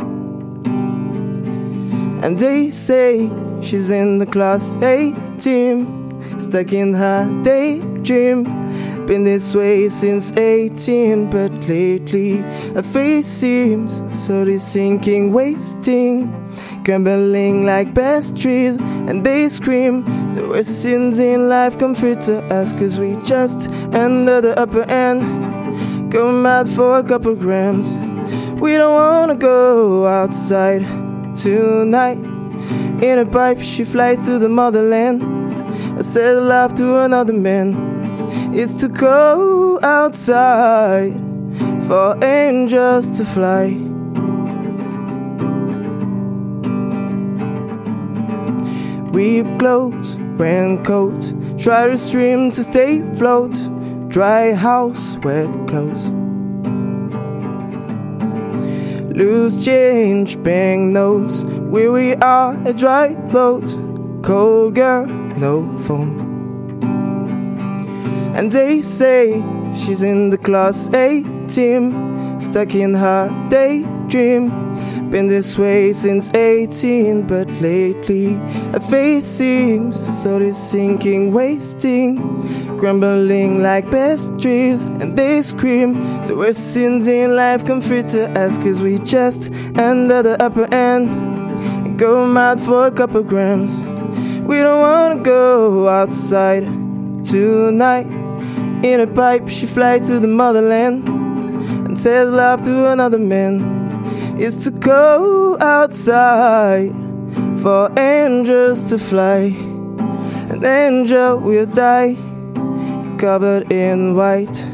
And 2.23 2.39
they 2.39 2.69
say 2.69 3.31
she's 3.63 3.91
in 3.91 4.19
the 4.19 4.27
class 4.27 4.77
A 4.83 5.15
team, 5.39 6.39
stuck 6.39 6.75
in 6.75 6.93
her 6.93 7.25
daydream. 7.43 8.45
Been 9.11 9.25
this 9.25 9.57
way 9.57 9.89
since 9.89 10.31
18, 10.37 11.31
but 11.31 11.51
lately 11.69 12.37
her 12.77 12.83
face 12.85 13.27
seems 13.27 14.05
slowly 14.17 14.57
sinking, 14.57 15.33
wasting, 15.33 16.31
crumbling 16.85 17.67
like 17.67 17.93
pastries. 17.93 18.77
And 18.77 19.27
they 19.27 19.49
scream 19.49 20.05
the 20.35 20.47
worst 20.47 20.83
sins 20.83 21.19
in 21.19 21.49
life 21.49 21.77
come 21.77 21.97
free 21.97 22.15
to 22.27 22.39
us, 22.55 22.73
cause 22.73 23.01
we 23.01 23.17
just 23.25 23.69
under 23.93 24.41
the 24.41 24.57
upper 24.57 24.83
end. 24.83 26.13
Go 26.13 26.31
mad 26.31 26.69
for 26.69 26.99
a 27.01 27.03
couple 27.03 27.35
grams. 27.35 27.97
We 28.61 28.77
don't 28.77 28.95
wanna 28.95 29.35
go 29.35 30.07
outside 30.07 30.83
tonight. 31.35 32.19
In 33.03 33.19
a 33.19 33.27
pipe, 33.27 33.61
she 33.61 33.83
flies 33.83 34.25
to 34.27 34.39
the 34.39 34.49
motherland. 34.49 35.21
I 35.99 36.03
said 36.03 36.37
love 36.37 36.75
to 36.75 37.01
another 37.01 37.33
man. 37.33 38.00
It's 38.53 38.75
to 38.81 38.89
go 38.89 39.79
outside 39.81 41.15
for 41.87 42.19
angels 42.25 43.17
to 43.17 43.25
fly. 43.25 43.69
Weep 49.13 49.47
clothes, 49.61 50.17
raincoat, 50.19 51.35
try 51.59 51.87
to 51.87 51.97
stream 51.97 52.51
to 52.51 52.65
stay 52.65 53.03
float. 53.15 53.55
Dry 54.09 54.53
house, 54.53 55.17
wet 55.19 55.53
clothes. 55.69 56.09
Loose 59.15 59.65
change, 59.65 60.43
bank 60.43 60.91
notes. 60.93 61.45
Where 61.45 61.93
we 61.93 62.15
are, 62.17 62.57
a 62.67 62.73
dry 62.73 63.15
boat. 63.31 63.69
Cold 64.25 64.75
girl, 64.75 65.07
no 65.37 65.79
phone. 65.79 66.30
And 68.41 68.51
they 68.51 68.81
say 68.81 69.45
she's 69.77 70.03
in 70.03 70.31
the 70.31 70.39
class 70.39 70.89
A 70.95 71.23
team, 71.47 72.41
stuck 72.41 72.75
in 72.75 72.95
her 72.95 73.29
daydream. 73.51 74.49
Been 75.11 75.27
this 75.27 75.59
way 75.59 75.93
since 75.93 76.33
18, 76.33 77.27
but 77.27 77.51
lately 77.61 78.37
her 78.73 78.81
face 78.81 79.27
seems 79.27 80.01
slowly 80.23 80.53
sinking, 80.53 81.35
wasting, 81.35 82.17
crumbling 82.79 83.63
like 83.63 83.91
pastries. 83.91 84.85
And 84.85 85.19
they 85.19 85.43
scream 85.43 85.93
the 86.27 86.35
worst 86.35 86.73
sins 86.73 87.09
in 87.09 87.37
life 87.37 87.67
come 87.67 87.83
free 87.83 88.05
to 88.05 88.31
us, 88.41 88.57
cause 88.57 88.81
we 88.81 89.01
just 89.01 89.53
under 89.77 90.23
the 90.23 90.43
upper 90.43 90.65
end 90.75 91.99
go 91.99 92.27
mad 92.27 92.59
for 92.59 92.87
a 92.87 92.91
couple 92.91 93.23
grams. 93.23 93.79
We 94.49 94.63
don't 94.63 94.81
wanna 94.81 95.23
go 95.23 95.89
outside 95.89 96.65
tonight. 97.23 98.20
In 98.83 99.01
a 99.01 99.07
pipe, 99.07 99.49
she 99.49 99.67
flies 99.67 100.07
to 100.07 100.19
the 100.19 100.27
motherland 100.27 101.07
and 101.87 101.99
says 101.99 102.29
love 102.31 102.65
to 102.65 102.91
another 102.91 103.19
man. 103.19 103.61
It's 104.39 104.65
to 104.65 104.71
go 104.71 105.59
outside 105.61 106.95
for 107.61 107.93
angels 107.99 108.89
to 108.89 108.99
fly. 108.99 109.55
An 110.49 110.65
angel 110.65 111.39
will 111.39 111.67
die 111.67 112.17
covered 113.19 113.71
in 113.71 114.17
white. 114.17 114.67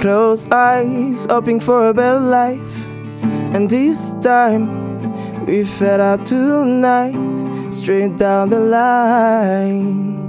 Closed 0.00 0.50
eyes, 0.50 1.26
hoping 1.26 1.60
for 1.60 1.88
a 1.90 1.92
better 1.92 2.18
life. 2.18 2.86
And 3.52 3.68
this 3.68 4.14
time, 4.22 5.44
we 5.44 5.62
fed 5.62 6.00
out 6.00 6.24
tonight, 6.24 7.70
straight 7.70 8.16
down 8.16 8.48
the 8.48 8.60
line. 8.60 10.23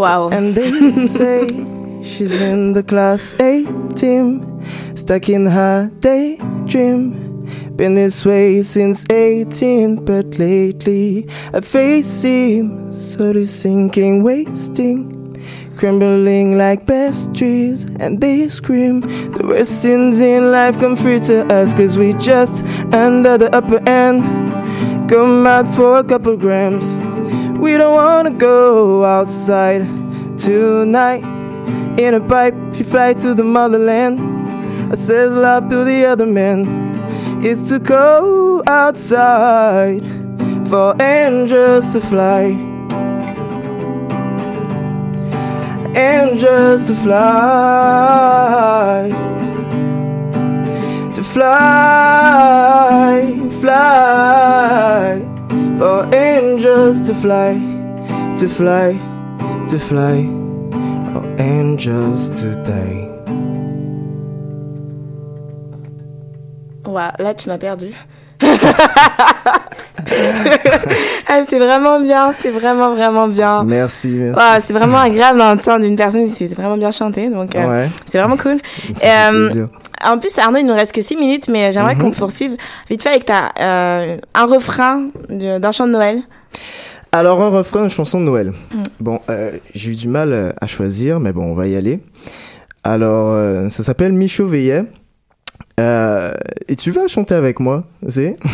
Wow. 0.00 0.30
And 0.30 0.54
they 0.54 1.06
say 1.08 1.46
she's 2.02 2.40
in 2.40 2.72
the 2.72 2.82
class 2.82 3.34
A 3.34 3.66
team, 3.94 4.64
stuck 4.96 5.28
in 5.28 5.44
her 5.44 5.90
daydream. 6.00 7.46
Been 7.76 7.96
this 7.96 8.24
way 8.24 8.62
since 8.62 9.04
18, 9.10 10.06
but 10.06 10.38
lately 10.38 11.28
her 11.52 11.60
face 11.60 12.06
seems 12.06 13.12
slowly 13.12 13.44
sinking, 13.44 14.22
wasting, 14.22 15.36
crumbling 15.76 16.56
like 16.56 16.86
pastries, 16.86 17.84
and 18.00 18.22
they 18.22 18.48
scream. 18.48 19.02
The 19.02 19.44
worst 19.46 19.82
sins 19.82 20.18
in 20.20 20.50
life 20.50 20.80
come 20.80 20.96
free 20.96 21.20
to 21.20 21.44
us, 21.52 21.74
cause 21.74 21.98
we 21.98 22.14
just 22.14 22.64
under 22.94 23.36
the 23.36 23.54
upper 23.54 23.86
end. 23.86 24.22
Come 25.10 25.46
out 25.46 25.66
for 25.74 25.98
a 25.98 26.04
couple 26.04 26.38
grams. 26.38 26.94
We 27.60 27.76
don't 27.76 27.92
wanna 27.92 28.30
go 28.30 29.04
outside 29.04 29.82
tonight. 30.38 31.22
In 31.98 32.14
a 32.14 32.20
pipe, 32.20 32.54
she 32.72 32.82
fly 32.82 33.12
to 33.12 33.34
the 33.34 33.44
motherland. 33.44 34.18
I 34.90 34.94
says 34.96 35.30
love 35.30 35.68
to 35.68 35.84
the 35.84 36.06
other 36.06 36.24
man. 36.24 36.66
It's 37.44 37.68
too 37.68 37.80
cold 37.80 38.62
outside 38.66 40.02
for 40.70 40.96
angels 41.02 41.92
to 41.92 42.00
fly. 42.00 42.56
Angels 45.94 46.86
to 46.86 46.94
fly. 46.94 47.20
To 51.14 51.22
fly, 51.22 52.40
fly. 53.60 54.59
Angels 56.70 57.00
to 57.08 57.14
fly, 57.14 57.54
to 58.38 58.48
fly, 58.48 58.92
to 59.68 59.76
fly. 59.78 60.22
For 61.12 61.24
angels 61.40 62.30
to 62.40 62.54
die. 62.62 63.08
Waouh, 66.86 67.10
là 67.18 67.34
tu 67.34 67.48
m'as 67.48 67.58
perdu. 67.58 67.92
ah, 71.28 71.40
c'était 71.40 71.58
vraiment 71.58 71.98
bien, 72.00 72.30
c'était 72.32 72.50
vraiment 72.52 72.94
vraiment 72.94 73.26
bien. 73.26 73.64
Merci, 73.64 74.08
merci. 74.10 74.66
C'est 74.66 74.72
vraiment 74.72 74.98
agréable 74.98 75.38
d'entendre 75.40 75.84
une 75.84 75.96
personne 75.96 76.24
qui 76.26 76.30
s'est 76.30 76.46
vraiment 76.46 76.76
bien 76.76 76.92
chanté, 76.92 77.30
donc 77.30 77.56
euh, 77.56 77.88
c'est 78.06 78.18
vraiment 78.18 78.36
cool. 78.36 78.58
Et, 79.02 79.06
euh, 79.06 79.66
en 80.04 80.18
plus, 80.18 80.38
Arnaud, 80.38 80.58
il 80.58 80.66
nous 80.66 80.74
reste 80.74 80.92
que 80.94 81.02
6 81.02 81.16
minutes, 81.16 81.48
mais 81.48 81.72
j'aimerais 81.72 81.96
Mhm. 81.96 82.00
qu'on 82.02 82.10
poursuive 82.12 82.56
vite 82.88 83.02
fait 83.02 83.08
avec 83.10 83.24
ta, 83.26 83.50
euh, 83.60 84.18
un 84.34 84.46
refrain 84.46 85.06
d'un 85.28 85.72
chant 85.72 85.86
de 85.88 85.92
Noël. 85.92 86.22
Alors, 87.12 87.40
un 87.42 87.48
refrain, 87.48 87.84
une 87.84 87.90
chanson 87.90 88.20
de 88.20 88.24
Noël. 88.24 88.52
Mm. 88.72 88.82
Bon, 89.00 89.20
euh, 89.30 89.52
j'ai 89.74 89.90
eu 89.90 89.94
du 89.94 90.08
mal 90.08 90.32
euh, 90.32 90.52
à 90.60 90.66
choisir, 90.66 91.18
mais 91.18 91.32
bon, 91.32 91.44
on 91.44 91.54
va 91.54 91.66
y 91.66 91.76
aller. 91.76 92.00
Alors, 92.84 93.32
euh, 93.34 93.68
ça 93.68 93.82
s'appelle 93.82 94.12
Michaud 94.12 94.46
Veillet. 94.46 94.84
Euh, 95.78 96.32
et 96.68 96.76
tu 96.76 96.90
vas 96.90 97.08
chanter 97.08 97.34
avec 97.34 97.58
moi, 97.60 97.84
c'est 98.08 98.36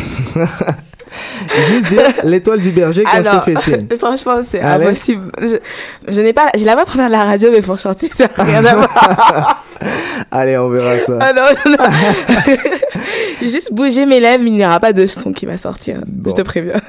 Juste 1.69 1.87
dire 1.87 2.03
l'étoile 2.23 2.59
du 2.59 2.71
berger 2.71 3.03
quand 3.03 3.17
Alors, 3.17 3.45
je 3.45 3.51
te 3.51 3.59
fais 3.59 3.71
signe. 3.71 3.87
franchement, 3.99 4.41
c'est 4.43 4.61
impossible. 4.61 5.31
Je, 5.41 5.55
je 6.07 6.21
n'ai 6.21 6.33
pas, 6.33 6.49
j'ai 6.55 6.65
la 6.65 6.75
voix 6.75 6.83
pour 6.85 6.93
faire 6.95 7.07
de 7.07 7.11
la 7.11 7.23
radio, 7.23 7.49
mais 7.51 7.61
pour 7.61 7.79
chanter, 7.79 8.09
ça 8.09 8.27
n'a 8.37 8.43
rien 8.43 8.65
à 8.65 8.75
voir. 8.75 9.65
Allez, 10.31 10.57
on 10.57 10.69
verra 10.69 10.99
ça. 10.99 11.17
Ah 11.21 11.33
non, 11.33 11.47
non, 11.65 11.77
non. 11.77 12.57
J'ai 13.39 13.49
juste 13.49 13.73
bougé 13.73 14.05
mes 14.05 14.19
lèvres, 14.19 14.43
mais 14.43 14.49
il 14.49 14.55
n'y 14.55 14.65
aura 14.65 14.79
pas 14.79 14.93
de 14.93 15.05
son 15.07 15.31
qui 15.31 15.45
va 15.45 15.57
sortir. 15.57 16.01
Je 16.25 16.31
te 16.31 16.41
préviens. 16.41 16.79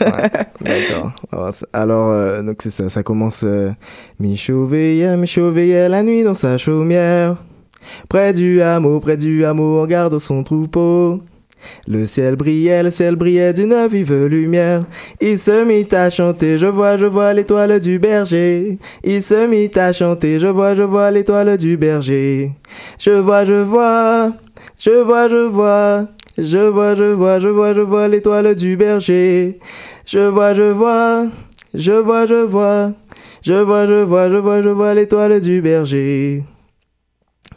D'accord. 0.60 1.12
Alors, 1.72 2.10
euh, 2.10 2.42
donc 2.42 2.56
c'est 2.60 2.70
ça, 2.70 2.88
ça 2.88 3.02
commence. 3.02 3.42
Euh, 3.44 3.70
Michaud 4.18 4.66
veillait, 4.66 5.16
Michaud 5.16 5.50
veillait 5.50 5.88
la 5.88 6.02
nuit 6.02 6.22
dans 6.22 6.34
sa 6.34 6.56
chaumière. 6.58 7.36
Près 8.08 8.32
du 8.32 8.60
hameau, 8.62 9.00
près 9.00 9.16
du 9.16 9.44
hameau, 9.44 9.80
on 9.80 9.86
garde 9.86 10.18
son 10.18 10.42
troupeau. 10.42 11.20
Le 11.86 12.06
ciel 12.06 12.36
brillait, 12.36 12.82
le 12.82 12.90
ciel 12.90 13.16
brillait 13.16 13.52
d'une 13.52 13.86
vive 13.88 14.26
lumière. 14.26 14.84
Il 15.20 15.38
se 15.38 15.64
mit 15.64 15.88
à 15.92 16.08
chanter, 16.10 16.58
je 16.58 16.66
vois, 16.66 16.96
je 16.96 17.06
vois 17.06 17.32
l'étoile 17.32 17.80
du 17.80 17.98
berger. 17.98 18.78
Il 19.02 19.22
se 19.22 19.46
mit 19.46 19.70
à 19.76 19.92
chanter, 19.92 20.38
je 20.38 20.46
vois, 20.46 20.74
je 20.74 20.82
vois 20.82 21.10
l'étoile 21.10 21.56
du 21.56 21.76
berger. 21.76 22.52
Je 22.98 23.10
vois, 23.10 23.44
je 23.44 23.54
vois, 23.54 24.32
je 24.78 25.02
vois, 25.02 25.28
je 25.28 25.46
vois. 25.46 26.06
Je 26.38 26.68
vois, 26.68 26.94
je 26.94 27.04
vois, 27.04 27.40
je 27.40 27.48
vois, 27.48 27.74
je 27.74 27.80
vois 27.80 28.06
l'étoile 28.06 28.54
du 28.54 28.76
berger. 28.76 29.58
Je 30.06 30.28
vois, 30.28 30.54
je 30.54 30.70
vois, 30.70 31.26
je 31.74 31.92
vois, 31.92 32.26
je 32.26 32.44
vois. 32.44 32.92
Je 33.42 33.54
vois, 33.54 33.86
je 33.86 34.02
vois, 34.04 34.30
je 34.30 34.36
vois, 34.36 34.62
je 34.62 34.68
vois 34.68 34.94
l'étoile 34.94 35.40
du 35.40 35.60
berger. 35.60 36.44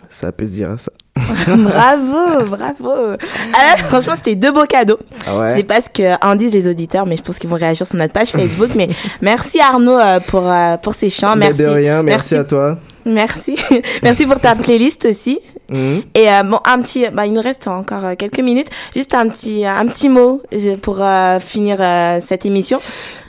Ça 0.09 0.31
peut 0.31 0.47
se 0.47 0.53
dire 0.53 0.73
ça. 0.77 0.91
bravo, 1.47 2.45
bravo. 2.49 3.15
Ah 3.53 3.65
là, 3.65 3.77
franchement, 3.77 4.15
c'était 4.15 4.35
deux 4.35 4.51
beaux 4.51 4.65
cadeaux. 4.65 4.99
Ah 5.27 5.37
ouais 5.37 5.47
Je 5.47 5.53
sais 5.53 5.63
pas 5.63 5.79
ce 5.79 5.89
que 5.89 6.25
en 6.25 6.35
disent 6.35 6.53
les 6.53 6.67
auditeurs, 6.67 7.05
mais 7.05 7.15
je 7.17 7.21
pense 7.21 7.37
qu'ils 7.37 7.49
vont 7.49 7.55
réagir 7.57 7.85
sur 7.85 7.97
notre 7.97 8.13
page 8.13 8.29
Facebook. 8.29 8.71
mais 8.75 8.89
merci 9.21 9.59
Arnaud 9.59 9.99
euh, 9.99 10.19
pour 10.19 10.49
euh, 10.51 10.77
pour 10.77 10.95
ces 10.95 11.09
chants. 11.09 11.35
Mais 11.35 11.47
Merci. 11.47 11.61
de 11.61 11.67
rien, 11.67 12.03
merci, 12.03 12.35
à 12.35 12.43
toi. 12.43 12.77
Merci. 13.05 13.57
merci 14.03 14.25
pour 14.25 14.39
ta 14.39 14.55
playlist 14.55 15.05
aussi. 15.05 15.39
Mhm. 15.71 16.01
Et 16.15 16.29
euh, 16.29 16.43
bon, 16.43 16.59
un 16.65 16.81
petit, 16.81 17.05
bah, 17.11 17.25
il 17.25 17.33
nous 17.33 17.41
reste 17.41 17.67
encore 17.67 18.05
euh, 18.05 18.15
quelques 18.17 18.39
minutes. 18.39 18.69
Juste 18.93 19.13
un 19.13 19.27
petit, 19.29 19.65
un 19.65 19.85
petit 19.87 20.09
mot 20.09 20.41
euh, 20.53 20.77
pour 20.77 21.01
euh, 21.01 21.39
finir 21.39 21.77
euh, 21.79 22.19
cette 22.21 22.45
émission. 22.45 22.79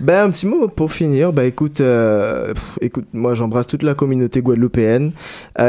Ben 0.01 0.25
un 0.25 0.31
petit 0.31 0.47
mot 0.47 0.69
pour 0.69 0.93
finir. 0.93 1.33
Bah 1.33 1.45
écoute, 1.45 1.79
pff, 1.79 2.79
écoute, 2.81 3.07
moi 3.13 3.35
j'embrasse 3.35 3.67
toute 3.67 3.83
la 3.83 3.95
communauté 3.95 4.43
guadeloupéenne 4.43 5.13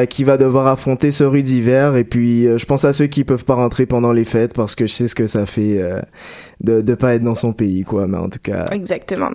qui 0.10 0.24
va 0.24 0.38
devoir 0.38 0.68
affronter 0.68 1.12
ce 1.12 1.24
rude 1.24 1.48
hiver. 1.48 1.96
Et 1.96 2.04
puis 2.04 2.48
je 2.58 2.66
pense 2.66 2.86
à 2.86 2.94
ceux 2.94 3.08
qui 3.08 3.24
peuvent 3.24 3.46
pas 3.46 3.56
rentrer 3.56 3.86
pendant 3.86 4.12
les 4.12 4.26
fêtes 4.26 4.54
parce 4.54 4.76
que 4.76 4.88
je 4.88 4.94
sais 4.94 5.08
ce 5.08 5.16
que 5.16 5.28
ça 5.28 5.46
fait 5.46 5.80
de 6.62 6.82
de 6.82 6.96
pas 6.96 7.14
être 7.14 7.24
dans 7.24 7.36
son 7.36 7.54
pays 7.54 7.84
quoi. 7.84 8.08
Mais 8.08 8.18
en 8.18 8.30
tout 8.30 8.40
cas. 8.42 8.66
Exactement. 8.72 9.32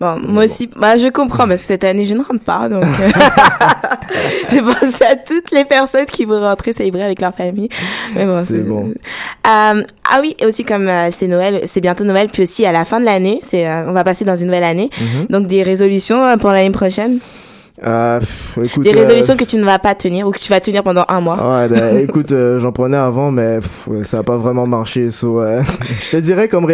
Bon, 0.00 0.18
moi 0.26 0.44
aussi, 0.44 0.68
bah, 0.76 0.96
je 0.98 1.08
comprends 1.08 1.46
parce 1.46 1.60
que 1.62 1.66
cette 1.68 1.84
année 1.84 2.06
je 2.06 2.14
ne 2.14 2.22
rentre 2.22 2.42
pas, 2.42 2.68
donc 2.68 2.84
euh, 3.00 3.10
je 4.50 4.58
pense 4.60 5.02
à 5.02 5.16
toutes 5.16 5.50
les 5.52 5.64
personnes 5.64 6.06
qui 6.06 6.24
vont 6.24 6.40
rentrer 6.40 6.72
célébrer 6.72 7.02
avec 7.04 7.20
leur 7.20 7.34
famille. 7.34 7.68
Mais 8.14 8.24
bon, 8.26 8.42
C'est 8.46 8.66
bon. 8.66 8.88
Euh, 8.88 9.82
ah 10.12 10.18
oui, 10.20 10.34
et 10.40 10.46
aussi 10.46 10.64
comme 10.64 10.88
euh, 10.88 11.08
c'est 11.10 11.26
Noël, 11.26 11.60
c'est 11.66 11.80
bientôt 11.80 12.04
Noël, 12.04 12.28
puis 12.32 12.42
aussi 12.42 12.64
à 12.66 12.72
la 12.72 12.84
fin 12.84 12.98
de 13.00 13.04
l'année, 13.04 13.40
c'est, 13.42 13.66
euh, 13.68 13.84
on 13.88 13.92
va 13.92 14.02
passer 14.04 14.24
dans 14.24 14.36
une 14.36 14.46
nouvelle 14.46 14.64
année, 14.64 14.90
Mhm. 15.00 15.26
donc 15.28 15.46
des 15.46 15.62
résolutions 15.62 16.24
euh, 16.24 16.36
pour 16.36 16.50
l'année 16.50 16.70
prochaine, 16.70 17.18
Euh, 17.86 18.20
pff, 18.20 18.58
écoute, 18.64 18.82
des 18.84 18.94
euh, 18.94 19.00
résolutions 19.00 19.36
que 19.36 19.44
tu 19.44 19.56
ne 19.56 19.64
vas 19.64 19.78
pas 19.78 19.94
tenir 19.94 20.26
ou 20.26 20.30
que 20.32 20.38
tu 20.38 20.50
vas 20.50 20.60
tenir 20.60 20.82
pendant 20.82 21.04
un 21.08 21.20
mois. 21.20 21.36
Ouais, 21.60 21.68
ben, 21.68 21.96
écoute, 22.08 22.32
euh, 22.32 22.58
j'en 22.58 22.72
prenais 22.72 22.96
avant, 22.96 23.30
mais 23.30 23.58
pff, 23.60 23.88
ça 24.02 24.18
a 24.18 24.22
pas 24.22 24.36
vraiment 24.36 24.66
marché. 24.66 25.10
So, 25.10 25.40
euh, 25.40 25.62
je 26.00 26.10
te 26.10 26.16
dirais 26.18 26.48
comme, 26.48 26.66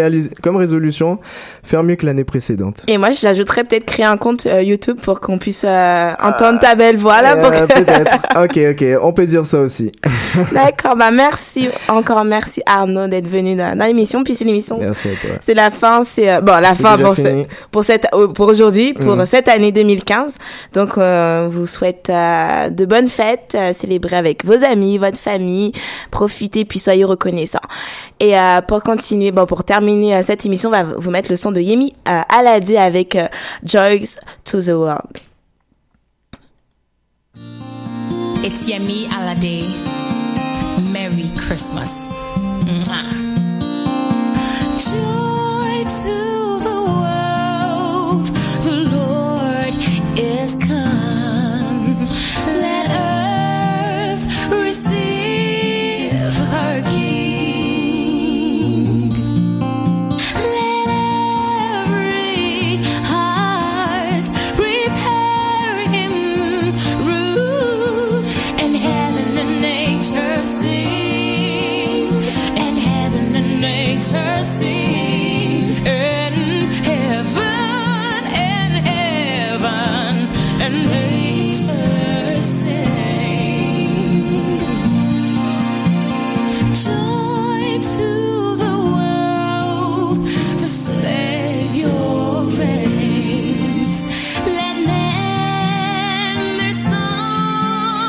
comme 0.43 0.57
résolution, 0.57 1.19
faire 1.63 1.83
mieux 1.83 1.95
que 1.97 2.07
l'année 2.07 2.25
précédente. 2.25 2.83
Et 2.89 2.99
moi, 2.99 3.11
j'ajouterais 3.13 3.65
peut-être 3.65 3.85
créer 3.85 4.05
un 4.07 4.17
compte 4.17 4.47
euh, 4.47 4.63
YouTube 4.63 4.99
pour 5.01 5.21
qu'on 5.21 5.39
puisse 5.39 5.65
euh, 5.67 6.13
entendre 6.23 6.59
ta 6.61 6.75
belle 6.75 6.97
voix 6.97 7.23
là. 7.23 7.37
pour 7.37 7.51
que- 7.53 7.67
Peut-être. 7.67 8.11
ok, 8.43 8.59
ok, 8.73 8.99
on 9.03 9.13
peut 9.13 9.27
dire 9.27 9.47
ça 9.47 9.61
aussi. 9.61 9.93
D'accord, 10.53 10.97
bah 10.97 11.11
merci 11.11 11.69
encore 11.89 12.25
merci 12.25 12.63
Arnaud 12.67 13.07
d'être 13.07 13.29
venu 13.29 13.55
dans, 13.55 13.77
dans 13.77 13.85
l'émission. 13.87 14.23
Puis 14.25 14.35
c'est 14.35 14.45
l'émission. 14.45 14.79
Merci 14.81 15.09
à 15.09 15.13
toi. 15.27 15.37
C'est 15.41 15.55
la 15.55 15.71
fin, 15.71 16.03
c'est 16.05 16.31
euh, 16.31 16.41
bon 16.41 16.61
la 16.61 16.75
fin 16.75 16.99
pour, 16.99 17.15
ce- 17.15 17.45
pour 17.71 17.85
cette 17.85 18.07
pour 18.35 18.49
aujourd'hui, 18.49 18.93
pour 18.95 19.17
Mhm. 19.17 19.27
cette 19.27 19.49
année 19.49 19.73
2015. 19.73 20.37
Donc 20.75 20.96
euh, 20.99 21.49
vous 21.51 21.67
souhaite 21.67 22.11
euh, 22.11 22.71
de 22.71 22.85
bonnes 22.85 23.09
fêtes, 23.09 23.55
euh, 23.55 23.73
célébrez 23.73 24.17
avec 24.17 24.45
vos 24.45 24.65
amis, 24.65 24.99
votre 24.99 25.19
famille, 25.19 25.73
profitez 26.11 26.65
puis 26.65 26.79
soyez 26.79 27.05
reconnaissants. 27.05 27.59
Et 28.21 28.35
pour 28.67 28.83
continuer, 28.83 29.31
bon 29.31 29.45
pour 29.45 29.63
terminer 29.63 30.23
cette 30.23 30.47
émission, 30.47 30.71
on 30.71 30.73
va 30.73 30.85
vous 30.85 31.11
mettre 31.11 31.31
le 31.31 31.37
son 31.37 31.53
de 31.53 31.61
Yemi 31.61 31.93
Alade 32.07 32.71
avec 32.71 33.19
Joys 33.63 34.19
to 34.45 34.63
the 34.63 34.69
World. 34.69 35.19
It's 38.43 38.67
Yemi 38.67 39.07
Alade. 39.13 39.65
Merry 40.93 41.31
Christmas. 41.37 42.06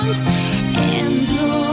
and 0.10 1.28
the 1.28 1.67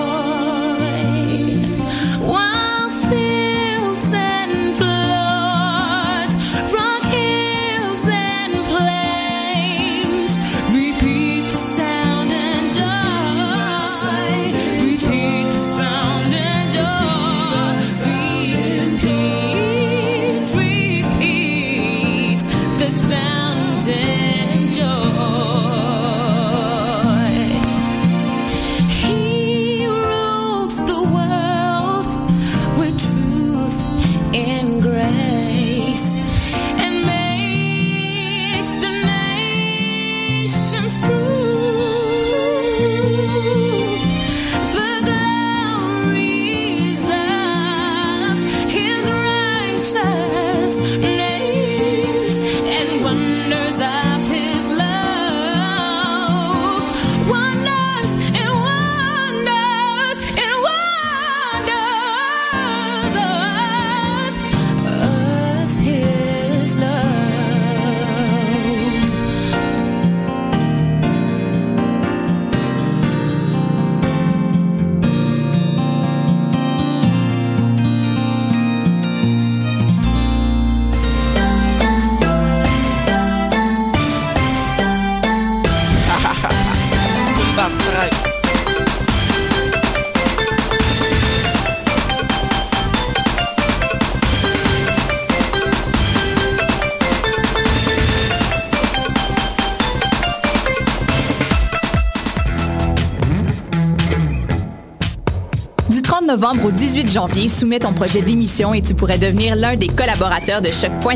novembre 106.34 106.64
au 106.64 106.70
18 106.72 107.08
janvier, 107.12 107.48
soumets 107.48 107.78
ton 107.78 107.92
projet 107.92 108.20
d'émission 108.20 108.74
et 108.74 108.82
tu 108.82 108.92
pourrais 108.92 109.18
devenir 109.18 109.54
l'un 109.54 109.76
des 109.76 109.86
collaborateurs 109.86 110.62
de 110.62 110.72
choc.ca. 110.72 111.14